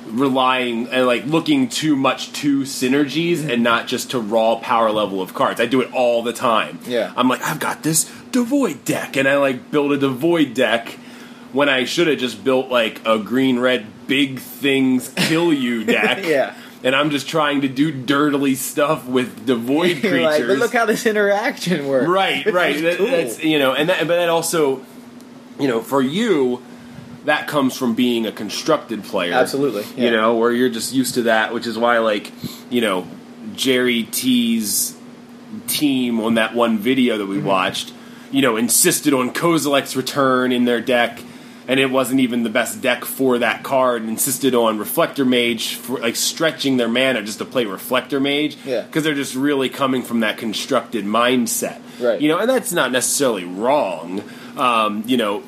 relying 0.09 0.87
and 0.89 1.05
like 1.05 1.25
looking 1.25 1.69
too 1.69 1.95
much 1.95 2.31
to 2.33 2.61
synergies 2.61 3.47
and 3.47 3.63
not 3.63 3.87
just 3.87 4.11
to 4.11 4.19
raw 4.19 4.55
power 4.55 4.91
level 4.91 5.21
of 5.21 5.33
cards. 5.33 5.59
I 5.61 5.65
do 5.65 5.81
it 5.81 5.93
all 5.93 6.23
the 6.23 6.33
time. 6.33 6.79
Yeah. 6.85 7.13
I'm 7.15 7.27
like, 7.27 7.41
I've 7.41 7.59
got 7.59 7.83
this 7.83 8.05
devoid 8.31 8.85
deck, 8.85 9.15
and 9.17 9.27
I 9.27 9.37
like 9.37 9.71
build 9.71 9.91
a 9.91 9.97
devoid 9.97 10.53
deck 10.53 10.97
when 11.53 11.67
I 11.69 11.85
should 11.85 12.07
have 12.07 12.19
just 12.19 12.43
built 12.43 12.69
like 12.69 13.01
a 13.05 13.17
green 13.19 13.59
red 13.59 13.85
big 14.07 14.39
things 14.39 15.09
kill 15.15 15.51
you 15.53 15.83
deck. 15.85 16.25
Yeah. 16.25 16.53
And 16.81 16.95
I'm 16.95 17.09
just 17.09 17.27
trying 17.27 17.61
to 17.61 17.67
do 17.67 17.91
dirtily 17.91 18.55
stuff 18.55 19.05
with 19.05 19.45
devoid 19.45 19.97
creatures. 19.99 20.21
like, 20.23 20.47
but 20.47 20.57
look 20.57 20.73
how 20.73 20.85
this 20.85 21.05
interaction 21.05 21.87
works. 21.87 22.07
right, 22.07 22.37
It's 22.47 22.55
right. 22.55 22.81
That- 22.81 22.97
cool. 22.97 23.07
That's 23.07 23.43
you 23.43 23.59
know, 23.59 23.73
and 23.73 23.89
that, 23.89 23.99
but 24.07 24.15
that 24.15 24.29
also, 24.29 24.81
you 25.59 25.67
know, 25.67 25.81
for 25.81 26.01
you, 26.01 26.63
that 27.29 27.47
comes 27.47 27.77
from 27.77 27.95
being 27.95 28.25
a 28.25 28.31
constructed 28.31 29.03
player. 29.03 29.33
Absolutely, 29.33 29.83
yeah. 29.95 30.05
You 30.05 30.11
know, 30.11 30.35
where 30.35 30.51
you're 30.51 30.69
just 30.69 30.93
used 30.93 31.13
to 31.15 31.23
that, 31.23 31.53
which 31.53 31.65
is 31.65 31.77
why, 31.77 31.99
like, 31.99 32.31
you 32.69 32.81
know, 32.81 33.07
Jerry 33.55 34.03
T's 34.03 34.97
team 35.67 36.19
on 36.19 36.35
that 36.35 36.53
one 36.53 36.77
video 36.77 37.17
that 37.17 37.25
we 37.25 37.37
Mm-hmm. 37.37 37.47
watched, 37.47 37.93
you 38.31 38.41
know, 38.41 38.57
insisted 38.57 39.13
on 39.13 39.33
Kozilek's 39.33 39.95
return 39.95 40.51
in 40.51 40.65
their 40.65 40.81
deck. 40.81 41.19
And 41.67 41.79
it 41.79 41.91
wasn't 41.91 42.19
even 42.21 42.41
the 42.41 42.49
best 42.49 42.81
deck 42.81 43.05
for 43.05 43.37
that 43.37 43.61
card. 43.61 44.01
And 44.01 44.09
insisted 44.09 44.55
on 44.55 44.79
Reflector 44.79 45.23
Mage 45.23 45.75
for 45.75 45.99
like 45.99 46.15
stretching 46.15 46.77
their 46.77 46.87
mana 46.87 47.21
just 47.21 47.37
to 47.37 47.45
play 47.45 47.65
Reflector 47.65 48.19
Mage. 48.19 48.57
Yeah. 48.65 48.81
Because 48.81 49.03
they're 49.03 49.13
just 49.13 49.35
really 49.35 49.69
coming 49.69 50.01
from 50.01 50.21
that 50.21 50.39
constructed 50.39 51.05
mindset. 51.05 51.79
Right. 51.99 52.19
You 52.19 52.27
know, 52.27 52.39
and 52.39 52.49
that's 52.49 52.71
not 52.71 52.91
necessarily 52.91 53.45
wrong. 53.45 54.23
Um, 54.57 55.03
you 55.05 55.17
know, 55.17 55.43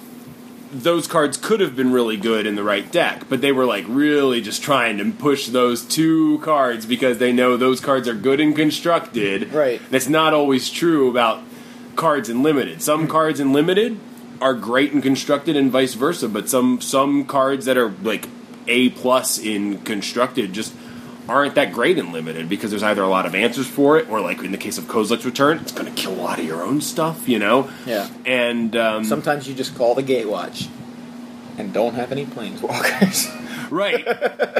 those 0.71 1.07
cards 1.07 1.37
could 1.37 1.59
have 1.59 1.75
been 1.75 1.91
really 1.91 2.17
good 2.17 2.45
in 2.45 2.55
the 2.55 2.63
right 2.63 2.89
deck, 2.91 3.25
but 3.29 3.41
they 3.41 3.51
were 3.51 3.65
like 3.65 3.85
really 3.87 4.41
just 4.41 4.63
trying 4.63 4.97
to 4.97 5.11
push 5.11 5.47
those 5.47 5.83
two 5.83 6.39
cards 6.39 6.85
because 6.85 7.17
they 7.17 7.31
know 7.31 7.57
those 7.57 7.79
cards 7.79 8.07
are 8.07 8.13
good 8.13 8.39
and 8.39 8.55
constructed. 8.55 9.53
Right. 9.53 9.81
That's 9.89 10.07
not 10.07 10.33
always 10.33 10.69
true 10.69 11.09
about 11.09 11.43
cards 11.95 12.29
in 12.29 12.41
limited. 12.41 12.81
Some 12.81 13.07
cards 13.07 13.39
in 13.39 13.53
limited 13.53 13.99
are 14.41 14.53
great 14.53 14.91
and 14.91 15.03
constructed 15.03 15.55
and 15.55 15.71
vice 15.71 15.93
versa, 15.93 16.27
but 16.27 16.49
some 16.49 16.81
some 16.81 17.25
cards 17.25 17.65
that 17.65 17.77
are 17.77 17.89
like 18.01 18.27
A 18.67 18.89
plus 18.89 19.37
in 19.37 19.79
constructed 19.79 20.53
just 20.53 20.73
aren't 21.31 21.55
that 21.55 21.73
great 21.73 21.97
in 21.97 22.11
limited 22.11 22.49
because 22.49 22.69
there's 22.69 22.83
either 22.83 23.01
a 23.01 23.07
lot 23.07 23.25
of 23.25 23.33
answers 23.33 23.67
for 23.67 23.97
it 23.97 24.09
or 24.09 24.21
like 24.21 24.39
in 24.43 24.51
the 24.51 24.57
case 24.57 24.77
of 24.77 24.85
Kozilek's 24.85 25.25
return, 25.25 25.57
it's 25.59 25.71
gonna 25.71 25.91
kill 25.91 26.13
a 26.13 26.21
lot 26.21 26.39
of 26.39 26.45
your 26.45 26.61
own 26.61 26.81
stuff, 26.81 27.27
you 27.27 27.39
know? 27.39 27.69
Yeah. 27.85 28.09
And 28.25 28.75
um, 28.75 29.03
Sometimes 29.03 29.47
you 29.47 29.55
just 29.55 29.75
call 29.75 29.95
the 29.95 30.03
Gatewatch 30.03 30.67
and 31.57 31.73
don't 31.73 31.95
have 31.95 32.11
any 32.11 32.25
planeswalkers. 32.25 33.37
Right, 33.71 34.05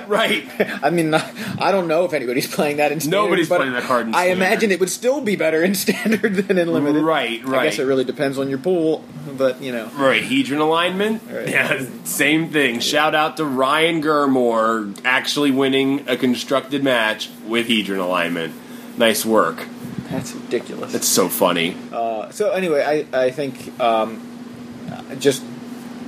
right. 0.08 0.46
I 0.82 0.90
mean, 0.90 1.14
I 1.14 1.72
don't 1.72 1.90
know 1.90 2.06
if 2.06 2.14
anybody's 2.14 2.48
playing 2.48 2.78
that 2.78 2.94
in 2.94 3.02
standard. 3.02 3.18
Nobody's 3.18 3.50
but 3.50 3.58
playing 3.58 3.74
that 3.74 3.84
card 3.84 4.08
in 4.08 4.16
I 4.16 4.28
imagine 4.28 4.72
it 4.72 4.80
would 4.80 4.90
still 4.90 5.20
be 5.20 5.36
better 5.36 5.62
in 5.62 5.76
standard 5.86 6.34
than 6.36 6.58
in 6.58 6.72
limited. 6.72 7.04
Right, 7.04 7.44
right. 7.44 7.60
I 7.60 7.66
guess 7.66 7.78
it 7.78 7.84
really 7.84 8.06
depends 8.06 8.40
on 8.40 8.48
your 8.48 8.58
pool, 8.58 9.04
but 9.38 9.62
you 9.62 9.74
know. 9.74 9.88
Right, 9.98 10.24
Hedron 10.24 10.62
alignment. 10.62 11.24
Right. 11.30 11.50
Yeah, 11.50 11.86
same 12.06 12.52
thing. 12.52 12.80
Shout 12.80 13.14
out 13.14 13.36
to 13.36 13.44
Ryan 13.44 14.02
Gurmore 14.02 14.98
actually 15.04 15.52
winning 15.52 16.08
a 16.08 16.16
constructed 16.16 16.82
match 16.82 17.30
with 17.46 17.68
Hedron 17.68 18.00
alignment. 18.00 18.54
Nice 18.98 19.26
work. 19.26 19.68
That's 20.10 20.32
ridiculous. 20.34 20.94
That's 20.94 21.08
so 21.08 21.28
funny. 21.28 21.76
Uh, 21.92 22.30
so 22.32 22.52
anyway, 22.52 23.08
I 23.14 23.26
I 23.26 23.32
think 23.32 23.78
um, 23.78 24.22
just 25.20 25.44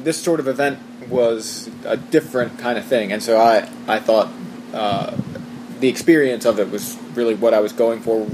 this 0.03 0.21
sort 0.21 0.39
of 0.39 0.47
event 0.47 0.79
was 1.09 1.69
a 1.85 1.97
different 1.97 2.59
kind 2.59 2.77
of 2.77 2.85
thing, 2.85 3.11
and 3.11 3.21
so 3.21 3.37
I 3.39 3.67
I 3.87 3.99
thought 3.99 4.29
uh, 4.73 5.15
the 5.79 5.87
experience 5.89 6.45
of 6.45 6.59
it 6.59 6.69
was 6.71 6.97
really 7.15 7.35
what 7.35 7.53
I 7.53 7.59
was 7.59 7.73
going 7.73 8.01
for, 8.01 8.27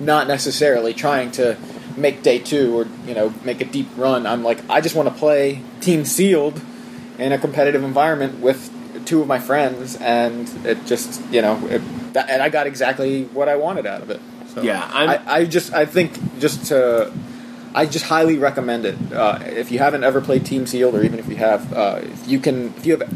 not 0.00 0.26
necessarily 0.28 0.92
trying 0.94 1.30
to 1.32 1.56
make 1.96 2.22
day 2.22 2.38
two 2.38 2.78
or 2.78 2.86
you 3.06 3.14
know 3.14 3.32
make 3.44 3.60
a 3.60 3.64
deep 3.64 3.88
run. 3.96 4.26
I'm 4.26 4.42
like 4.42 4.58
I 4.68 4.80
just 4.80 4.94
want 4.94 5.08
to 5.08 5.14
play 5.14 5.62
team 5.80 6.04
sealed 6.04 6.60
in 7.18 7.32
a 7.32 7.38
competitive 7.38 7.82
environment 7.82 8.40
with 8.40 8.70
two 9.06 9.20
of 9.22 9.26
my 9.28 9.38
friends, 9.38 9.96
and 9.96 10.48
it 10.66 10.84
just 10.86 11.22
you 11.32 11.42
know 11.42 11.56
it, 11.68 11.80
and 12.14 12.42
I 12.42 12.48
got 12.48 12.66
exactly 12.66 13.24
what 13.24 13.48
I 13.48 13.56
wanted 13.56 13.86
out 13.86 14.02
of 14.02 14.10
it. 14.10 14.20
So 14.54 14.62
Yeah, 14.62 14.82
I'm- 14.92 15.10
I, 15.26 15.40
I 15.40 15.44
just 15.44 15.72
I 15.72 15.86
think 15.86 16.38
just 16.40 16.66
to 16.66 17.12
I 17.76 17.86
just 17.86 18.06
highly 18.06 18.38
recommend 18.38 18.86
it. 18.86 18.96
Uh, 19.12 19.38
if 19.42 19.70
you 19.70 19.78
haven't 19.78 20.02
ever 20.02 20.20
played 20.20 20.44
Team 20.44 20.66
Sealed, 20.66 20.94
or 20.94 21.04
even 21.04 21.18
if 21.18 21.28
you 21.28 21.36
have, 21.36 21.72
uh, 21.72 22.00
if 22.02 22.26
you 22.26 22.40
can, 22.40 22.74
if 22.78 22.86
you 22.86 22.96
have 22.96 23.08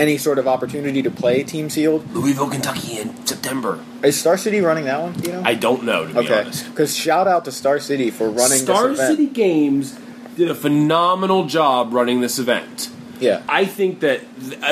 any 0.00 0.16
sort 0.16 0.38
of 0.38 0.48
opportunity 0.48 1.02
to 1.02 1.10
play 1.10 1.44
team 1.44 1.68
sealed. 1.68 2.10
Louisville, 2.12 2.48
Kentucky 2.48 2.98
in 2.98 3.26
September. 3.26 3.84
Is 4.02 4.18
Star 4.18 4.38
City 4.38 4.60
running 4.60 4.84
that 4.86 5.00
one? 5.00 5.12
Do 5.12 5.28
you 5.28 5.36
know? 5.36 5.42
I 5.44 5.54
don't 5.54 5.84
know 5.84 6.06
to 6.06 6.12
be 6.12 6.18
okay, 6.20 6.40
honest. 6.40 6.70
because 6.70 6.96
shout 6.96 7.28
out 7.28 7.44
to 7.44 7.52
Star 7.52 7.78
City 7.78 8.10
for 8.10 8.30
running 8.30 8.58
Star 8.58 8.88
this 8.88 8.98
event. 8.98 9.18
City 9.18 9.30
Games 9.30 9.98
did 10.36 10.50
a 10.50 10.54
phenomenal 10.54 11.44
job 11.44 11.92
running 11.92 12.20
this 12.20 12.38
event. 12.38 12.90
Yeah, 13.20 13.42
I 13.46 13.66
think 13.66 14.00
that 14.00 14.22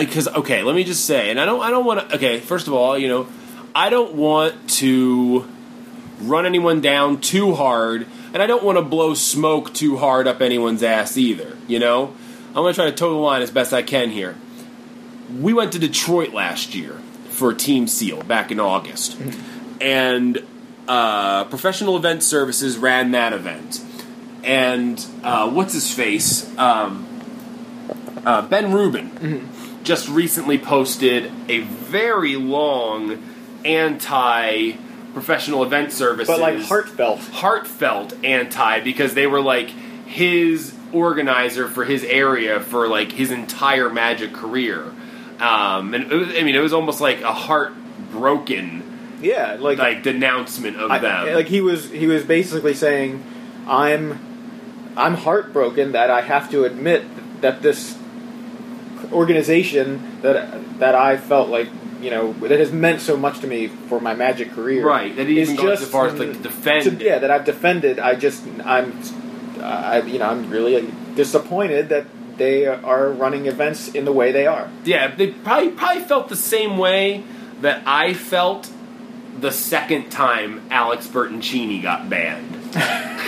because 0.01 0.26
okay, 0.28 0.62
let 0.62 0.74
me 0.74 0.84
just 0.84 1.05
say, 1.05 1.30
and 1.30 1.39
I 1.39 1.45
don't, 1.45 1.61
I 1.61 1.70
don't 1.70 1.84
want 1.84 2.09
to. 2.09 2.16
Okay, 2.16 2.41
first 2.41 2.66
of 2.66 2.72
all, 2.72 2.97
you 2.97 3.09
know, 3.09 3.28
I 3.74 3.91
don't 3.91 4.14
want 4.14 4.70
to 4.78 5.47
run 6.22 6.47
anyone 6.47 6.80
down 6.80 7.20
too 7.20 7.55
hard, 7.55 8.07
and 8.33 8.43
I 8.43 8.47
don't 8.47 8.64
want 8.64 8.79
to 8.79 8.83
blow 8.83 9.14
smoke 9.14 9.72
too 9.74 9.97
hard 9.97 10.26
up 10.26 10.41
anyone's 10.41 10.83
ass 10.83 11.16
either. 11.16 11.57
You 11.66 11.79
know, 11.79 12.14
I'm 12.49 12.55
going 12.55 12.72
to 12.72 12.76
try 12.76 12.87
to 12.87 12.97
toe 12.97 13.11
the 13.11 13.16
line 13.16 13.43
as 13.43 13.51
best 13.51 13.72
I 13.72 13.83
can 13.83 14.11
here. 14.11 14.37
We 15.39 15.53
went 15.53 15.72
to 15.72 15.79
Detroit 15.79 16.33
last 16.33 16.74
year 16.74 16.99
for 17.31 17.53
Team 17.55 17.87
Seal 17.87 18.22
back 18.22 18.51
in 18.51 18.59
August, 18.59 19.18
and 19.81 20.39
uh, 20.89 21.45
Professional 21.45 21.97
Event 21.97 22.22
Services 22.22 22.79
ran 22.79 23.11
that 23.12 23.33
event, 23.33 23.85
and 24.43 25.05
uh, 25.22 25.51
what's 25.51 25.74
his 25.74 25.93
face? 25.93 26.57
Um, 26.59 27.07
uh, 28.24 28.43
Ben 28.43 28.72
Rubin 28.72 29.49
just 29.85 30.09
recently 30.09 30.59
posted 30.59 31.31
a 31.49 31.61
very 31.61 32.37
long 32.37 33.22
anti 33.64 34.72
professional 35.19 35.62
event 35.64 35.93
services, 35.93 36.29
but 36.29 36.41
like 36.41 36.61
heartfelt. 36.61 37.19
heartfelt 37.21 38.14
anti 38.25 38.81
because 38.81 39.14
they 39.14 39.27
were 39.27 39.41
like 39.41 39.69
his 40.07 40.75
organizer 40.93 41.69
for 41.69 41.85
his 41.85 42.03
area 42.05 42.61
for 42.61 42.89
like 42.89 43.11
his 43.12 43.31
entire 43.31 43.91
magic 43.91 44.33
career. 44.33 44.85
Um, 45.41 45.93
and 45.95 46.11
it 46.11 46.14
was, 46.14 46.29
I 46.31 46.43
mean, 46.43 46.55
it 46.55 46.61
was 46.61 46.73
almost 46.73 47.01
like 47.01 47.21
a 47.23 47.33
heartbroken 47.33 48.83
Yeah, 49.21 49.57
like 49.59 49.79
like 49.79 50.03
denouncement 50.03 50.77
of 50.77 50.91
I- 50.91 50.99
them. 50.99 51.35
like 51.35 51.47
he 51.49 51.61
was 51.61 51.91
he 51.91 52.07
was 52.07 52.25
basically 52.25 52.75
saying, 52.75 53.23
"I'm 53.66 54.19
I'm 54.97 55.14
heartbroken 55.14 55.93
that 55.93 56.11
I 56.11 56.23
have 56.23 56.51
to 56.53 56.64
admit 56.64 57.05
that 57.41 57.62
this 57.62 57.97
organization 59.12 60.21
that 60.23 60.79
that 60.81 60.95
I 60.95 61.16
felt 61.16 61.49
like 61.49 61.69
you 62.01 62.11
know 62.11 62.33
that 62.35 62.59
has 62.61 62.71
meant 62.73 63.01
so 63.01 63.17
much 63.17 63.41
to 63.41 63.47
me 63.47 63.67
for 63.69 64.01
my 64.01 64.15
magic 64.15 64.53
career, 64.53 64.87
Right, 64.87 65.15
that 65.17 65.29
even 65.29 65.57
goes 65.57 65.79
just 65.81 65.83
so 65.85 65.89
far 65.89 66.07
as 66.09 66.15
to, 66.15 66.25
like, 66.27 66.43
defend 66.43 66.85
to- 66.99 67.05
yeah, 67.05 67.19
that 67.19 67.31
I've 67.31 67.45
defended. 67.45 67.99
I 67.99 68.15
just 68.15 68.45
I'm 68.65 68.93
I 69.63 70.01
you 70.03 70.19
know 70.19 70.27
I'm 70.27 70.49
really 70.51 70.77
uh, 70.77 70.83
disappointed 71.15 71.89
that 71.89 72.07
they 72.37 72.67
are 72.67 73.11
running 73.11 73.47
events 73.47 73.89
in 73.89 74.05
the 74.05 74.13
way 74.13 74.31
they 74.33 74.47
are. 74.47 74.71
Yeah, 74.85 75.15
they 75.15 75.29
probably 75.33 75.71
probably 75.71 76.03
felt 76.05 76.29
the 76.29 76.37
same 76.37 76.79
way 76.79 77.25
that 77.63 77.83
I 77.87 78.15
felt 78.15 78.71
the 79.41 79.51
second 79.51 80.11
time 80.11 80.63
Alex 80.71 81.07
Bertoncini 81.09 81.83
got 81.83 82.09
banned. 82.09 82.55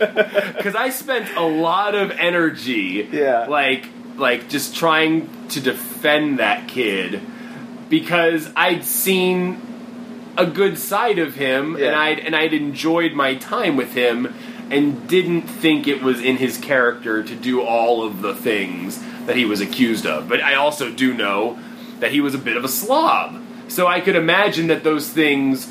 Because 0.00 0.74
I 0.74 0.88
spent 0.88 1.36
a 1.36 1.42
lot 1.42 1.94
of 1.94 2.10
energy, 2.12 3.06
Yeah. 3.12 3.46
like 3.46 3.86
like 4.16 4.48
just 4.48 4.74
trying 4.74 5.28
to 5.48 5.60
defend 5.60 6.38
that 6.38 6.68
kid 6.68 7.20
because 7.90 8.48
I'd 8.56 8.84
seen 8.84 9.60
a 10.38 10.46
good 10.46 10.78
side 10.78 11.18
of 11.18 11.34
him 11.34 11.74
and 11.74 11.94
I'd 11.94 12.18
and 12.20 12.34
I'd 12.34 12.54
enjoyed 12.54 13.12
my 13.12 13.34
time 13.34 13.76
with 13.76 13.92
him 13.92 14.32
and 14.70 15.06
didn't 15.08 15.42
think 15.42 15.86
it 15.88 16.00
was 16.02 16.20
in 16.22 16.36
his 16.36 16.56
character 16.56 17.22
to 17.22 17.34
do 17.34 17.60
all 17.60 18.02
of 18.06 18.22
the 18.22 18.34
things 18.34 19.02
that 19.26 19.36
he 19.36 19.44
was 19.44 19.60
accused 19.60 20.06
of. 20.06 20.28
But 20.28 20.40
I 20.40 20.54
also 20.54 20.90
do 20.90 21.12
know 21.12 21.58
that 21.98 22.12
he 22.12 22.20
was 22.20 22.34
a 22.34 22.38
bit 22.38 22.56
of 22.56 22.64
a 22.64 22.68
slob. 22.68 23.42
So 23.68 23.86
I 23.86 24.00
could 24.00 24.16
imagine 24.16 24.68
that 24.68 24.82
those 24.84 25.08
things 25.10 25.70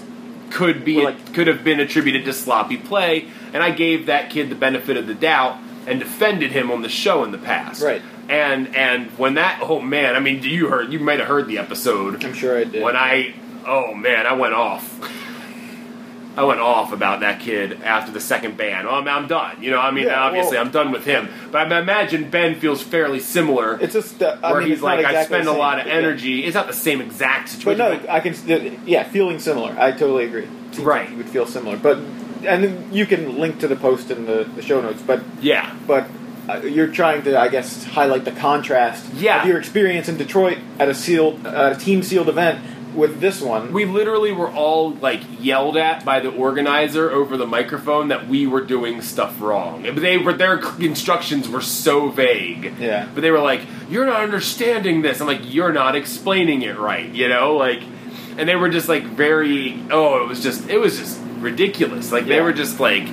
could 0.51 0.83
be 0.83 1.01
like- 1.01 1.33
could 1.33 1.47
have 1.47 1.63
been 1.63 1.79
attributed 1.79 2.25
to 2.25 2.33
sloppy 2.33 2.77
play 2.77 3.25
and 3.53 3.63
I 3.63 3.71
gave 3.71 4.07
that 4.07 4.29
kid 4.29 4.49
the 4.49 4.55
benefit 4.55 4.97
of 4.97 5.07
the 5.07 5.13
doubt 5.15 5.57
and 5.87 5.99
defended 5.99 6.51
him 6.51 6.69
on 6.69 6.81
the 6.81 6.89
show 6.89 7.23
in 7.23 7.31
the 7.31 7.37
past. 7.37 7.81
Right. 7.81 8.01
And 8.29 8.75
and 8.75 9.09
when 9.17 9.33
that 9.35 9.59
oh 9.63 9.81
man, 9.81 10.15
I 10.15 10.19
mean 10.19 10.43
you 10.43 10.69
heard 10.69 10.93
you 10.93 10.99
might 10.99 11.19
have 11.19 11.27
heard 11.27 11.47
the 11.47 11.57
episode 11.57 12.23
I'm 12.23 12.33
sure 12.33 12.57
I 12.57 12.63
did. 12.63 12.83
when 12.83 12.95
I 12.95 13.33
oh 13.65 13.93
man, 13.93 14.25
I 14.27 14.33
went 14.33 14.53
off. 14.53 14.99
I 16.37 16.43
went 16.43 16.61
off 16.61 16.93
about 16.93 17.19
that 17.21 17.41
kid 17.41 17.81
after 17.81 18.13
the 18.13 18.21
second 18.21 18.55
ban. 18.55 18.85
Oh, 18.85 18.91
I'm, 18.91 19.07
I'm 19.09 19.27
done. 19.27 19.61
You 19.61 19.71
know, 19.71 19.79
I 19.79 19.91
mean, 19.91 20.05
Yeah, 20.05 20.21
obviously, 20.21 20.55
well- 20.55 20.65
I'm 20.65 20.71
done 20.71 20.91
with 20.91 21.03
him. 21.03 21.27
But 21.51 21.69
I 21.73 21.79
imagine 21.79 22.29
Ben 22.29 22.57
feels 22.59 22.81
fairly 22.81 23.19
similar, 23.19 23.77
it's 23.81 23.93
just 23.93 24.21
uh, 24.21 24.37
I 24.41 24.51
where 24.51 24.61
mean, 24.61 24.69
he's 24.69 24.81
like, 24.81 25.03
I 25.03 25.25
spend 25.25 25.47
a 25.47 25.51
lot 25.51 25.79
of 25.79 25.85
but 25.85 25.91
yeah. 25.91 25.97
energy. 25.97 26.45
It's 26.45 26.53
not 26.55 26.67
the 26.67 26.73
same 26.73 27.01
exact 27.01 27.49
situation. 27.49 27.79
But 27.79 28.03
no, 28.05 28.09
I 28.13 28.19
can. 28.21 28.79
Yeah, 28.85 29.03
feeling 29.03 29.39
similar. 29.39 29.75
I 29.77 29.91
totally 29.91 30.25
agree. 30.25 30.47
Seems 30.71 30.79
Right. 30.85 31.01
like 31.01 31.09
you 31.11 31.17
would 31.17 31.29
feel 31.29 31.47
similar, 31.47 31.75
but 31.77 31.97
and 32.45 32.93
you 32.95 33.05
can 33.05 33.37
link 33.39 33.59
to 33.59 33.67
the 33.67 33.75
post 33.75 34.09
in 34.11 34.25
the, 34.25 34.43
the 34.55 34.61
show 34.61 34.79
notes. 34.79 35.01
But 35.01 35.21
yeah, 35.41 35.75
but 35.87 36.05
you're 36.57 36.87
trying 36.87 37.21
to, 37.23 37.39
I 37.39 37.47
guess, 37.49 37.83
highlight 37.83 38.25
the 38.25 38.31
contrast 38.31 39.05
Yeah. 39.15 39.41
of 39.41 39.47
your 39.47 39.57
experience 39.59 40.07
in 40.09 40.17
Detroit 40.17 40.57
at 40.79 40.89
a 40.89 40.93
sealed, 40.95 41.45
uh, 41.45 41.73
a 41.75 41.79
team 41.79 42.01
sealed 42.03 42.29
event 42.29 42.59
with 42.95 43.19
this 43.21 43.39
one. 43.39 43.71
we 43.71 43.85
literally 43.85 44.31
were 44.31 44.49
all 44.49 44.91
like 44.95 45.21
yelled 45.39 45.77
at 45.77 46.03
by 46.03 46.19
the 46.19 46.29
organizer 46.29 47.11
over 47.11 47.37
the 47.37 47.45
microphone 47.45 48.07
that 48.07 48.27
we 48.27 48.47
were 48.47 48.61
doing 48.61 48.99
stuff 49.01 49.39
wrong. 49.39 49.83
But 49.83 50.01
They 50.01 50.17
were 50.17 50.33
their 50.33 50.59
instructions 50.79 51.47
were 51.47 51.61
so 51.61 52.09
vague. 52.09 52.73
Yeah. 52.79 53.05
But 53.13 53.21
they 53.21 53.29
were 53.29 53.39
like, 53.41 53.61
"You're 53.91 54.07
not 54.07 54.21
understanding 54.21 55.03
this." 55.03 55.21
I'm 55.21 55.27
like, 55.27 55.41
"You're 55.53 55.71
not 55.71 55.95
explaining 55.95 56.63
it 56.63 56.79
right," 56.79 57.07
you 57.13 57.29
know, 57.29 57.55
like, 57.57 57.81
and 58.39 58.49
they 58.49 58.55
were 58.55 58.69
just 58.69 58.89
like 58.89 59.03
very. 59.03 59.79
Oh, 59.91 60.23
it 60.23 60.27
was 60.27 60.41
just 60.41 60.67
it 60.67 60.79
was 60.79 60.97
just 60.97 61.19
ridiculous. 61.39 62.11
Like 62.11 62.25
they 62.25 62.41
were 62.41 62.53
just 62.53 62.79
like. 62.79 63.07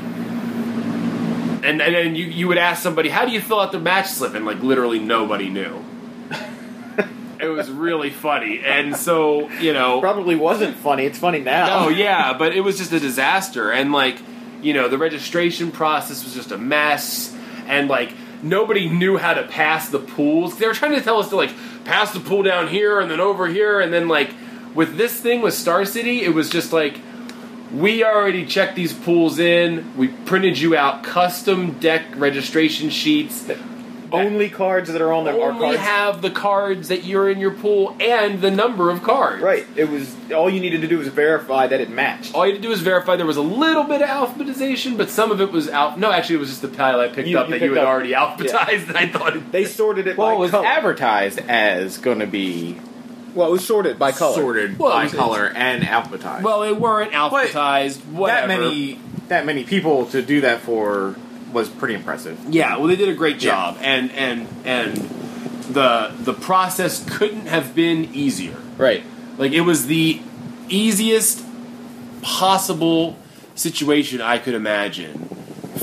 And, 1.66 1.82
and 1.82 1.94
then 1.94 2.14
you, 2.14 2.26
you 2.26 2.48
would 2.48 2.58
ask 2.58 2.82
somebody, 2.82 3.08
how 3.08 3.26
do 3.26 3.32
you 3.32 3.40
fill 3.40 3.58
out 3.58 3.72
the 3.72 3.80
match 3.80 4.06
slip? 4.06 4.34
And 4.34 4.46
like 4.46 4.62
literally 4.62 5.00
nobody 5.00 5.48
knew. 5.48 5.84
it 7.40 7.48
was 7.48 7.70
really 7.70 8.10
funny. 8.10 8.60
And 8.64 8.96
so, 8.96 9.50
you 9.50 9.72
know. 9.72 10.00
Probably 10.00 10.36
wasn't 10.36 10.76
funny. 10.76 11.04
It's 11.04 11.18
funny 11.18 11.40
now. 11.40 11.86
Oh 11.86 11.88
yeah, 11.88 12.34
but 12.38 12.54
it 12.54 12.60
was 12.60 12.78
just 12.78 12.92
a 12.92 13.00
disaster, 13.00 13.72
and 13.72 13.92
like 13.92 14.18
you 14.62 14.72
know, 14.74 14.88
the 14.88 14.98
registration 14.98 15.70
process 15.70 16.24
was 16.24 16.34
just 16.34 16.52
a 16.52 16.58
mess, 16.58 17.36
and 17.66 17.88
like 17.88 18.12
nobody 18.42 18.88
knew 18.88 19.16
how 19.16 19.34
to 19.34 19.42
pass 19.42 19.88
the 19.88 19.98
pools. 19.98 20.58
They 20.58 20.66
were 20.66 20.74
trying 20.74 20.94
to 20.94 21.00
tell 21.00 21.18
us 21.18 21.28
to 21.30 21.36
like 21.36 21.52
pass 21.84 22.12
the 22.12 22.20
pool 22.20 22.42
down 22.42 22.68
here 22.68 23.00
and 23.00 23.10
then 23.10 23.20
over 23.20 23.46
here, 23.46 23.80
and 23.80 23.92
then 23.92 24.08
like 24.08 24.30
with 24.74 24.96
this 24.96 25.18
thing 25.18 25.42
with 25.42 25.54
Star 25.54 25.84
City, 25.84 26.22
it 26.22 26.34
was 26.34 26.48
just 26.48 26.72
like. 26.72 27.00
We 27.72 28.04
already 28.04 28.46
checked 28.46 28.76
these 28.76 28.92
pools 28.92 29.38
in. 29.38 29.96
We 29.96 30.08
printed 30.08 30.58
you 30.58 30.76
out 30.76 31.02
custom 31.02 31.72
deck 31.80 32.02
registration 32.16 32.90
sheets. 32.90 33.50
Only 34.12 34.48
cards 34.48 34.90
that 34.92 35.02
are 35.02 35.12
on 35.12 35.24
there 35.24 35.34
are 35.34 35.50
Only 35.50 35.60
cards. 35.76 35.80
have 35.80 36.22
the 36.22 36.30
cards 36.30 36.88
that 36.88 37.02
you're 37.04 37.28
in 37.28 37.40
your 37.40 37.50
pool 37.50 37.96
and 37.98 38.40
the 38.40 38.52
number 38.52 38.88
of 38.88 39.02
cards. 39.02 39.42
right. 39.42 39.66
It 39.74 39.90
was 39.90 40.14
all 40.32 40.48
you 40.48 40.60
needed 40.60 40.82
to 40.82 40.86
do 40.86 40.98
was 40.98 41.08
verify 41.08 41.66
that 41.66 41.80
it 41.80 41.90
matched. 41.90 42.32
All 42.32 42.46
you 42.46 42.52
had 42.52 42.62
to 42.62 42.62
do 42.62 42.68
was 42.70 42.80
verify 42.82 43.16
there 43.16 43.26
was 43.26 43.36
a 43.36 43.42
little 43.42 43.82
bit 43.82 44.02
of 44.02 44.08
alphabetization, 44.08 44.96
but 44.96 45.10
some 45.10 45.32
of 45.32 45.40
it 45.40 45.50
was 45.50 45.68
out. 45.68 45.98
No, 45.98 46.12
actually, 46.12 46.36
it 46.36 46.38
was 46.38 46.50
just 46.50 46.62
the 46.62 46.68
pile 46.68 47.00
I 47.00 47.08
picked 47.08 47.26
You- 47.26 47.36
up 47.38 47.48
you 47.48 47.54
that 47.58 47.60
you 47.60 47.70
picked 47.70 47.78
had 47.78 47.84
up- 47.84 47.88
already 47.92 48.12
alphabetized, 48.12 48.88
and 48.88 48.96
I 48.96 49.08
thought 49.08 49.36
it. 49.36 49.50
They 49.50 49.64
sorted 49.64 50.06
it 50.06 50.16
Well, 50.16 50.28
by 50.28 50.34
it 50.34 50.38
was 50.38 50.50
color. 50.52 50.66
advertised 50.66 51.40
as 51.48 51.98
going 51.98 52.20
to 52.20 52.26
be 52.28 52.76
well, 53.36 53.48
it 53.48 53.52
was 53.52 53.64
sorted 53.66 53.98
by 53.98 54.10
color. 54.12 54.34
sorted 54.34 54.78
Well, 54.78 54.90
it 54.90 54.94
by 54.94 55.02
was- 55.04 55.12
color 55.14 55.52
and 55.54 55.84
alphabetized. 55.84 56.42
Well, 56.42 56.60
they 56.62 56.72
weren't 56.72 57.12
alphabetized. 57.12 57.98
whatever. 58.06 58.48
that 58.48 58.60
many 58.60 58.98
that 59.28 59.46
many 59.46 59.62
people 59.64 60.06
to 60.06 60.22
do 60.22 60.40
that 60.40 60.62
for 60.62 61.14
was 61.52 61.68
pretty 61.68 61.94
impressive. 61.94 62.38
Yeah, 62.48 62.76
well, 62.78 62.86
they 62.88 62.96
did 62.96 63.08
a 63.08 63.14
great 63.14 63.40
Yeah. 63.42 63.50
job, 63.50 63.78
and 63.80 64.10
and 64.12 64.46
and 64.64 64.96
the 65.70 66.10
the 66.20 66.32
process 66.34 67.04
couldn't 67.08 67.46
have 67.46 67.74
been 67.74 68.08
easier. 68.12 68.56
Right. 68.78 69.04
Like 69.38 69.52
it 69.52 69.60
was 69.62 69.86
the 69.86 70.20
easiest 70.68 71.44
possible 72.22 73.16
situation 73.54 74.20
I 74.20 74.38
could 74.38 74.54
imagine 74.54 75.28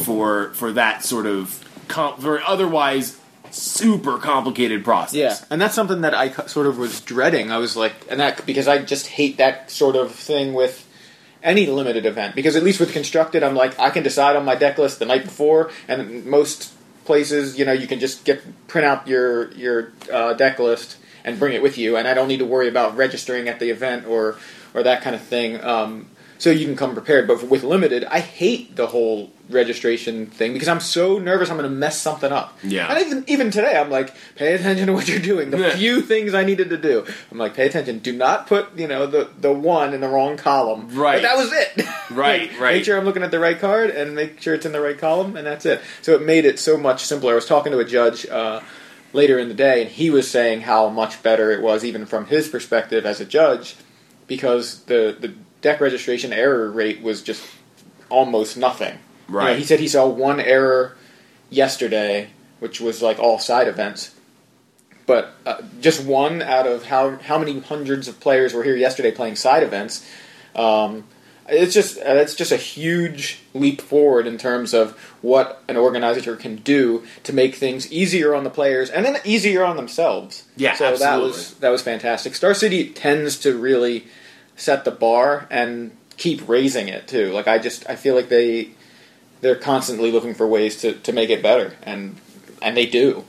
for 0.04 0.50
for 0.54 0.72
that 0.74 1.04
sort 1.04 1.26
of 1.26 1.60
com- 1.88 2.18
for 2.20 2.42
otherwise 2.46 3.18
super 3.54 4.18
complicated 4.18 4.84
process. 4.84 5.14
Yeah, 5.14 5.38
and 5.50 5.62
that's 5.62 5.76
something 5.76 6.02
that 6.02 6.14
I 6.14 6.32
sort 6.48 6.68
of 6.68 6.78
was 6.78 7.02
dreading. 7.02 7.52
I 7.52 7.58
was 7.58 7.76
like, 7.76 7.94
and 8.10 8.20
that 8.20 8.46
because 8.46 8.68
I 8.68 8.80
just 8.80 9.08
hate 9.08 9.38
that 9.38 9.72
sort 9.72 9.96
of 9.96 10.12
thing 10.12 10.54
with 10.54 10.88
any 11.42 11.66
limited 11.66 12.06
event. 12.06 12.36
Because 12.36 12.56
at 12.56 12.64
least 12.64 12.80
with 12.80 12.94
constructed, 12.94 13.44
I'm 13.44 13.56
like, 13.56 13.78
I 13.80 13.90
can 13.90 14.04
decide 14.04 14.36
on 14.36 14.46
my 14.46 14.56
deck 14.56 14.78
list 14.78 15.00
the 15.00 15.06
night 15.06 15.24
before, 15.24 15.72
and 15.88 16.26
most 16.26 16.74
places, 17.06 17.60
you 17.60 17.66
know, 17.66 17.74
you 17.74 17.88
can 17.88 18.00
just 18.00 18.24
get 18.24 18.68
print 18.68 18.86
out 18.86 19.08
your 19.08 19.52
your 19.54 19.92
uh, 20.12 20.34
deck 20.34 20.60
list 20.60 20.98
and 21.24 21.40
bring 21.40 21.54
it 21.54 21.62
with 21.62 21.78
you, 21.78 21.96
and 21.98 22.08
I 22.08 22.14
don't 22.14 22.28
need 22.28 22.40
to 22.40 22.46
worry 22.46 22.68
about 22.68 22.98
registering 22.98 23.48
at 23.48 23.60
the 23.60 23.70
event 23.70 24.08
or 24.08 24.38
or 24.74 24.84
that 24.84 25.02
kind 25.02 25.16
of 25.16 25.22
thing. 25.22 25.64
Um, 25.64 26.08
so 26.44 26.50
you 26.50 26.66
can 26.66 26.76
come 26.76 26.94
prepared. 26.94 27.26
But 27.26 27.42
with 27.48 27.64
limited, 27.64 28.04
I 28.04 28.20
hate 28.20 28.76
the 28.76 28.88
whole 28.88 29.32
registration 29.50 30.26
thing 30.26 30.52
because 30.52 30.68
I'm 30.68 30.82
so 30.82 31.18
nervous 31.18 31.50
I'm 31.50 31.56
going 31.58 31.70
to 31.70 31.74
mess 31.76 32.02
something 32.02 32.34
up. 32.34 32.58
Yeah. 32.64 32.92
and 32.94 33.00
even 33.00 33.24
even 33.28 33.50
today 33.50 33.78
I'm 33.78 33.90
like, 33.90 34.14
pay 34.36 34.54
attention 34.54 34.88
to 34.88 34.94
what 34.94 35.08
you're 35.08 35.20
doing. 35.20 35.52
The 35.52 35.72
few 35.72 36.02
things 36.02 36.34
I 36.34 36.44
needed 36.44 36.70
to 36.72 36.78
do, 36.78 37.06
I'm 37.32 37.38
like, 37.38 37.54
pay 37.54 37.66
attention. 37.66 38.00
Do 38.00 38.12
not 38.12 38.48
put 38.48 38.78
you 38.78 38.90
know 38.90 39.08
the 39.08 39.30
the 39.40 39.54
one 39.54 39.94
in 39.94 40.02
the 40.02 40.10
wrong 40.10 40.36
column. 40.36 40.90
Right. 40.94 41.16
But 41.16 41.22
that 41.22 41.38
was 41.38 41.52
it. 41.54 41.88
Right, 42.12 42.52
Like, 42.52 42.60
right. 42.60 42.74
Make 42.76 42.84
sure 42.86 42.98
I'm 42.98 43.06
looking 43.06 43.24
at 43.24 43.32
the 43.32 43.40
right 43.40 43.58
card 43.58 43.90
and 43.90 44.14
make 44.14 44.40
sure 44.42 44.54
it's 44.54 44.66
in 44.66 44.72
the 44.74 44.82
right 44.82 44.98
column, 44.98 45.36
and 45.38 45.48
that's 45.48 45.66
it. 45.66 45.82
So 46.02 46.14
it 46.14 46.22
made 46.22 46.44
it 46.46 46.60
so 46.60 46.78
much 46.78 47.04
simpler. 47.06 47.32
I 47.32 47.36
was 47.36 47.46
talking 47.48 47.72
to 47.72 47.80
a 47.80 47.86
judge. 47.86 48.28
Uh, 48.28 48.60
Later 49.16 49.38
in 49.38 49.48
the 49.48 49.54
day, 49.54 49.84
and 49.84 49.92
he 49.92 50.10
was 50.10 50.28
saying 50.28 50.62
how 50.62 50.90
much 50.90 51.22
better 51.22 51.52
it 51.52 51.62
was, 51.62 51.86
even 51.86 52.08
from 52.08 52.26
his 52.26 52.48
perspective 52.48 53.06
as 53.06 53.22
a 53.22 53.26
judge, 53.26 53.76
because 54.26 54.86
the 54.86 55.16
the 55.20 55.36
deck 55.64 55.82
registration 55.82 56.32
error 56.32 56.70
rate 56.70 57.02
was 57.02 57.24
just 57.24 57.44
almost 58.10 58.56
nothing. 58.56 59.00
You 59.28 59.34
know, 59.34 59.40
Right. 59.40 59.58
he 59.58 59.64
said 59.64 59.80
he 59.80 59.88
saw 59.88 60.06
one 60.08 60.40
error 60.40 60.96
yesterday, 61.50 62.30
which 62.60 62.80
was 62.80 63.02
like 63.02 63.18
all 63.18 63.40
side 63.40 63.68
events, 63.68 64.12
but 65.06 65.34
uh, 65.46 65.62
just 65.82 66.06
one 66.06 66.42
out 66.42 66.68
of 66.68 66.86
how 66.86 67.16
how 67.18 67.38
many 67.40 67.60
hundreds 67.60 68.08
of 68.08 68.20
players 68.20 68.54
were 68.54 68.64
here 68.64 68.76
yesterday 68.76 69.12
playing 69.12 69.36
side 69.38 69.64
events. 69.64 70.08
Um, 70.56 71.06
it's 71.48 71.74
just 71.74 71.98
uh, 71.98 72.04
it's 72.24 72.36
just 72.36 72.52
a 72.52 72.58
huge 72.58 73.40
leap 73.54 73.82
forward 73.82 74.28
in 74.28 74.38
terms 74.38 74.74
of 74.74 74.92
what 75.22 75.62
an 75.68 75.76
organizer 75.78 76.36
can 76.36 76.56
do 76.58 77.04
to 77.24 77.34
make 77.34 77.56
things 77.56 77.92
easier 77.92 78.34
on 78.34 78.44
the 78.44 78.50
players 78.50 78.90
and 78.90 79.06
then 79.06 79.18
easier 79.26 79.64
on 79.64 79.76
themselves. 79.76 80.44
Yeah, 80.56 80.76
so 80.76 80.96
that 80.96 81.22
was 81.22 81.56
that 81.56 81.70
was 81.70 81.82
fantastic. 81.82 82.36
Star 82.36 82.54
City 82.54 82.90
tends 82.90 83.38
to 83.40 83.58
really 83.58 84.06
set 84.56 84.86
the 84.86 84.92
bar 84.92 85.48
and 85.50 85.96
keep 86.18 86.48
raising 86.48 86.88
it 86.88 87.08
too. 87.08 87.32
Like 87.32 87.48
I 87.48 87.58
just 87.60 87.90
I 87.90 87.96
feel 87.96 88.16
like 88.16 88.30
they 88.30 88.72
they're 89.42 89.56
constantly 89.56 90.12
looking 90.12 90.34
for 90.34 90.48
ways 90.48 90.78
to, 90.82 90.94
to 90.94 91.12
make 91.12 91.30
it 91.30 91.42
better 91.44 91.74
and 91.84 92.16
and 92.62 92.78
they 92.78 92.86
do. 92.86 93.26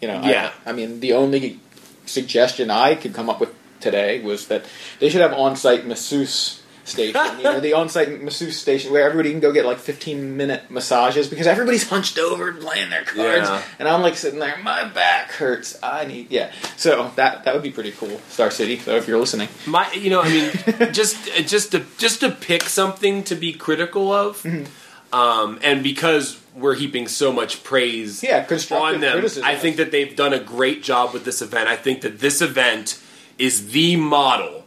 You 0.00 0.08
know, 0.08 0.16
I- 0.16 0.30
Yeah. 0.30 0.52
I, 0.64 0.72
mean 0.72 1.00
the 1.00 1.12
only 1.12 1.60
suggestion 2.06 2.70
I 2.70 2.94
could 2.94 3.12
come 3.14 3.28
up 3.28 3.38
with 3.40 3.54
today 3.80 4.20
was 4.22 4.46
that 4.48 4.64
they 4.98 5.08
should 5.08 5.20
have 5.20 5.32
on-site 5.32 5.86
masseuse 5.86 6.61
station. 6.84 7.20
you 7.38 7.44
know, 7.44 7.60
the 7.60 7.72
on-site 7.74 8.22
masseuse 8.22 8.58
station 8.58 8.92
where 8.92 9.02
everybody 9.06 9.30
can 9.30 9.40
go 9.40 9.52
get 9.52 9.64
like 9.64 9.78
15-minute 9.78 10.70
massages 10.70 11.28
because 11.28 11.46
everybody's 11.46 11.88
hunched 11.88 12.18
over 12.18 12.48
and 12.48 12.60
playing 12.60 12.90
their 12.90 13.04
cards, 13.04 13.48
Yeah. 13.48 13.62
and 13.78 13.88
I'm 13.88 14.02
like 14.02 14.16
sitting 14.16 14.38
there, 14.40 14.56
my 14.62 14.84
back 14.88 15.30
hurts. 15.32 15.78
I 15.82 16.04
need 16.04 16.30
yeah. 16.30 16.50
So 16.76 17.10
that 17.16 17.44
that 17.44 17.54
would 17.54 17.62
be 17.62 17.70
pretty 17.70 17.92
cool, 17.92 18.18
Star 18.28 18.50
City. 18.50 18.78
So 18.78 18.96
if 18.96 19.06
you're 19.08 19.18
listening, 19.18 19.48
My, 19.66 19.90
you 19.92 20.10
know, 20.10 20.20
I 20.22 20.28
mean, 20.28 20.50
just 20.92 21.16
just 21.46 21.72
to 21.72 21.84
just 21.98 22.20
to 22.20 22.30
pick 22.30 22.62
something 22.64 23.22
to 23.24 23.34
be 23.34 23.52
critical 23.52 24.12
of, 24.12 24.42
Mm-hmm. 24.42 25.14
um, 25.14 25.58
and 25.62 25.82
because 25.82 26.40
we're 26.54 26.74
heaping 26.74 27.08
so 27.08 27.32
much 27.32 27.64
praise 27.64 28.22
Yeah, 28.22 28.46
on 28.72 29.00
them, 29.00 29.12
criticism. 29.12 29.44
I 29.44 29.56
think 29.56 29.76
that 29.76 29.90
they've 29.90 30.14
done 30.14 30.32
a 30.34 30.40
great 30.40 30.82
job 30.82 31.14
with 31.14 31.24
this 31.24 31.40
event. 31.40 31.68
I 31.68 31.76
think 31.76 32.02
that 32.02 32.18
this 32.20 32.42
event 32.42 33.00
is 33.38 33.70
the 33.72 33.96
model 33.96 34.61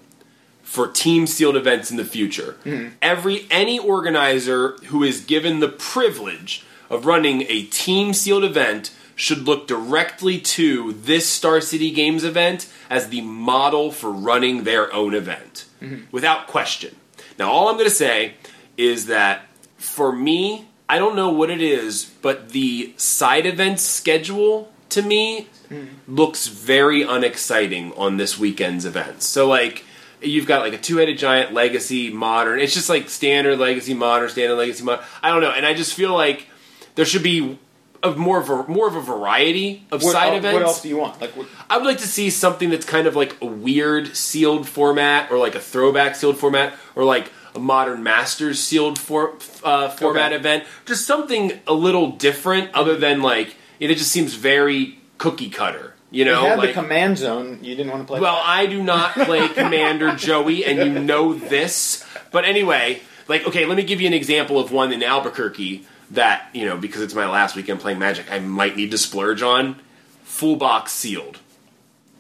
for 0.66 0.88
team 0.90 1.26
sealed 1.26 1.56
events 1.56 1.90
in 1.90 1.96
the 1.96 2.04
future. 2.04 2.58
Mm-hmm. 2.66 2.96
Every 3.02 3.48
any 3.50 3.80
organizer 3.80 4.72
who 4.88 5.04
is 5.04 5.22
given 5.22 5.62
the 5.62 5.70
privilege 5.70 6.66
of 6.90 7.06
running 7.06 7.46
a 7.48 7.64
team 7.64 8.14
sealed 8.14 8.44
event 8.44 8.94
should 9.16 9.44
look 9.44 9.68
directly 9.68 10.38
to 10.42 10.92
this 10.92 11.30
Star 11.30 11.62
City 11.62 11.92
Games 11.92 12.26
event 12.26 12.70
as 12.90 13.08
the 13.08 13.22
model 13.22 13.92
for 13.92 14.12
running 14.12 14.66
their 14.66 14.94
own 14.94 15.14
event, 15.14 15.66
without 16.12 16.48
question. 16.48 16.96
Now, 17.40 17.50
all 17.50 17.70
I'm 17.70 17.76
going 17.76 17.86
to 17.86 17.96
say 17.96 18.34
is 18.76 19.06
that 19.06 19.44
for 19.78 20.12
me, 20.12 20.68
I 20.90 21.00
don't 21.00 21.16
know 21.16 21.30
what 21.30 21.50
it 21.50 21.62
is, 21.62 22.12
but 22.22 22.50
the 22.50 22.94
side 22.98 23.46
event 23.46 23.80
schedule 23.80 24.74
to 24.90 25.02
me 25.02 25.48
looks 26.08 26.48
very 26.48 27.02
unexciting 27.02 27.94
on 27.94 28.18
this 28.18 28.38
weekend's 28.38 28.86
events. 28.86 29.26
So 29.26 29.48
like 29.48 29.86
you've 30.28 30.46
got 30.48 30.62
like 30.62 30.74
a 30.74 30.78
two-headed 30.78 31.18
giant 31.18 31.54
legacy 31.54 32.10
modern. 32.12 32.60
It's 32.60 32.74
just 32.74 32.90
like 32.90 33.10
standard 33.10 33.60
legacy 33.60 33.94
modern, 33.94 34.30
standard 34.30 34.56
legacy 34.56 34.84
modern. 34.84 35.06
I 35.24 35.30
don't 35.32 35.42
know, 35.42 35.52
and 35.52 35.66
I 35.66 35.74
just 35.74 35.94
feel 35.94 36.14
like 36.14 36.48
there 36.96 37.06
should 37.06 37.24
be 37.24 37.58
a 38.04 38.12
more 38.12 38.40
of 38.40 38.50
a 38.50 38.68
more 38.68 38.88
of 38.88 38.96
a 38.96 39.02
variety 39.02 39.86
of 39.92 40.04
what, 40.04 40.12
side 40.14 40.30
el- 40.30 40.36
events. 40.38 40.54
what 40.54 40.62
else 40.64 40.82
do 40.84 40.90
you 40.90 40.98
want? 40.98 41.20
Like 41.20 41.36
what, 41.36 41.48
I 41.70 41.78
would 41.78 41.86
like 41.88 41.98
to 42.00 42.08
see 42.08 42.30
something 42.30 42.70
that's 42.70 42.86
kind 42.86 43.08
of 43.08 43.16
like 43.16 43.36
a 43.42 43.46
weird 43.48 44.16
sealed 44.16 44.68
format, 44.68 45.32
or 45.32 45.38
like 45.40 45.56
a 45.56 45.60
throwback 45.60 46.16
sealed 46.16 46.38
format, 46.38 46.74
or 46.96 47.04
like 47.04 47.32
a 47.56 47.60
modern 47.60 48.04
Masters 48.04 48.62
sealed 48.62 49.00
for, 49.00 49.34
uh, 49.64 49.90
format 49.90 50.34
Okay. 50.34 50.36
event. 50.36 50.64
Just 50.86 51.08
something 51.08 51.60
a 51.66 51.74
little 51.74 52.12
different, 52.12 52.70
other 52.76 52.96
than 52.96 53.22
like 53.22 53.56
it 53.80 53.88
just 53.96 54.12
seems 54.12 54.36
very 54.36 55.00
cookie 55.18 55.50
cutter. 55.50 55.95
You 56.16 56.24
you 56.24 56.32
know, 56.32 56.46
had 56.46 56.60
like 56.60 56.70
the 56.70 56.82
command 56.82 57.18
zone. 57.18 57.60
You 57.62 57.76
didn't 57.76 57.92
want 57.92 58.04
to 58.04 58.08
play. 58.08 58.22
well, 58.22 58.42
I 58.42 58.68
do 58.68 58.82
not 58.82 59.12
play 59.12 59.50
Commander 59.54 60.16
Joey, 60.16 60.64
and 60.64 60.80
you 60.80 61.02
know 61.02 61.34
this. 61.34 62.06
But 62.32 62.46
anyway, 62.46 63.02
like, 63.28 63.46
okay, 63.46 63.66
let 63.66 63.76
me 63.76 63.84
give 63.84 64.00
you 64.00 64.08
an 64.08 64.14
example 64.14 64.58
of 64.58 64.72
one 64.72 64.94
in 64.94 65.04
Albuquerque 65.04 65.86
that, 66.12 66.48
you 66.54 66.66
know, 66.66 66.78
because 66.78 67.02
it's 67.02 67.14
my 67.14 67.28
last 67.30 67.58
weekend 67.58 67.82
playing 67.82 68.00
Magic, 68.00 68.32
I 68.32 68.40
might 68.40 68.78
need 68.78 68.92
to 68.92 68.98
splurge 68.98 69.42
on. 69.42 69.76
Full 70.24 70.56
box 70.56 70.94
sealed. 70.94 71.40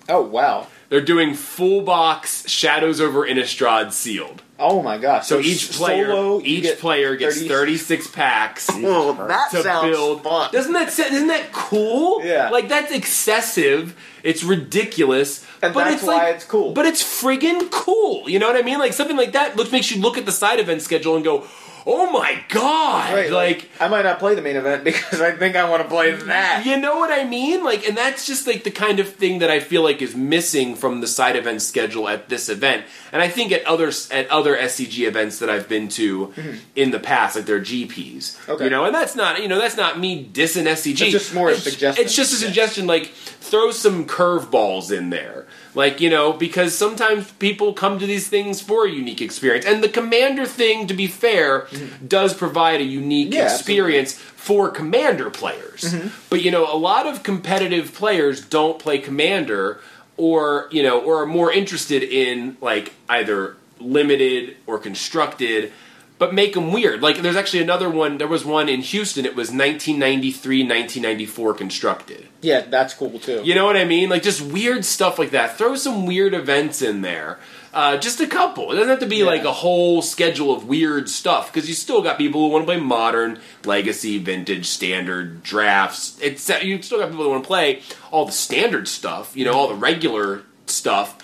oh 0.09 0.21
wow. 0.21 0.67
They're 0.89 1.01
doing 1.01 1.33
full 1.33 1.81
box 1.81 2.47
Shadows 2.49 3.01
over 3.01 3.25
Innistrad 3.25 3.91
sealed. 3.91 4.41
Oh 4.57 4.81
my 4.81 4.97
gosh. 4.97 5.27
So 5.27 5.39
each 5.39 5.71
player, 5.73 6.07
solo, 6.07 6.41
each 6.41 6.63
get 6.63 6.79
player 6.79 7.15
gets 7.17 7.37
30 7.39 7.47
36 7.49 8.07
packs. 8.07 8.69
Oh, 8.75 9.13
that 9.27 9.51
to 9.51 9.63
sounds 9.63 9.89
build. 9.95 10.23
fun. 10.23 10.51
Doesn't 10.51 10.73
that 10.73 10.91
sa- 10.91 11.03
isn't 11.03 11.27
that 11.27 11.51
cool? 11.51 12.23
Yeah. 12.23 12.49
Like 12.49 12.69
that's 12.69 12.91
excessive. 12.91 13.97
It's 14.23 14.43
ridiculous. 14.43 15.45
And 15.61 15.73
but 15.73 15.85
that's 15.85 15.95
it's 15.95 16.03
why 16.03 16.23
like, 16.25 16.35
it's 16.35 16.45
cool. 16.45 16.71
But 16.73 16.85
it's 16.85 17.03
friggin' 17.03 17.69
cool. 17.71 18.29
You 18.29 18.39
know 18.39 18.47
what 18.47 18.55
I 18.55 18.61
mean? 18.61 18.79
Like 18.79 18.93
something 18.93 19.17
like 19.17 19.33
that 19.33 19.55
looks 19.57 19.71
makes 19.71 19.91
you 19.91 20.01
look 20.01 20.17
at 20.17 20.25
the 20.25 20.31
side 20.31 20.59
event 20.59 20.81
schedule 20.81 21.15
and 21.15 21.23
go, 21.25 21.45
"Oh 21.85 22.11
my 22.11 22.43
god!" 22.49 23.13
Right, 23.13 23.31
like. 23.31 23.69
I 23.79 23.87
might 23.87 24.03
not 24.03 24.19
play 24.19 24.35
the 24.35 24.41
main 24.41 24.55
event 24.55 24.83
because 24.89 25.21
I 25.21 25.31
think 25.31 25.55
I 25.55 25.69
want 25.69 25.83
to 25.83 25.87
play 25.89 26.11
that. 26.13 26.65
You 26.65 26.77
know 26.79 26.97
what 26.97 27.11
I 27.11 27.23
mean? 27.25 27.63
Like, 27.63 27.87
and 27.87 27.95
that's 27.97 28.25
just 28.25 28.47
like 28.47 28.63
the 28.63 28.71
kind 28.71 28.99
of 28.99 29.09
thing 29.09 29.39
that 29.39 29.51
I 29.51 29.59
feel 29.59 29.83
like 29.83 30.01
is 30.01 30.15
missing 30.15 30.75
from 30.75 31.01
the 31.01 31.07
side 31.07 31.35
event 31.35 31.61
schedule 31.61 32.07
at 32.07 32.29
this 32.29 32.49
event, 32.49 32.85
and 33.11 33.21
I 33.21 33.27
think 33.27 33.51
at 33.51 33.65
other 33.65 33.91
at 34.11 34.27
other 34.29 34.55
SCG 34.57 35.07
events 35.07 35.39
that 35.39 35.49
I've 35.49 35.67
been 35.69 35.87
to 35.89 36.33
in 36.75 36.91
the 36.91 36.99
past, 36.99 37.35
like 37.35 37.45
their 37.45 37.59
GPs. 37.61 38.17
Mm-hmm. 38.17 38.51
Okay. 38.51 38.63
You 38.65 38.69
know, 38.69 38.85
and 38.85 38.95
that's 38.95 39.15
not 39.15 39.41
you 39.41 39.47
know 39.47 39.59
that's 39.59 39.77
not 39.77 39.99
me 39.99 40.25
dissing 40.25 40.63
SCG. 40.65 41.01
It's 41.01 41.11
just 41.11 41.33
more 41.33 41.49
a 41.49 41.55
suggestion. 41.55 42.03
It's 42.03 42.15
just 42.15 42.31
a 42.33 42.35
Yeah. 42.37 42.47
suggestion. 42.47 42.87
Like, 42.87 43.07
throw 43.13 43.71
some 43.71 44.05
curveballs 44.07 44.95
in 44.95 45.09
there. 45.11 45.45
Like 45.75 46.01
you 46.01 46.09
know, 46.09 46.33
because 46.33 46.75
sometimes 46.75 47.31
people 47.33 47.73
come 47.73 47.99
to 47.99 48.07
these 48.07 48.27
things 48.27 48.61
for 48.61 48.87
a 48.87 48.89
unique 48.89 49.21
experience, 49.21 49.65
and 49.65 49.83
the 49.83 49.89
commander 49.89 50.45
thing, 50.45 50.87
to 50.87 50.93
be 50.93 51.07
fair, 51.07 51.61
mm-hmm. 51.61 52.07
does 52.07 52.33
provide 52.33 52.79
a 52.81 52.85
unique 52.85 53.33
Yeah, 53.33 53.53
experience 53.53 54.13
for 54.13 54.69
commander 54.69 55.29
players. 55.29 55.81
Mm-hmm. 55.81 56.07
But 56.29 56.43
you 56.43 56.51
know, 56.51 56.71
a 56.71 56.77
lot 56.77 57.05
of 57.05 57.23
competitive 57.23 57.93
players 57.93 58.43
don't 58.43 58.79
play 58.79 58.99
commander 58.99 59.81
or, 60.17 60.67
you 60.71 60.83
know, 60.83 61.01
or 61.01 61.23
are 61.23 61.25
more 61.25 61.51
interested 61.51 62.03
in 62.03 62.57
like 62.61 62.93
either 63.09 63.57
limited 63.79 64.55
or 64.65 64.79
constructed 64.79 65.73
but 66.17 66.33
make 66.33 66.53
them 66.53 66.71
weird. 66.71 67.01
Like 67.01 67.17
there's 67.21 67.35
actually 67.35 67.61
another 67.63 67.89
one, 67.89 68.17
there 68.17 68.27
was 68.27 68.45
one 68.45 68.69
in 68.69 68.81
Houston 68.81 69.25
it 69.25 69.35
was 69.35 69.49
1993 69.49 70.59
1994 70.63 71.53
constructed. 71.53 72.27
Yeah, 72.41 72.61
that's 72.61 72.93
cool 72.93 73.19
too. 73.19 73.41
You 73.43 73.55
know 73.55 73.65
what 73.65 73.75
I 73.77 73.85
mean? 73.85 74.09
Like 74.09 74.23
just 74.23 74.41
weird 74.41 74.85
stuff 74.85 75.19
like 75.19 75.31
that. 75.31 75.57
Throw 75.57 75.75
some 75.75 76.05
weird 76.05 76.33
events 76.33 76.81
in 76.81 77.01
there. 77.01 77.39
Uh, 77.73 77.97
just 77.97 78.21
a 78.21 78.27
couple. 78.27 78.71
It 78.71 78.75
doesn't 78.75 78.87
have 78.89 78.99
to 78.99 79.05
be 79.05 79.17
Yeah. 79.17 79.25
like 79.25 79.43
a 79.43 79.51
whole 79.51 80.01
schedule 80.01 80.55
of 80.55 80.65
weird 80.65 81.09
stuff 81.09 81.51
because 81.51 81.67
you 81.67 81.75
still 81.75 82.01
got 82.01 82.17
people 82.17 82.39
who 82.39 82.47
want 82.47 82.61
to 82.61 82.65
play 82.65 82.79
modern, 82.79 83.39
legacy, 83.65 84.17
vintage, 84.17 84.67
standard, 84.67 85.43
drafts. 85.43 86.17
It's 86.21 86.47
you 86.63 86.81
still 86.81 86.99
got 86.99 87.09
people 87.09 87.25
who 87.25 87.31
want 87.31 87.43
to 87.43 87.47
play 87.47 87.81
all 88.11 88.25
the 88.25 88.31
standard 88.31 88.87
stuff. 88.87 89.35
You 89.35 89.43
know, 89.43 89.51
all 89.53 89.67
the 89.67 89.75
regular 89.75 90.43
stuff. 90.67 91.17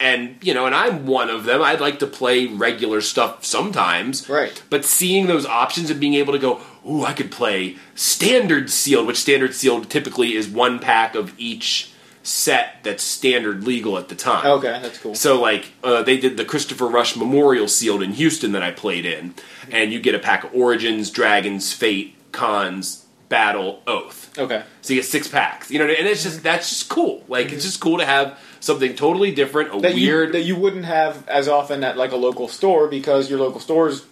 And 0.00 0.36
you 0.40 0.54
know, 0.54 0.64
and 0.66 0.74
I'm 0.74 1.06
one 1.06 1.28
of 1.28 1.44
them. 1.44 1.60
I'd 1.62 1.80
like 1.80 1.98
to 1.98 2.06
play 2.06 2.46
regular 2.46 3.00
stuff 3.02 3.44
sometimes, 3.44 4.28
Right. 4.28 4.62
But 4.70 4.84
seeing 4.86 5.26
those 5.26 5.44
options 5.44 5.90
and 5.90 6.00
being 6.00 6.14
able 6.14 6.32
to 6.32 6.38
go, 6.38 6.60
ooh, 6.88 7.04
I 7.04 7.12
could 7.12 7.30
play 7.30 7.76
standard 7.94 8.70
sealed, 8.70 9.06
which 9.06 9.18
standard 9.18 9.54
sealed 9.54 9.90
typically 9.90 10.34
is 10.34 10.48
one 10.48 10.78
pack 10.78 11.14
of 11.14 11.34
each 11.38 11.92
set 12.22 12.76
that's 12.82 13.02
standard 13.02 13.64
legal 13.64 13.98
at 13.98 14.08
the 14.08 14.14
time. 14.14 14.46
Okay, 14.46 14.78
that's 14.82 14.98
cool. 14.98 15.14
So 15.14 15.40
like 15.40 15.72
uh, 15.84 16.02
they 16.02 16.18
did 16.18 16.36
the 16.36 16.44
Christopher 16.44 16.86
Rush 16.86 17.16
Memorial 17.16 17.68
Sealed 17.68 18.02
in 18.02 18.12
Houston 18.12 18.52
that 18.52 18.62
I 18.62 18.70
played 18.70 19.04
in, 19.04 19.34
and 19.70 19.92
you 19.92 20.00
get 20.00 20.14
a 20.14 20.18
pack 20.18 20.44
of 20.44 20.54
Origins, 20.54 21.10
Dragons, 21.10 21.72
Fate, 21.72 22.14
Khans, 22.32 23.06
Battle, 23.28 23.82
Oath. 23.86 24.36
Okay. 24.38 24.62
So 24.82 24.94
you 24.94 25.00
get 25.00 25.06
six 25.06 25.28
packs. 25.28 25.70
You 25.70 25.78
know, 25.78 25.86
and 25.86 26.06
it's 26.06 26.22
just 26.22 26.42
that's 26.42 26.68
just 26.68 26.88
cool. 26.88 27.24
Like 27.28 27.52
it's 27.52 27.64
just 27.64 27.80
cool 27.80 27.98
to 27.98 28.06
have 28.06 28.38
something 28.60 28.94
totally 28.94 29.32
different, 29.32 29.74
a 29.74 29.80
that 29.80 29.94
weird. 29.94 30.28
you 30.28 30.32
that 30.34 30.42
you 30.42 30.56
wouldn't 30.56 30.84
have 30.84 31.26
as 31.28 31.48
often 31.48 31.82
at 31.84 31.96
like 31.96 32.12
a 32.12 32.16
local 32.16 32.46
store 32.48 32.86
because 32.88 33.28
your 33.30 33.38
local 33.40 33.60
stores 33.60 34.04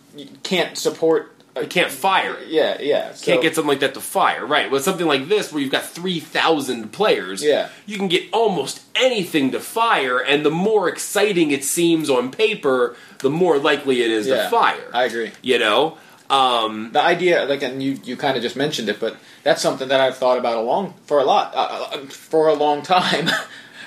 can't 0.43 0.77
support. 0.77 1.33
you 1.61 1.67
can't 1.67 1.91
fire. 1.91 2.35
it. 2.35 2.49
Yeah, 2.49 2.81
yeah. 2.81 3.13
So, 3.15 3.27
Can't 3.27 3.43
get 3.43 3.55
something 3.55 3.69
like 3.69 3.81
that 3.81 3.95
to 3.95 4.01
fire, 4.01 4.47
right? 4.47 4.71
With 4.71 4.85
something 4.85 5.07
like 5.07 5.29
this, 5.29 5.53
where 5.53 5.61
you've 5.63 5.73
got 5.73 5.85
three 5.85 6.21
thousand 6.21 6.93
players, 6.93 7.43
Yeah. 7.43 7.69
you 7.87 7.97
can 7.97 8.09
get 8.09 8.25
almost 8.33 8.81
anything 8.95 9.51
to 9.53 9.61
fire, 9.61 10.19
and 10.19 10.45
the 10.45 10.51
more 10.51 10.89
exciting 10.89 11.51
it 11.51 11.65
seems 11.65 12.09
on 12.11 12.31
paper, 12.31 12.97
the 13.21 13.31
more 13.31 13.59
likely 13.59 14.03
it 14.03 14.11
is 14.11 14.27
Yeah, 14.29 14.45
to 14.45 14.51
fire. 14.51 14.89
I 14.95 15.05
agree. 15.05 15.33
You 15.43 15.59
know, 15.59 15.99
um, 16.31 16.91
the 16.93 17.01
idea, 17.03 17.45
like, 17.47 17.63
and 17.63 17.83
you, 17.83 17.99
you 18.05 18.17
kind 18.17 18.37
of 18.37 18.43
just 18.43 18.55
mentioned 18.55 18.89
it, 18.89 19.01
but 19.01 19.17
that's 19.43 19.61
something 19.63 19.89
that 19.89 20.01
I've 20.01 20.17
thought 20.17 20.39
about 20.39 20.59
a 20.59 20.61
long 20.61 20.95
for 21.07 21.19
a 21.19 21.25
lot 21.25 21.55
uh, 21.55 21.89
uh, 21.93 21.97
for 22.07 22.49
a 22.49 22.55
long 22.55 22.83
time. 22.83 23.29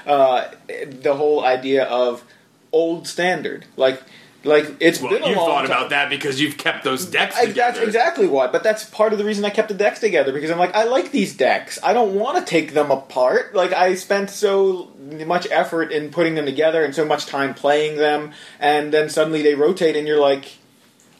uh, 0.05 0.49
the 0.67 1.15
whole 1.15 1.43
idea 1.43 1.85
of 1.85 2.23
old 2.71 3.07
standard, 3.07 3.65
like, 3.75 4.01
like 4.43 4.77
it's 4.79 4.99
well, 4.99 5.11
been 5.11 5.23
a 5.23 5.29
you 5.29 5.35
long 5.35 5.45
thought 5.45 5.61
time. 5.61 5.65
about 5.65 5.89
that 5.91 6.09
because 6.09 6.41
you've 6.41 6.57
kept 6.57 6.83
those 6.83 7.05
decks 7.05 7.35
I, 7.37 7.45
together. 7.45 7.73
that's 7.73 7.85
exactly 7.85 8.27
why. 8.27 8.47
But 8.47 8.63
that's 8.63 8.83
part 8.85 9.13
of 9.13 9.19
the 9.19 9.25
reason 9.25 9.45
I 9.45 9.51
kept 9.51 9.67
the 9.67 9.75
decks 9.75 9.99
together 9.99 10.33
because 10.33 10.49
I'm 10.49 10.57
like, 10.57 10.73
I 10.75 10.85
like 10.85 11.11
these 11.11 11.35
decks. 11.35 11.77
I 11.83 11.93
don't 11.93 12.15
want 12.15 12.39
to 12.39 12.43
take 12.43 12.73
them 12.73 12.89
apart. 12.89 13.53
Like 13.53 13.71
I 13.71 13.93
spent 13.93 14.31
so 14.31 14.91
much 15.27 15.47
effort 15.51 15.91
in 15.91 16.09
putting 16.09 16.33
them 16.33 16.45
together 16.45 16.83
and 16.83 16.95
so 16.95 17.05
much 17.05 17.27
time 17.27 17.53
playing 17.53 17.97
them, 17.97 18.31
and 18.59 18.91
then 18.91 19.09
suddenly 19.09 19.43
they 19.43 19.53
rotate, 19.53 19.95
and 19.95 20.07
you're 20.07 20.19
like, 20.19 20.57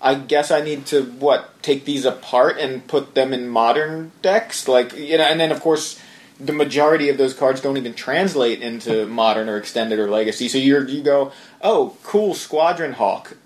I 0.01 0.15
guess 0.15 0.49
I 0.49 0.61
need 0.61 0.87
to 0.87 1.03
what 1.03 1.61
take 1.61 1.85
these 1.85 2.05
apart 2.05 2.57
and 2.57 2.87
put 2.87 3.13
them 3.13 3.33
in 3.33 3.47
modern 3.49 4.13
decks, 4.23 4.67
like 4.67 4.97
you 4.97 5.19
know, 5.19 5.25
and 5.25 5.39
then 5.39 5.51
of 5.51 5.59
course. 5.59 5.99
The 6.43 6.53
majority 6.53 7.09
of 7.09 7.17
those 7.17 7.33
cards 7.33 7.61
don't 7.61 7.77
even 7.77 7.93
translate 7.93 8.61
into 8.61 9.05
modern 9.05 9.49
or 9.49 9.57
extended 9.57 9.99
or 9.99 10.09
legacy. 10.09 10.47
So 10.47 10.57
you 10.57 10.85
you 10.87 11.03
go, 11.03 11.31
oh, 11.61 11.97
cool, 12.03 12.33
Squadron 12.33 12.93
Hawk, 12.93 13.37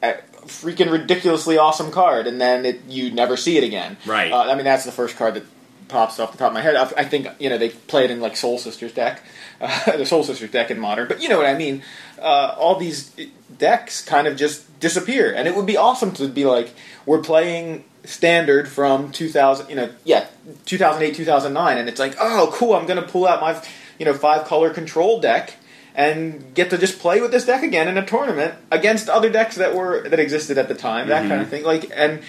freaking 0.48 0.91
ridiculously 0.91 1.58
awesome 1.58 1.91
card, 1.91 2.28
and 2.28 2.39
then 2.39 2.66
it, 2.66 2.86
you 2.88 3.12
never 3.12 3.36
see 3.38 3.58
it 3.58 3.64
again. 3.64 3.98
Right. 4.06 4.32
Uh, 4.32 4.43
I 4.43 4.56
mean, 4.56 4.66
that's 4.66 4.86
the 4.86 4.91
first 4.91 5.18
card 5.18 5.34
that 5.36 5.43
pops 5.88 6.20
off 6.20 6.32
the 6.32 6.38
top 6.38 6.50
of 6.50 6.54
my 6.54 6.62
head. 6.62 6.76
I, 6.76 6.91
I 6.98 7.04
think 7.04 7.28
you 7.39 7.50
know 7.50 7.58
they 7.58 7.70
play 7.70 8.06
it 8.06 8.12
in 8.12 8.22
like 8.22 8.36
Soul 8.38 8.58
Sisters 8.58 8.93
deck, 8.93 9.22
uh, 9.62 9.91
the 9.98 10.06
Soul 10.06 10.24
Sisters 10.24 10.52
deck 10.52 10.72
in 10.72 10.80
Modern, 10.80 11.08
but 11.08 11.22
you 11.22 11.30
know 11.30 11.38
what 11.38 11.48
I 11.48 11.56
mean. 11.56 11.84
Uh, 12.20 12.56
all 12.58 12.76
these 12.76 13.16
decks 13.58 14.04
kind 14.04 14.28
of 14.28 14.38
just 14.38 14.80
disappear, 14.80 15.34
and 15.34 15.48
it 15.48 15.56
would 15.56 15.66
be 15.66 15.78
awesome 15.78 16.12
to 16.14 16.28
be 16.28 16.46
like 16.46 16.74
we're 17.06 17.22
playing 17.22 17.84
standard 18.06 18.68
from 18.68 19.12
2000 19.12 19.70
you 19.70 19.76
know 19.76 19.89
yeah 20.03 20.28
2008 20.66 21.16
2009 21.16 21.78
and 21.78 21.89
it's 21.89 21.99
like 21.99 22.16
oh 22.20 22.51
cool 22.53 22.74
i'm 22.74 22.86
gonna 22.86 23.01
pull 23.01 23.28
out 23.28 23.41
my 23.41 23.62
you 23.99 24.06
know 24.06 24.14
five 24.14 24.45
color 24.45 24.70
control 24.70 25.20
deck 25.20 25.56
and 25.95 26.53
get 26.53 26.70
to 26.70 26.78
just 26.78 26.99
play 26.99 27.22
with 27.22 27.32
this 27.32 27.45
deck 27.45 27.64
again 27.64 27.88
in 27.88 27.97
a 27.97 28.06
tournament 28.06 28.53
against 28.70 29.10
other 29.10 29.30
decks 29.30 29.56
that 29.56 29.74
were 29.74 30.08
that 30.10 30.20
existed 30.20 30.58
at 30.58 30.68
the 30.68 30.76
time 30.76 31.08
that 31.08 31.22
kind 31.22 31.34
of 31.34 31.39
mm-hmm. 31.41 31.49
thing. 31.49 31.64
Like 31.64 31.91
and 31.95 32.22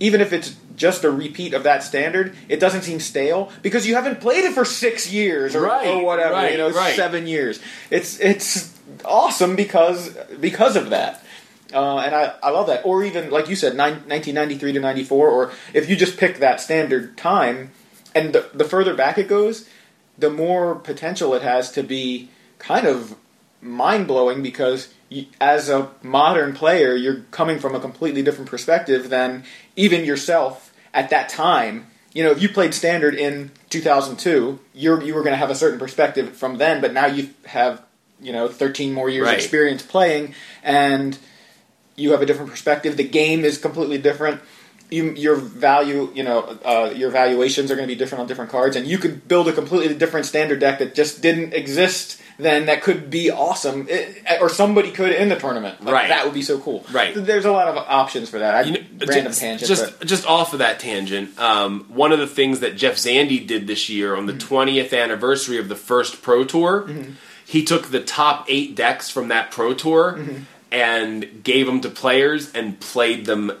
even 0.00 0.20
if 0.20 0.32
it's 0.32 0.56
just 0.76 1.02
a 1.02 1.10
repeat 1.10 1.54
of 1.54 1.64
that 1.64 1.82
standard 1.82 2.36
it 2.48 2.60
doesn't 2.60 2.82
seem 2.82 3.00
stale 3.00 3.50
because 3.62 3.86
you 3.86 3.96
haven't 3.96 4.20
played 4.20 4.44
it 4.44 4.52
for 4.52 4.64
six 4.64 5.12
years 5.12 5.56
or, 5.56 5.62
Right, 5.62 5.88
or 5.88 6.04
whatever 6.04 6.34
right, 6.34 6.52
you 6.52 6.58
know 6.58 6.70
right. 6.70 6.94
seven 6.94 7.26
years. 7.26 7.60
It's 7.90 8.20
it's 8.20 8.78
awesome 9.04 9.56
because 9.56 10.16
because 10.40 10.76
of 10.76 10.90
that 10.90 11.22
uh, 11.72 11.98
and 11.98 12.14
I, 12.14 12.34
I 12.42 12.50
love 12.50 12.66
that. 12.68 12.84
Or 12.84 13.04
even, 13.04 13.30
like 13.30 13.48
you 13.48 13.56
said, 13.56 13.76
nine, 13.76 13.94
1993 14.06 14.72
to 14.72 14.80
94, 14.80 15.28
or 15.28 15.52
if 15.74 15.88
you 15.88 15.96
just 15.96 16.16
pick 16.16 16.38
that 16.38 16.60
standard 16.60 17.16
time, 17.16 17.70
and 18.14 18.34
the, 18.34 18.48
the 18.54 18.64
further 18.64 18.94
back 18.94 19.18
it 19.18 19.28
goes, 19.28 19.68
the 20.16 20.30
more 20.30 20.74
potential 20.74 21.34
it 21.34 21.42
has 21.42 21.70
to 21.72 21.82
be 21.82 22.28
kind 22.58 22.86
of 22.86 23.14
mind 23.60 24.06
blowing 24.06 24.42
because 24.42 24.92
you, 25.08 25.26
as 25.40 25.68
a 25.68 25.90
modern 26.02 26.52
player, 26.54 26.94
you're 26.94 27.22
coming 27.30 27.58
from 27.58 27.74
a 27.74 27.80
completely 27.80 28.22
different 28.22 28.50
perspective 28.50 29.10
than 29.10 29.44
even 29.76 30.04
yourself 30.04 30.72
at 30.94 31.10
that 31.10 31.28
time. 31.28 31.86
You 32.14 32.24
know, 32.24 32.30
if 32.30 32.40
you 32.42 32.48
played 32.48 32.72
standard 32.74 33.14
in 33.14 33.50
2002, 33.70 34.58
you're, 34.74 35.02
you 35.02 35.14
were 35.14 35.22
going 35.22 35.32
to 35.34 35.38
have 35.38 35.50
a 35.50 35.54
certain 35.54 35.78
perspective 35.78 36.36
from 36.36 36.58
then, 36.58 36.80
but 36.80 36.92
now 36.92 37.06
you 37.06 37.30
have, 37.46 37.82
you 38.20 38.32
know, 38.32 38.48
13 38.48 38.92
more 38.92 39.08
years 39.08 39.26
Right. 39.26 39.36
experience 39.36 39.82
playing, 39.82 40.34
and 40.62 41.18
you 41.98 42.12
have 42.12 42.22
a 42.22 42.26
different 42.26 42.50
perspective. 42.50 42.96
The 42.96 43.04
game 43.08 43.44
is 43.44 43.58
completely 43.58 43.98
different. 43.98 44.40
You, 44.90 45.10
your 45.12 45.34
value, 45.36 46.10
you 46.14 46.22
know, 46.22 46.58
uh, 46.64 46.90
your 46.96 47.10
valuations 47.10 47.70
are 47.70 47.74
going 47.76 47.86
to 47.86 47.92
be 47.94 47.98
different 47.98 48.22
on 48.22 48.26
different 48.26 48.50
cards, 48.50 48.74
and 48.74 48.86
you 48.86 48.96
could 48.96 49.28
build 49.28 49.46
a 49.48 49.52
completely 49.52 49.94
different 49.94 50.24
standard 50.24 50.60
deck 50.60 50.78
that 50.78 50.94
just 50.94 51.20
didn't 51.20 51.52
exist 51.52 52.18
then. 52.38 52.64
That 52.66 52.82
could 52.82 53.10
be 53.10 53.30
awesome, 53.30 53.86
It- 53.90 54.22
or 54.40 54.48
somebody 54.48 54.90
could 54.90 55.12
in 55.12 55.28
the 55.28 55.36
tournament. 55.36 55.84
Like, 55.84 55.92
Right. 55.94 56.08
that 56.08 56.24
would 56.24 56.32
be 56.32 56.40
so 56.40 56.58
cool. 56.58 56.86
Right. 56.90 57.12
There's 57.14 57.44
a 57.44 57.52
lot 57.52 57.68
of 57.68 57.76
options 57.76 58.30
for 58.30 58.38
that. 58.38 58.54
I, 58.54 58.62
You 58.62 58.72
know, 58.72 58.78
random 59.06 59.24
just, 59.26 59.40
tangent, 59.40 59.68
just 59.68 59.98
but 59.98 60.08
just 60.08 60.24
off 60.26 60.54
of 60.54 60.60
that 60.60 60.80
tangent, 60.80 61.38
um, 61.38 61.84
one 61.88 62.10
of 62.12 62.18
the 62.18 62.26
things 62.26 62.60
that 62.60 62.74
Jeff 62.74 62.94
Zandi 62.96 63.46
did 63.46 63.66
this 63.66 63.90
year 63.90 64.16
on 64.16 64.24
the 64.24 64.32
Mm-hmm. 64.32 64.54
20th 64.54 64.94
anniversary 64.98 65.58
of 65.58 65.68
the 65.68 65.76
first 65.76 66.22
Pro 66.22 66.44
Tour, 66.44 66.88
he 67.44 67.62
took 67.62 67.90
the 67.90 68.00
top 68.00 68.46
eight 68.48 68.74
decks 68.74 69.10
from 69.10 69.28
that 69.28 69.50
Pro 69.50 69.74
Tour 69.74 70.14
Mm-hmm. 70.18 70.42
And 70.70 71.42
gave 71.44 71.66
them 71.66 71.80
to 71.82 71.88
players 71.88 72.52
and 72.52 72.78
played 72.80 73.26
them 73.26 73.52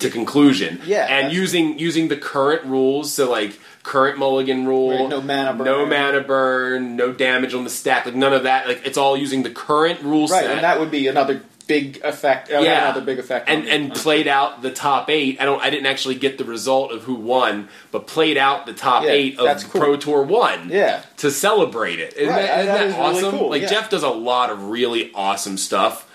to 0.00 0.10
conclusion. 0.10 0.80
Yeah, 0.84 1.06
and 1.06 1.32
using 1.32 1.78
using 1.78 2.08
the 2.08 2.16
current 2.16 2.64
rules, 2.64 3.12
so 3.12 3.30
like 3.30 3.58
current 3.82 4.18
Mulligan 4.18 4.66
rule, 4.66 4.90
Right, 4.90 5.08
no 5.08 5.20
mana 5.20 5.52
burn. 5.54 5.64
no 5.66 5.86
mana 5.86 6.20
burn, 6.22 6.96
no 6.96 7.12
damage 7.12 7.54
on 7.54 7.64
the 7.64 7.70
stack, 7.70 8.06
like 8.06 8.14
none 8.14 8.32
of 8.32 8.44
that. 8.44 8.66
Like 8.66 8.82
it's 8.86 8.98
all 8.98 9.16
using 9.16 9.42
the 9.42 9.50
current 9.50 10.00
rule 10.02 10.26
right, 10.28 10.42
set 10.44 10.50
and 10.52 10.64
that 10.64 10.80
would 10.80 10.90
be 10.90 11.06
another 11.06 11.42
big 11.66 12.00
effect. 12.02 12.50
Uh, 12.50 12.58
yeah, 12.60 12.84
another 12.90 13.02
big 13.04 13.18
effect. 13.18 13.48
and 13.48 13.66
and 13.68 13.92
played 13.94 14.26
out 14.26 14.62
the 14.62 14.70
top 14.72 15.10
eight. 15.10 15.38
I 15.40 15.44
don't. 15.44 15.62
I 15.62 15.68
didn't 15.70 15.86
actually 15.86 16.14
get 16.14 16.38
the 16.38 16.44
result 16.44 16.92
of 16.92 17.02
who 17.04 17.14
won, 17.14 17.68
but 17.92 18.06
played 18.06 18.38
out 18.38 18.64
the 18.66 18.72
top 18.74 19.04
Yeah, 19.04 19.10
eight 19.10 19.38
of 19.38 19.70
cool. 19.70 19.80
Pro 19.82 19.96
Tour 19.96 20.22
one. 20.22 20.70
Yeah. 20.70 21.02
to 21.18 21.30
celebrate 21.30 21.98
it. 22.00 22.14
Isn't 22.16 22.28
Right, 22.34 22.42
that, 22.46 22.60
isn't 22.60 22.66
that 22.72 22.78
that 22.78 22.86
is 22.86 22.94
really 22.94 23.18
awesome? 23.26 23.38
cool, 23.38 23.50
Like 23.50 23.62
yeah. 23.62 23.68
Jeff 23.68 23.90
does 23.90 24.02
a 24.02 24.08
lot 24.08 24.48
of 24.50 24.64
really 24.70 25.12
awesome 25.14 25.58
stuff 25.58 26.06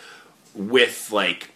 with 0.56 1.12
like 1.12 1.52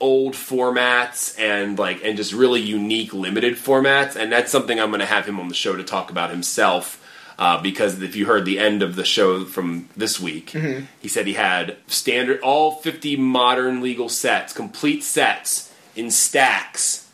old 0.00 0.34
formats 0.34 1.38
and 1.38 1.78
like 1.78 2.02
and 2.04 2.16
just 2.16 2.32
really 2.32 2.60
unique 2.60 3.14
limited 3.14 3.54
formats 3.54 4.16
and 4.16 4.32
that's 4.32 4.50
something 4.50 4.80
i'm 4.80 4.90
going 4.90 4.98
to 5.00 5.06
have 5.06 5.26
him 5.26 5.38
on 5.38 5.48
the 5.48 5.54
show 5.54 5.76
to 5.76 5.84
talk 5.84 6.10
about 6.10 6.30
himself 6.30 6.98
uh, 7.38 7.60
because 7.62 8.00
if 8.02 8.14
you 8.14 8.26
heard 8.26 8.44
the 8.44 8.58
end 8.58 8.82
of 8.82 8.94
the 8.96 9.04
show 9.04 9.44
from 9.44 9.88
this 9.96 10.18
week 10.18 10.50
Mm-hmm. 10.50 10.86
he 11.00 11.06
said 11.08 11.26
he 11.28 11.34
had 11.34 11.76
standard 11.86 12.40
all 12.40 12.72
50 12.72 13.16
modern 13.16 13.80
legal 13.80 14.08
sets 14.08 14.52
complete 14.52 15.04
sets 15.04 15.72
in 15.94 16.10
stacks 16.10 17.08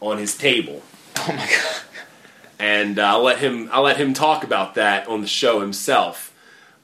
on 0.00 0.18
his 0.18 0.36
table 0.36 0.82
oh 1.18 1.26
my 1.28 1.46
god. 1.46 1.82
and 2.58 2.98
uh, 2.98 3.06
I'll 3.06 3.22
let 3.22 3.38
him 3.38 3.68
I'll 3.72 3.82
let 3.82 3.98
him 3.98 4.14
talk 4.14 4.42
about 4.42 4.74
that 4.74 5.06
on 5.06 5.20
the 5.20 5.26
show 5.28 5.60
himself. 5.60 6.31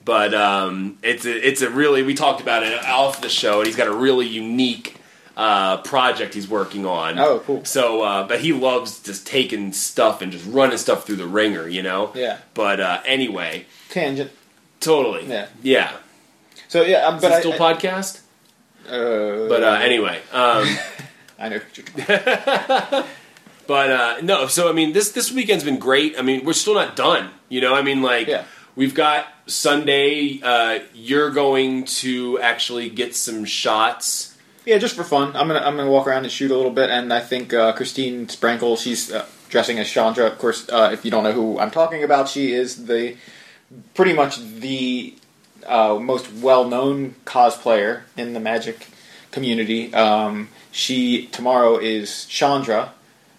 But 0.08 0.32
um, 0.32 0.96
it's 1.02 1.26
a, 1.26 1.46
it's 1.48 1.60
a 1.60 1.68
really 1.68 2.02
we 2.02 2.14
talked 2.14 2.40
about 2.40 2.62
it 2.62 2.82
off 2.86 3.20
the 3.20 3.28
show, 3.28 3.58
and 3.58 3.66
he's 3.66 3.76
got 3.76 3.88
a 3.88 3.92
really 3.94 4.26
unique 4.26 4.96
uh, 5.36 5.82
project 5.82 6.32
he's 6.32 6.48
working 6.48 6.86
on. 6.86 7.18
Oh, 7.18 7.40
cool. 7.40 7.62
So, 7.66 8.00
uh, 8.00 8.26
but 8.26 8.40
he 8.40 8.54
loves 8.54 9.00
just 9.02 9.26
taking 9.26 9.70
stuff 9.74 10.22
and 10.22 10.32
just 10.32 10.46
running 10.46 10.78
stuff 10.78 11.04
through 11.04 11.16
the 11.16 11.26
wringer, 11.26 11.68
you 11.68 11.82
know. 11.82 12.10
Yeah. 12.14 12.38
But 12.54 12.80
uh, 12.80 13.02
anyway, 13.04 13.66
Tangent. 13.90 14.30
totally. 14.80 15.26
Yeah. 15.26 15.48
Yeah. 15.62 15.92
So 16.68 16.80
yeah, 16.80 17.06
um, 17.06 17.16
Is 17.16 17.20
but 17.20 17.32
I, 17.32 17.40
still 17.40 17.52
I, 17.52 17.58
podcast? 17.74 18.20
uh, 18.88 19.46
But 19.46 19.62
uh, 19.62 19.78
anyway. 19.82 20.22
Um, 20.32 20.66
I 21.38 21.50
know. 21.50 21.60
you're- 21.74 23.04
But 23.66 23.90
uh, 23.90 24.16
no, 24.22 24.46
so 24.46 24.70
I 24.70 24.72
mean, 24.72 24.94
this 24.94 25.12
this 25.12 25.30
weekend's 25.30 25.64
been 25.64 25.78
great. 25.78 26.18
I 26.18 26.22
mean, 26.22 26.46
we're 26.46 26.54
still 26.54 26.72
not 26.72 26.96
done. 26.96 27.28
You 27.50 27.60
know, 27.60 27.74
I 27.74 27.82
mean, 27.82 28.00
like 28.00 28.26
Yeah. 28.26 28.44
We've 28.78 28.94
got 28.94 29.26
Sunday. 29.46 30.40
Uh, 30.40 30.78
you're 30.94 31.30
going 31.30 31.84
to 31.84 32.38
actually 32.38 32.88
get 32.88 33.14
some 33.14 33.44
shots. 33.44 34.38
Yeah, 34.64 34.78
just 34.78 34.94
for 34.94 35.04
fun. 35.04 35.34
I'm 35.36 35.48
gonna 35.48 35.60
I'm 35.60 35.76
gonna 35.76 35.90
walk 35.90 36.06
around 36.06 36.24
and 36.24 36.32
shoot 36.32 36.50
a 36.50 36.56
little 36.56 36.70
bit, 36.70 36.88
and 36.88 37.12
I 37.12 37.20
think 37.20 37.52
uh, 37.52 37.72
Christine 37.72 38.26
Sprankle, 38.26 38.78
she's 38.78 39.12
uh, 39.12 39.26
dressing 39.48 39.78
as 39.78 39.90
Chandra. 39.90 40.26
Of 40.26 40.38
course, 40.38 40.68
uh, 40.68 40.90
if 40.92 41.04
you 41.04 41.10
don't 41.10 41.24
know 41.24 41.32
who 41.32 41.58
I'm 41.58 41.70
talking 41.70 42.04
about, 42.04 42.28
she 42.28 42.52
is 42.52 42.86
the 42.86 43.16
pretty 43.94 44.12
much 44.12 44.38
the 44.38 45.14
uh, 45.66 45.98
most 46.00 46.32
well 46.32 46.68
known 46.68 47.16
cosplayer 47.24 48.02
in 48.16 48.32
the 48.34 48.40
Magic 48.40 48.86
community. 49.30 49.92
Um, 49.94 50.48
she 50.70 51.26
tomorrow 51.26 51.78
is 51.78 52.26
Chandra. 52.26 52.92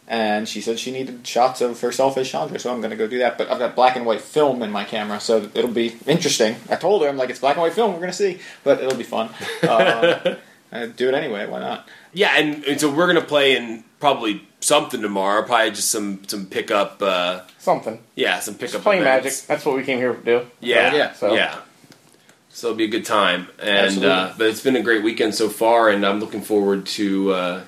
And 0.09 0.49
she 0.49 0.59
said 0.59 0.79
she 0.79 0.89
needed 0.91 1.25
shots 1.25 1.61
of 1.61 1.79
herself 1.81 2.17
as 2.17 2.27
Chandra, 2.27 2.57
so 2.57 2.73
I'm 2.73 2.81
going 2.81 2.89
to 2.89 2.97
go 2.97 3.07
do 3.07 3.19
that. 3.19 3.37
But 3.37 3.51
I've 3.51 3.59
got 3.59 3.75
black 3.75 3.95
and 3.95 4.07
white 4.07 4.21
film 4.21 4.63
in 4.63 4.71
my 4.71 4.83
camera, 4.83 5.19
so 5.19 5.49
it'll 5.53 5.69
be 5.69 5.97
interesting. 6.07 6.55
I 6.67 6.77
told 6.77 7.03
her, 7.03 7.09
I'm 7.09 7.15
like, 7.15 7.29
it's 7.29 7.39
black 7.39 7.57
and 7.57 7.61
white 7.61 7.73
film, 7.73 7.93
we're 7.93 7.99
going 7.99 8.11
to 8.11 8.17
see. 8.17 8.39
But 8.63 8.81
it'll 8.81 8.97
be 8.97 9.03
fun. 9.03 9.29
Uh, 10.71 10.85
do 10.85 11.07
it 11.07 11.15
anyway. 11.15 11.47
Why 11.47 11.59
not? 11.59 11.87
Yeah, 12.13 12.33
and, 12.35 12.63
and 12.63 12.79
so 12.79 12.93
we're 12.93 13.07
gonna 13.07 13.21
play 13.21 13.57
in 13.57 13.83
probably 13.99 14.47
something 14.59 15.01
tomorrow. 15.01 15.41
Probably 15.43 15.71
just 15.71 15.89
some 15.89 16.21
some 16.27 16.45
pickup. 16.45 17.01
Uh, 17.01 17.41
Something. 17.57 17.99
yeah, 18.15 18.39
some 18.39 18.53
pickup. 18.53 18.73
Just 18.73 18.83
playing. 18.83 19.03
Magic. 19.03 19.33
That's 19.47 19.65
what 19.65 19.75
we 19.75 19.83
came 19.83 19.97
here 19.97 20.13
to 20.13 20.23
do. 20.23 20.45
Yeah, 20.59 20.93
Yeah, 20.93 21.13
So 21.13 21.33
yeah. 21.33 21.61
So 22.51 22.67
it'll 22.67 22.77
be 22.77 22.85
a 22.85 22.89
good 22.89 23.05
time, 23.05 23.47
and 23.59 24.03
uh, 24.03 24.33
but 24.37 24.47
it's 24.47 24.61
been 24.61 24.75
a 24.75 24.81
great 24.81 25.03
weekend 25.03 25.33
so 25.35 25.49
far, 25.49 25.89
and 25.89 26.05
I'm 26.05 26.19
looking 26.19 26.41
forward 26.41 26.85
to 26.87 27.31
uh, 27.31 27.63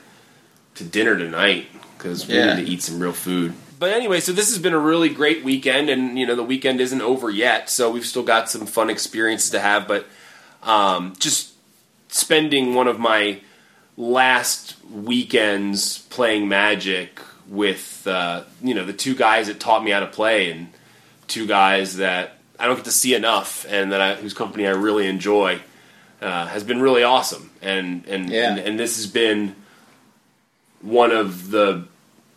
to 0.76 0.84
dinner 0.84 1.18
tonight 1.18 1.68
because 2.02 2.28
we 2.28 2.36
Yeah. 2.36 2.56
need 2.56 2.66
to 2.66 2.72
eat 2.72 2.82
some 2.82 3.00
real 3.00 3.14
food. 3.14 3.54
But 3.80 3.92
anyway, 3.94 4.20
so 4.20 4.32
this 4.32 4.50
has 4.50 4.60
been 4.60 4.74
a 4.74 4.80
really 4.80 5.10
great 5.10 5.44
weekend, 5.44 5.90
and 5.90 6.18
you 6.18 6.26
know 6.26 6.36
the 6.36 6.44
weekend 6.44 6.82
isn't 6.82 7.02
over 7.02 7.30
yet, 7.30 7.70
so 7.70 7.90
we've 7.90 8.06
still 8.06 8.24
got 8.24 8.50
some 8.50 8.66
fun 8.66 8.90
experiences 8.90 9.50
to 9.52 9.60
have. 9.60 9.88
But 9.88 10.06
um, 10.64 11.14
just 11.20 11.52
spending 12.10 12.74
one 12.76 12.88
of 12.88 13.00
my 13.00 13.40
last 13.98 14.76
weekends 14.92 16.00
playing 16.10 16.48
Magic 16.48 17.20
with 17.48 18.06
uh, 18.08 18.44
you 18.64 18.74
know 18.74 18.86
the 18.86 18.94
two 18.94 19.16
guys 19.16 19.48
that 19.48 19.60
taught 19.60 19.84
me 19.84 19.92
how 19.92 20.00
to 20.00 20.08
play, 20.08 20.52
and 20.52 20.68
two 21.28 21.48
guys 21.48 21.98
that 21.98 22.38
I 22.60 22.68
don't 22.68 22.76
get 22.76 22.86
to 22.86 22.92
see 22.92 23.16
enough, 23.16 23.66
and 23.70 23.92
that 23.92 24.02
I, 24.02 24.16
whose 24.16 24.34
company 24.34 24.68
I 24.68 24.72
really 24.72 25.08
enjoy, 25.08 25.60
uh, 26.22 26.46
has 26.48 26.64
been 26.64 26.82
really 26.82 27.04
awesome. 27.04 27.50
And 27.64 28.06
and, 28.08 28.30
Yeah. 28.30 28.52
and 28.52 28.60
and 28.60 28.80
this 28.80 28.98
has 28.98 29.08
been 29.08 29.56
one 30.82 31.12
of 31.12 31.50
the 31.52 31.86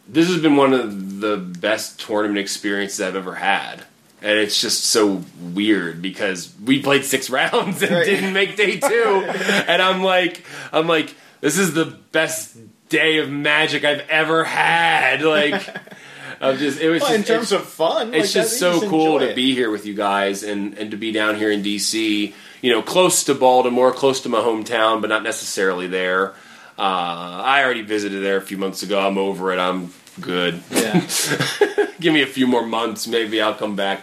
this 0.08 0.28
has 0.28 0.40
been 0.40 0.56
one 0.56 0.72
of 0.72 1.20
the 1.20 1.36
best 1.36 2.00
tournament 2.00 2.38
experiences 2.38 3.00
I've 3.00 3.16
ever 3.16 3.34
had. 3.34 3.84
And 4.22 4.38
it's 4.38 4.58
just 4.60 4.84
so 4.84 5.22
weird 5.40 6.00
because 6.00 6.52
we 6.64 6.80
played 6.82 7.04
six 7.04 7.28
rounds 7.38 7.82
and 7.82 7.92
Right. 7.92 8.04
didn't 8.06 8.32
make 8.32 8.56
day 8.56 8.78
two. 8.78 9.24
and 9.68 9.82
I'm 9.82 10.02
like 10.02 10.44
I'm 10.72 10.86
like, 10.86 11.14
this 11.40 11.58
is 11.58 11.74
the 11.74 11.84
best 12.12 12.56
day 12.88 13.18
of 13.18 13.28
magic 13.30 13.84
I've 13.84 14.08
ever 14.08 14.44
had. 14.44 15.22
Like 15.22 15.66
I'm 16.40 16.56
just 16.58 16.80
it 16.80 16.88
was 16.90 17.02
Well, 17.02 17.10
just 17.16 17.28
in 17.30 17.34
terms 17.36 17.52
of 17.52 17.64
fun, 17.66 18.14
it's 18.14 18.34
like, 18.34 18.44
just 18.44 18.58
so 18.58 18.80
think 18.80 18.90
cool 18.90 19.18
to 19.20 19.30
it. 19.30 19.36
be 19.36 19.54
here 19.54 19.70
with 19.70 19.84
you 19.86 19.94
guys 19.94 20.42
and, 20.42 20.76
and 20.78 20.90
to 20.90 20.96
be 20.96 21.12
down 21.12 21.36
here 21.36 21.50
in 21.50 21.62
DC. 21.62 22.32
You 22.62 22.70
know, 22.72 22.80
close 22.80 23.24
to 23.24 23.34
Baltimore, 23.34 23.92
close 23.92 24.22
to 24.22 24.30
my 24.30 24.38
hometown, 24.40 25.02
but 25.02 25.08
not 25.10 25.22
necessarily 25.22 25.86
there. 25.86 26.34
Uh, 26.78 26.82
I 26.82 27.62
already 27.62 27.82
visited 27.82 28.22
there 28.22 28.36
a 28.36 28.42
few 28.42 28.58
months 28.58 28.82
ago. 28.82 28.98
I'm 28.98 29.18
over 29.18 29.52
it. 29.52 29.58
I'm 29.58 29.92
good. 30.20 30.62
Yeah. 30.70 31.00
Give 32.00 32.12
me 32.12 32.22
a 32.22 32.26
few 32.26 32.46
more 32.46 32.66
months, 32.66 33.06
maybe 33.06 33.40
I'll 33.40 33.54
come 33.54 33.76
back. 33.76 34.00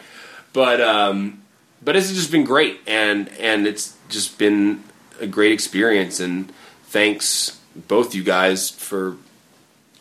But 0.53 0.81
um, 0.81 1.41
but 1.83 1.95
it's 1.95 2.11
just 2.11 2.31
been 2.31 2.43
great, 2.43 2.79
and 2.87 3.29
and 3.39 3.67
it's 3.67 3.97
just 4.09 4.37
been 4.37 4.83
a 5.19 5.27
great 5.27 5.51
experience. 5.51 6.19
And 6.19 6.51
thanks 6.85 7.59
both 7.75 8.15
you 8.15 8.23
guys 8.23 8.69
for 8.69 9.17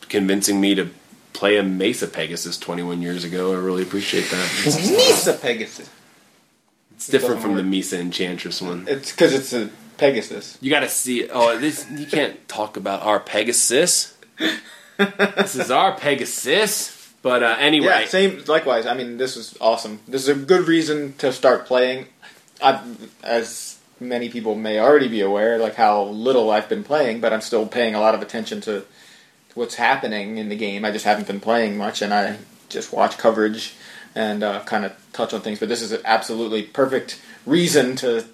convincing 0.09 0.61
me 0.61 0.75
to 0.75 0.91
play 1.33 1.57
a 1.57 1.63
Mesa 1.63 2.07
Pegasus 2.07 2.59
21 2.59 3.03
years 3.03 3.25
ago. 3.25 3.53
I 3.53 3.57
really 3.57 3.83
appreciate 3.83 4.29
that. 4.31 4.63
Mesa 4.65 5.33
Pegasus. 5.35 5.89
It's 6.95 7.07
different 7.07 7.37
doesn't 7.37 7.51
from 7.51 7.57
the. 7.57 7.63
Mesa 7.63 7.99
Enchantress 7.99 8.61
one. 8.61 8.87
It's 8.89 9.11
because 9.11 9.33
it's 9.33 9.53
a 9.53 9.71
Pegasus. 10.01 10.59
You 10.61 10.71
got 10.71 10.81
to 10.81 10.89
see 10.89 11.21
it. 11.21 11.31
Oh, 11.33 11.59
this 11.59 11.87
you 11.91 12.07
can't 12.07 12.49
talk 12.49 12.77
about 12.77 13.03
our 13.03 13.21
Pegasus. 13.21 14.17
this 14.97 15.55
is 15.55 15.71
our 15.71 15.95
Pegasus. 15.97 16.97
But 17.23 17.43
uh, 17.43 17.57
anyway, 17.59 17.87
Yeah, 17.87 18.07
same. 18.07 18.43
Likewise, 18.47 18.87
I 18.87 18.95
mean, 18.95 19.19
this 19.19 19.37
is 19.37 19.57
awesome. 19.61 20.01
This 20.09 20.23
is 20.23 20.29
a 20.29 20.35
good 20.35 20.67
reason 20.67 21.13
to 21.19 21.33
start 21.33 21.67
playing. 21.67 22.07
I, 22.63 22.83
as 23.23 23.79
many 24.01 24.31
people 24.31 24.55
may 24.55 24.81
already 24.81 25.09
be 25.09 25.21
aware, 25.21 25.59
like 25.59 25.75
how 25.75 26.05
little 26.05 26.51
I've 26.51 26.69
been 26.69 26.83
playing, 26.83 27.21
but 27.21 27.35
I'm 27.35 27.43
still 27.43 27.67
paying 27.67 27.95
a 27.95 28.01
lot 28.01 28.15
of 28.15 28.23
attention 28.23 28.63
to, 28.63 28.81
to 28.81 28.87
what's 29.55 29.75
happening 29.75 30.39
in 30.39 30.49
the 30.49 30.57
game. 30.57 30.85
I 30.87 30.91
just 30.91 31.05
haven't 31.05 31.27
been 31.27 31.41
playing 31.41 31.77
much, 31.77 32.01
and 32.01 32.15
I 32.15 32.39
just 32.71 32.91
watch 32.91 33.19
coverage 33.19 33.75
and 34.15 34.43
uh, 34.43 34.61
kind 34.65 34.87
of 34.87 34.93
touch 35.13 35.35
on 35.35 35.43
things. 35.43 35.59
But 35.59 35.69
this 35.69 35.83
is 35.83 35.93
an 35.93 36.01
absolutely 36.07 36.63
perfect 36.63 37.21
reason 37.45 37.97
to. 37.97 38.25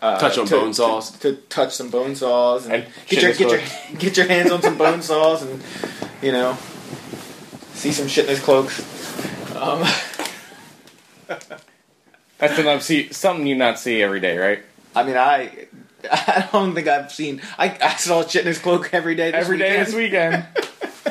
Uh, 0.00 0.18
Touch 0.18 0.38
on 0.38 0.46
to- 0.46 0.54
bone 0.60 0.72
saws. 0.74 1.10
To, 1.18 1.18
to 1.18 1.36
touch 1.48 1.74
some 1.74 1.90
bone 1.90 2.14
saws 2.14 2.66
and, 2.66 2.74
And 2.74 2.86
get 3.08 3.22
your 3.22 3.32
get 3.34 3.50
your 3.50 3.60
get 3.98 4.16
your 4.16 4.26
hands 4.28 4.52
on 4.52 4.62
some 4.62 4.78
bone 4.78 5.02
saws 5.02 5.42
and 5.42 5.60
you 6.22 6.30
know 6.32 6.56
see 7.74 7.90
some 7.92 8.06
Chitinous 8.06 8.40
Cloaks. 8.40 8.80
Um, 9.56 9.84
That's 12.38 12.54
something 12.54 12.80
see, 12.80 13.12
something 13.12 13.46
you 13.46 13.56
not 13.56 13.78
see 13.80 14.00
every 14.02 14.20
day, 14.20 14.38
right? 14.38 14.62
I 14.94 15.02
mean, 15.02 15.16
I 15.16 15.66
I 16.12 16.48
don't 16.52 16.74
think 16.74 16.86
I've 16.86 17.10
seen. 17.10 17.42
I, 17.58 17.76
I 17.82 17.96
saw 17.96 18.22
Chitinous 18.22 18.60
Cloak 18.60 18.90
every 18.94 19.16
day. 19.16 19.32
This 19.32 19.40
Every 19.44 19.58
day 19.58 19.84
weekend. 19.84 20.46
this 20.46 21.06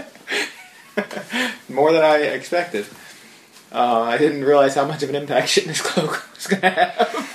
weekend. 0.95 1.53
more 1.69 1.91
than 1.91 2.03
I 2.03 2.17
expected. 2.19 2.85
Uh, 3.71 4.01
I 4.03 4.17
didn't 4.17 4.45
realize 4.45 4.75
how 4.75 4.85
much 4.85 5.03
of 5.03 5.09
an 5.09 5.15
impact 5.15 5.49
Chitinous 5.49 5.81
Cloak 5.81 6.23
was 6.35 6.47
gonna 6.47 6.69
have. 6.69 7.33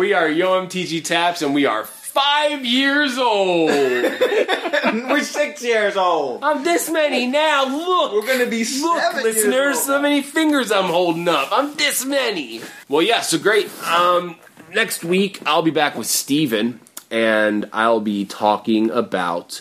We 0.00 0.14
are 0.14 0.30
Yo 0.30 0.66
MTG 0.66 1.04
Taps, 1.04 1.42
and 1.42 1.52
we 1.54 1.66
are 1.66 1.84
five 1.84 2.64
years 2.64 3.18
old. 3.18 3.68
We're 3.70 5.22
six 5.22 5.62
years 5.62 5.94
old. 5.94 6.42
I'm 6.42 6.64
this 6.64 6.88
many 6.88 7.26
now. 7.26 7.66
Look, 7.66 8.14
We're 8.14 8.26
gonna 8.26 8.48
be 8.50 8.60
Look, 8.60 8.98
seven 9.02 9.22
years 9.22 9.36
listeners, 9.36 9.76
old. 9.76 9.84
so 9.84 10.00
many 10.00 10.22
fingers 10.22 10.72
I'm 10.72 10.86
holding 10.86 11.28
up. 11.28 11.50
I'm 11.52 11.74
this 11.74 12.02
many. 12.06 12.62
Well, 12.88 13.02
yeah, 13.02 13.20
so 13.20 13.38
great. 13.38 13.68
Um, 13.86 14.36
next 14.72 15.04
week, 15.04 15.42
I'll 15.44 15.60
be 15.60 15.70
back 15.70 15.98
with 15.98 16.06
Steven, 16.06 16.80
and 17.10 17.68
I'll 17.70 18.00
be 18.00 18.24
talking 18.24 18.90
about 18.90 19.60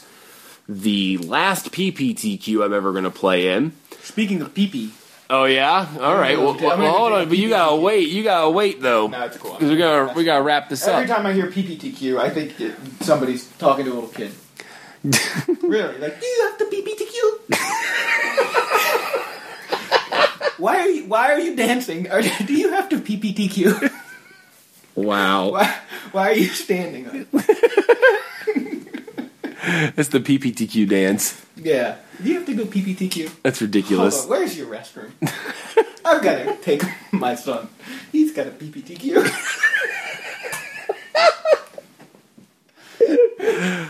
the 0.70 1.18
last 1.18 1.74
PPTQ 1.74 2.64
I'm 2.64 2.72
ever 2.74 2.94
going 2.94 3.04
to 3.04 3.12
play 3.12 3.50
in. 3.50 3.74
Speaking 4.04 4.42
of 4.42 4.54
pee 4.54 4.68
pee, 4.68 4.94
Oh 5.32 5.46
yeah, 5.46 5.88
all 6.00 6.16
right. 6.16 6.40
Well, 6.40 6.58
I'm 6.72 6.80
well, 6.80 6.98
hold 6.98 7.12
on, 7.14 7.30
but 7.30 7.38
you 7.38 7.50
gotta 7.50 7.76
wait. 7.76 8.10
You 8.10 8.24
gotta 8.24 8.50
wait 8.50 8.82
though, 8.82 9.06
no, 9.06 9.26
it's 9.26 9.38
cool. 9.38 9.54
because 9.54 9.70
we 9.70 9.78
gotta 9.78 10.12
we 10.16 10.24
gotta 10.24 10.42
wrap 10.42 10.70
this 10.70 10.88
up. 10.88 10.96
Every 10.96 11.12
up. 11.12 11.18
time 11.18 11.28
I 11.28 11.34
hear 11.34 11.52
PPTQ, 11.52 12.18
I 12.20 12.32
think 12.32 12.60
it, 12.60 12.76
somebody's 13.02 13.48
talking 13.58 13.86
to 13.86 13.92
a 13.92 13.94
little 13.94 14.10
kid. 14.10 14.32
really? 15.62 16.00
Like, 16.00 16.20
do 16.20 16.26
you 16.26 16.50
have 16.50 16.58
the 16.58 16.66
PPTQ? 16.66 17.50
why 20.58 20.80
are 20.80 20.90
you 20.90 21.06
Why 21.06 21.32
are 21.32 21.40
you 21.40 21.56
dancing? 21.56 22.12
Or 22.12 22.24
do 22.24 22.54
you 22.54 22.72
have 22.72 22.90
to 22.90 22.98
PPTQ? 22.98 23.92
Wow, 24.96 25.52
why, 25.52 25.78
why 26.12 26.30
are 26.30 26.36
you 26.36 26.48
standing 26.48 27.06
up? 27.06 27.14
it's 29.96 30.10
the 30.10 30.20
PPTQ 30.20 30.90
dance. 30.90 31.46
Yeah. 31.62 31.98
Do 32.22 32.30
you 32.30 32.36
have 32.36 32.46
to 32.48 32.54
go 32.56 32.66
PPTQ? 32.66 33.42
That's 33.44 33.60
Hold 33.60 33.68
ridiculous. 33.70 34.24
on, 34.24 34.30
where's 34.30 34.58
your 34.58 34.68
restroom? 34.68 35.12
I've 36.06 36.22
got 36.24 36.44
to 36.46 36.58
take 36.62 36.82
my 37.12 37.36
son. 37.36 37.70
He's 38.12 38.32
got 38.34 38.48
a 38.48 38.52
PPTQ. 38.52 39.26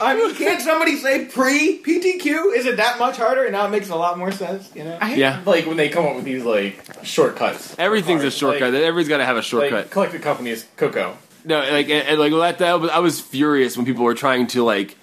I 0.02 0.16
mean, 0.16 0.34
can't 0.36 0.62
somebody 0.62 0.96
say 0.98 1.26
pre 1.26 1.82
PTQ? 1.84 2.56
Is 2.56 2.66
it 2.66 2.78
that 2.78 3.00
much 3.00 3.18
harder? 3.18 3.44
And 3.44 3.52
now 3.54 3.66
it 3.66 3.70
makes 3.70 3.90
a 3.90 3.96
lot 3.96 4.18
more 4.18 4.32
sense, 4.32 4.72
you 4.76 4.84
know? 4.84 4.98
I 5.02 5.10
hate, 5.10 5.18
Yeah. 5.18 5.42
like 5.46 5.66
when 5.66 5.78
they 5.78 5.90
come 5.90 6.06
up 6.06 6.16
with 6.16 6.26
these 6.26 6.44
like 6.44 6.80
shortcuts. 7.04 7.76
Everything's 7.78 8.22
a 8.22 8.26
Like- 8.26 8.34
shortcut. 8.34 8.74
Everybody's 8.74 9.10
got 9.10 9.18
to 9.18 9.26
have 9.26 9.36
a 9.36 9.40
Like 9.40 9.46
shortcut. 9.46 9.90
collected 9.92 10.22
company 10.22 10.52
is 10.52 10.66
Coco. 10.78 11.18
No, 11.46 11.60
like 11.60 11.90
and, 11.90 12.08
and, 12.08 12.20
like 12.20 12.32
that, 12.34 12.60
that 12.60 12.80
was, 12.80 12.92
I 12.92 13.00
was 13.00 13.20
furious 13.20 13.76
when 13.78 13.86
people 13.86 14.04
were 14.04 14.14
trying 14.14 14.48
to 14.48 14.64
like 14.64 14.98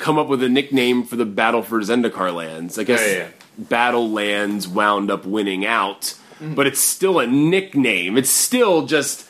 come 0.00 0.18
up 0.18 0.26
with 0.26 0.42
a 0.42 0.48
nickname 0.48 1.04
for 1.04 1.16
the 1.16 1.24
Battle 1.26 1.62
for 1.62 1.78
Zendikar 1.80 2.34
lands. 2.34 2.78
I 2.78 2.84
guess 2.84 3.00
Yeah, 3.00 3.06
yeah, 3.06 3.18
yeah. 3.18 3.28
Battle 3.58 4.10
Lands 4.10 4.66
wound 4.66 5.10
up 5.10 5.26
winning 5.26 5.66
out, 5.66 6.14
but 6.40 6.66
it's 6.66 6.80
still 6.80 7.18
a 7.20 7.26
nickname. 7.26 8.16
It's 8.16 8.30
still 8.30 8.86
just 8.86 9.28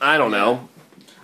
I 0.00 0.18
don't 0.18 0.30
know. 0.30 0.68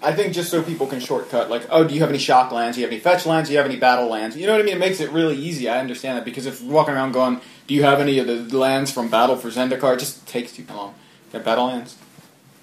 I 0.02 0.12
think 0.12 0.34
just 0.34 0.50
so 0.50 0.62
people 0.62 0.88
can 0.88 0.98
shortcut, 0.98 1.48
like, 1.48 1.64
oh, 1.70 1.84
do 1.84 1.94
you 1.94 2.00
have 2.00 2.08
any 2.08 2.18
shock 2.18 2.50
lands? 2.50 2.76
Do 2.76 2.80
you 2.80 2.86
have 2.86 2.92
any 2.92 3.00
fetch 3.00 3.24
lands? 3.24 3.48
Do 3.48 3.52
you 3.52 3.58
have 3.58 3.70
any 3.70 3.78
battle 3.78 4.08
lands? 4.08 4.36
You 4.36 4.46
know 4.46 4.52
what 4.52 4.60
I 4.60 4.64
mean? 4.64 4.74
It 4.74 4.80
makes 4.80 4.98
it 4.98 5.12
really 5.12 5.36
easy. 5.36 5.68
I 5.68 5.78
understand 5.78 6.18
that 6.18 6.24
because 6.24 6.44
if 6.44 6.60
you're 6.60 6.72
walking 6.72 6.94
around 6.94 7.12
going, 7.12 7.40
do 7.68 7.74
you 7.74 7.84
have 7.84 8.00
any 8.00 8.18
of 8.18 8.26
the 8.26 8.58
lands 8.58 8.90
from 8.90 9.08
Battle 9.08 9.36
for 9.36 9.48
Zendikar? 9.48 9.94
It 9.94 10.00
just 10.00 10.26
takes 10.26 10.52
too 10.52 10.64
long. 10.68 10.94
Got 11.32 11.44
battle 11.44 11.66
lands? 11.66 11.96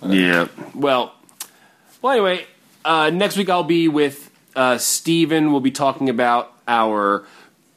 Yeah. 0.05 0.47
Well, 0.75 1.15
well. 2.01 2.13
Anyway, 2.13 2.45
uh, 2.83 3.09
next 3.09 3.37
week 3.37 3.49
I'll 3.49 3.63
be 3.63 3.87
with 3.87 4.28
uh, 4.55 4.77
Steven. 4.77 5.51
We'll 5.51 5.61
be 5.61 5.71
talking 5.71 6.09
about 6.09 6.53
our 6.67 7.25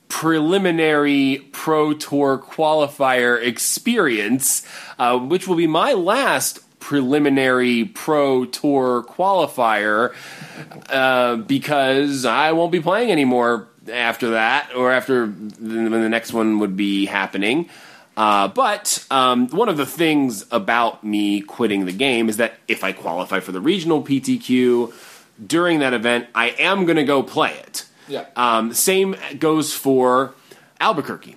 preliminary 0.08 1.48
Pro 1.52 1.94
Tour 1.94 2.38
qualifier 2.38 3.42
experience, 3.42 4.66
uh, 4.98 5.18
which 5.18 5.48
will 5.48 5.56
be 5.56 5.66
my 5.66 5.94
last 5.94 6.60
preliminary 6.80 7.84
Pro 7.86 8.44
Tour 8.44 9.04
qualifier 9.04 10.14
uh, 10.90 11.36
because 11.36 12.24
I 12.24 12.52
won't 12.52 12.72
be 12.72 12.80
playing 12.80 13.10
anymore 13.10 13.68
after 13.90 14.30
that, 14.32 14.70
or 14.76 14.92
after 14.92 15.26
when 15.26 15.90
the 15.90 16.08
next 16.08 16.32
one 16.32 16.58
would 16.58 16.76
be 16.76 17.06
happening. 17.06 17.68
Uh, 18.16 18.48
but 18.48 19.04
um, 19.10 19.48
one 19.48 19.68
of 19.70 19.76
the 19.78 19.86
things 19.86 20.44
about 20.50 21.02
me 21.02 21.40
quitting 21.40 21.86
the 21.86 21.92
game 21.92 22.28
is 22.28 22.36
that 22.36 22.58
if 22.68 22.84
I 22.84 22.92
qualify 22.92 23.40
for 23.40 23.52
the 23.52 23.60
regional 23.60 24.02
PTQ 24.02 24.92
during 25.44 25.80
that 25.80 25.94
event, 25.94 26.28
I 26.34 26.50
am 26.50 26.84
going 26.84 26.96
to 26.96 27.04
go 27.04 27.22
play 27.22 27.52
it. 27.54 27.86
Yeah. 28.08 28.26
Um, 28.36 28.72
same 28.72 29.16
goes 29.38 29.72
for 29.72 30.34
Albuquerque. 30.80 31.36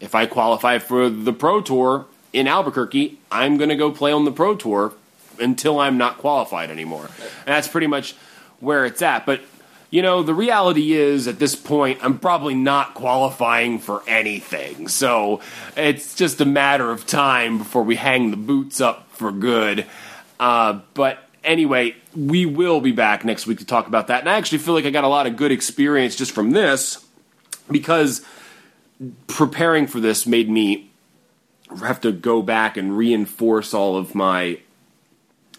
If 0.00 0.14
I 0.14 0.26
qualify 0.26 0.78
for 0.78 1.08
the 1.08 1.32
Pro 1.32 1.60
Tour 1.60 2.06
in 2.32 2.46
Albuquerque, 2.46 3.18
I'm 3.30 3.56
going 3.56 3.70
to 3.70 3.76
go 3.76 3.90
play 3.90 4.12
on 4.12 4.24
the 4.24 4.32
Pro 4.32 4.56
Tour 4.56 4.94
until 5.38 5.78
I'm 5.78 5.98
not 5.98 6.18
qualified 6.18 6.70
anymore. 6.70 7.06
And 7.06 7.46
that's 7.46 7.68
pretty 7.68 7.86
much 7.86 8.14
where 8.60 8.84
it's 8.84 9.02
at. 9.02 9.26
But 9.26 9.40
you 9.90 10.02
know, 10.02 10.22
the 10.22 10.34
reality 10.34 10.92
is 10.92 11.26
at 11.26 11.40
this 11.40 11.56
point, 11.56 11.98
I'm 12.02 12.18
probably 12.18 12.54
not 12.54 12.94
qualifying 12.94 13.80
for 13.80 14.02
anything. 14.06 14.86
So 14.86 15.40
it's 15.76 16.14
just 16.14 16.40
a 16.40 16.44
matter 16.44 16.90
of 16.92 17.06
time 17.06 17.58
before 17.58 17.82
we 17.82 17.96
hang 17.96 18.30
the 18.30 18.36
boots 18.36 18.80
up 18.80 19.10
for 19.10 19.32
good. 19.32 19.86
Uh, 20.38 20.80
but 20.94 21.18
anyway, 21.44 21.96
we 22.14 22.46
will 22.46 22.80
be 22.80 22.92
back 22.92 23.24
next 23.24 23.46
week 23.46 23.58
to 23.58 23.64
talk 23.64 23.86
about 23.86 24.08
that. 24.08 24.20
And 24.20 24.28
I 24.28 24.36
actually 24.36 24.58
feel 24.58 24.74
like 24.74 24.84
I 24.84 24.90
got 24.90 25.04
a 25.04 25.08
lot 25.08 25.26
of 25.26 25.36
good 25.36 25.52
experience 25.52 26.16
just 26.16 26.32
from 26.32 26.50
this 26.50 27.04
because 27.70 28.24
preparing 29.26 29.86
for 29.86 30.00
this 30.00 30.26
made 30.26 30.50
me 30.50 30.90
have 31.78 32.00
to 32.00 32.12
go 32.12 32.42
back 32.42 32.76
and 32.76 32.96
reinforce 32.96 33.72
all 33.72 33.96
of 33.96 34.14
my 34.14 34.58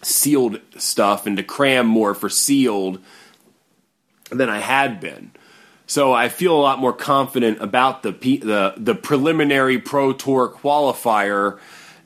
sealed 0.02 0.60
stuff 0.76 1.26
and 1.26 1.36
to 1.36 1.42
cram 1.42 1.86
more 1.86 2.14
for 2.14 2.28
sealed 2.28 3.00
than 4.30 4.48
I 4.48 4.58
had 4.58 5.00
been. 5.00 5.32
So 5.86 6.12
I 6.12 6.28
feel 6.28 6.54
a 6.54 6.60
lot 6.60 6.78
more 6.78 6.92
confident 6.92 7.60
about 7.60 8.02
the 8.02 8.12
the 8.12 8.74
the 8.76 8.94
preliminary 8.94 9.78
Pro 9.78 10.12
Tour 10.12 10.48
qualifier 10.48 11.58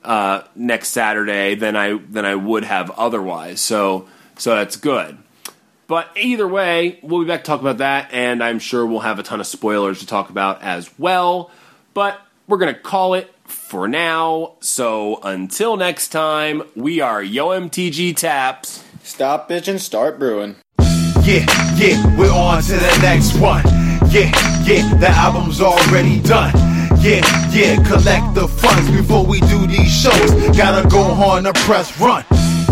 uh, 0.07 0.44
next 0.54 0.88
Saturday 0.90 1.54
than 1.57 1.76
I 1.76 1.98
than 1.98 2.24
I 2.24 2.34
would 2.34 2.64
have 2.64 2.90
otherwise. 2.92 3.61
So 3.61 4.09
so 4.36 4.54
that's 4.54 4.76
good. 4.76 5.18
But 5.88 6.09
either 6.16 6.48
way, 6.48 6.98
we'll 7.02 7.20
be 7.20 7.26
back 7.28 7.44
to 7.44 7.46
talk 7.46 7.61
about 7.61 7.78
that, 7.78 8.09
and 8.12 8.42
I'm 8.42 8.59
sure 8.59 8.84
we'll 8.84 9.00
have 9.00 9.18
a 9.18 9.22
ton 9.22 9.40
of 9.40 9.46
spoilers 9.46 10.00
to 10.00 10.07
talk 10.07 10.30
about 10.30 10.62
as 10.62 10.90
well. 10.98 11.50
But 11.94 12.20
we're 12.48 12.59
gonna 12.59 12.74
call 12.74 13.14
it 13.14 13.32
for 13.44 13.88
now. 13.88 14.54
So 14.61 15.20
until 15.22 15.76
next 15.76 16.09
time, 16.09 16.62
we 16.74 17.00
are 17.00 17.22
Yo 17.22 17.48
MTG 17.48 18.16
Taps. 18.16 18.84
Stop 19.02 19.48
bitching, 19.48 19.78
start 19.78 20.18
brewing. 20.18 20.57
Yeah, 21.22 21.44
yeah, 21.76 22.16
we're 22.16 22.32
on 22.32 22.62
to 22.62 22.72
the 22.72 22.98
next 23.02 23.36
one. 23.38 23.64
Yeah, 24.11 24.30
yeah, 24.64 24.94
the 24.98 25.09
album's 25.09 25.61
already 25.61 26.20
done. 26.20 26.65
Yeah, 27.07 27.22
yeah, 27.52 27.76
collect 27.86 28.34
the 28.34 28.48
funds 28.48 28.90
before 28.90 29.24
we 29.24 29.38
do 29.42 29.64
these 29.68 29.94
shows. 29.94 30.28
Gotta 30.57 30.88
go 30.88 31.02
on 31.02 31.46
a 31.46 31.52
press 31.52 31.96
run. 32.00 32.24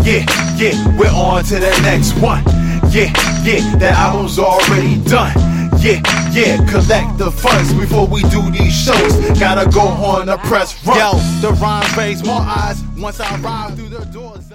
Yeah, 0.03 0.25
yeah, 0.57 0.75
we're 0.97 1.07
on 1.07 1.45
to 1.45 1.55
the 1.55 1.71
next 1.83 2.11
one. 2.19 2.43
Yeah, 2.91 3.15
yeah, 3.45 3.63
that 3.77 3.93
album's 3.95 4.37
already 4.37 5.01
done. 5.05 5.31
Yeah, 5.79 6.01
yeah, 6.33 6.57
collect 6.69 7.17
the 7.17 7.31
funds 7.31 7.71
before 7.75 8.07
we 8.07 8.23
do 8.23 8.41
these 8.51 8.75
shows. 8.75 9.39
Gotta 9.39 9.71
go 9.71 9.87
on 9.87 10.27
a 10.27 10.37
press 10.39 10.85
run. 10.85 10.97
Yo, 10.97 11.13
the 11.39 11.53
rhymes 11.61 11.95
raise 11.95 12.21
more 12.25 12.41
eyes 12.41 12.83
once 12.97 13.21
I 13.21 13.37
ride 13.37 13.77
through 13.77 13.87
the 13.87 14.03
doors. 14.07 14.51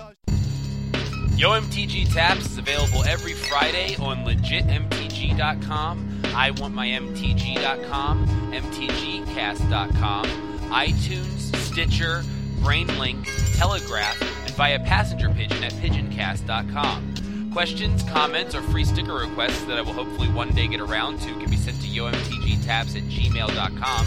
Yo 1.41 1.53
MTG 1.53 2.13
Taps 2.13 2.45
is 2.45 2.59
available 2.59 3.03
every 3.05 3.33
Friday 3.33 3.97
on 3.97 4.27
legitmtg.com, 4.27 6.21
iwantmymtg.com, 6.23 8.27
mtgcast.com, 8.53 10.25
iTunes, 10.69 11.57
Stitcher, 11.57 12.23
BrainLink, 12.59 13.57
Telegraph, 13.57 14.21
and 14.21 14.51
via 14.51 14.79
passenger 14.81 15.31
pigeon 15.31 15.65
at 15.65 15.73
pigeoncast.com. 15.73 17.51
Questions, 17.55 18.03
comments, 18.03 18.55
or 18.55 18.61
free 18.61 18.85
sticker 18.85 19.15
requests 19.15 19.65
that 19.65 19.79
I 19.79 19.81
will 19.81 19.95
hopefully 19.95 20.29
one 20.29 20.51
day 20.51 20.69
get 20.69 20.83
around 20.83 21.23
to 21.23 21.29
can 21.41 21.49
be 21.49 21.57
sent 21.57 21.81
to 21.81 21.89
yomtgtaps 21.89 22.97
at 22.97 23.05
gmail.com. 23.05 24.07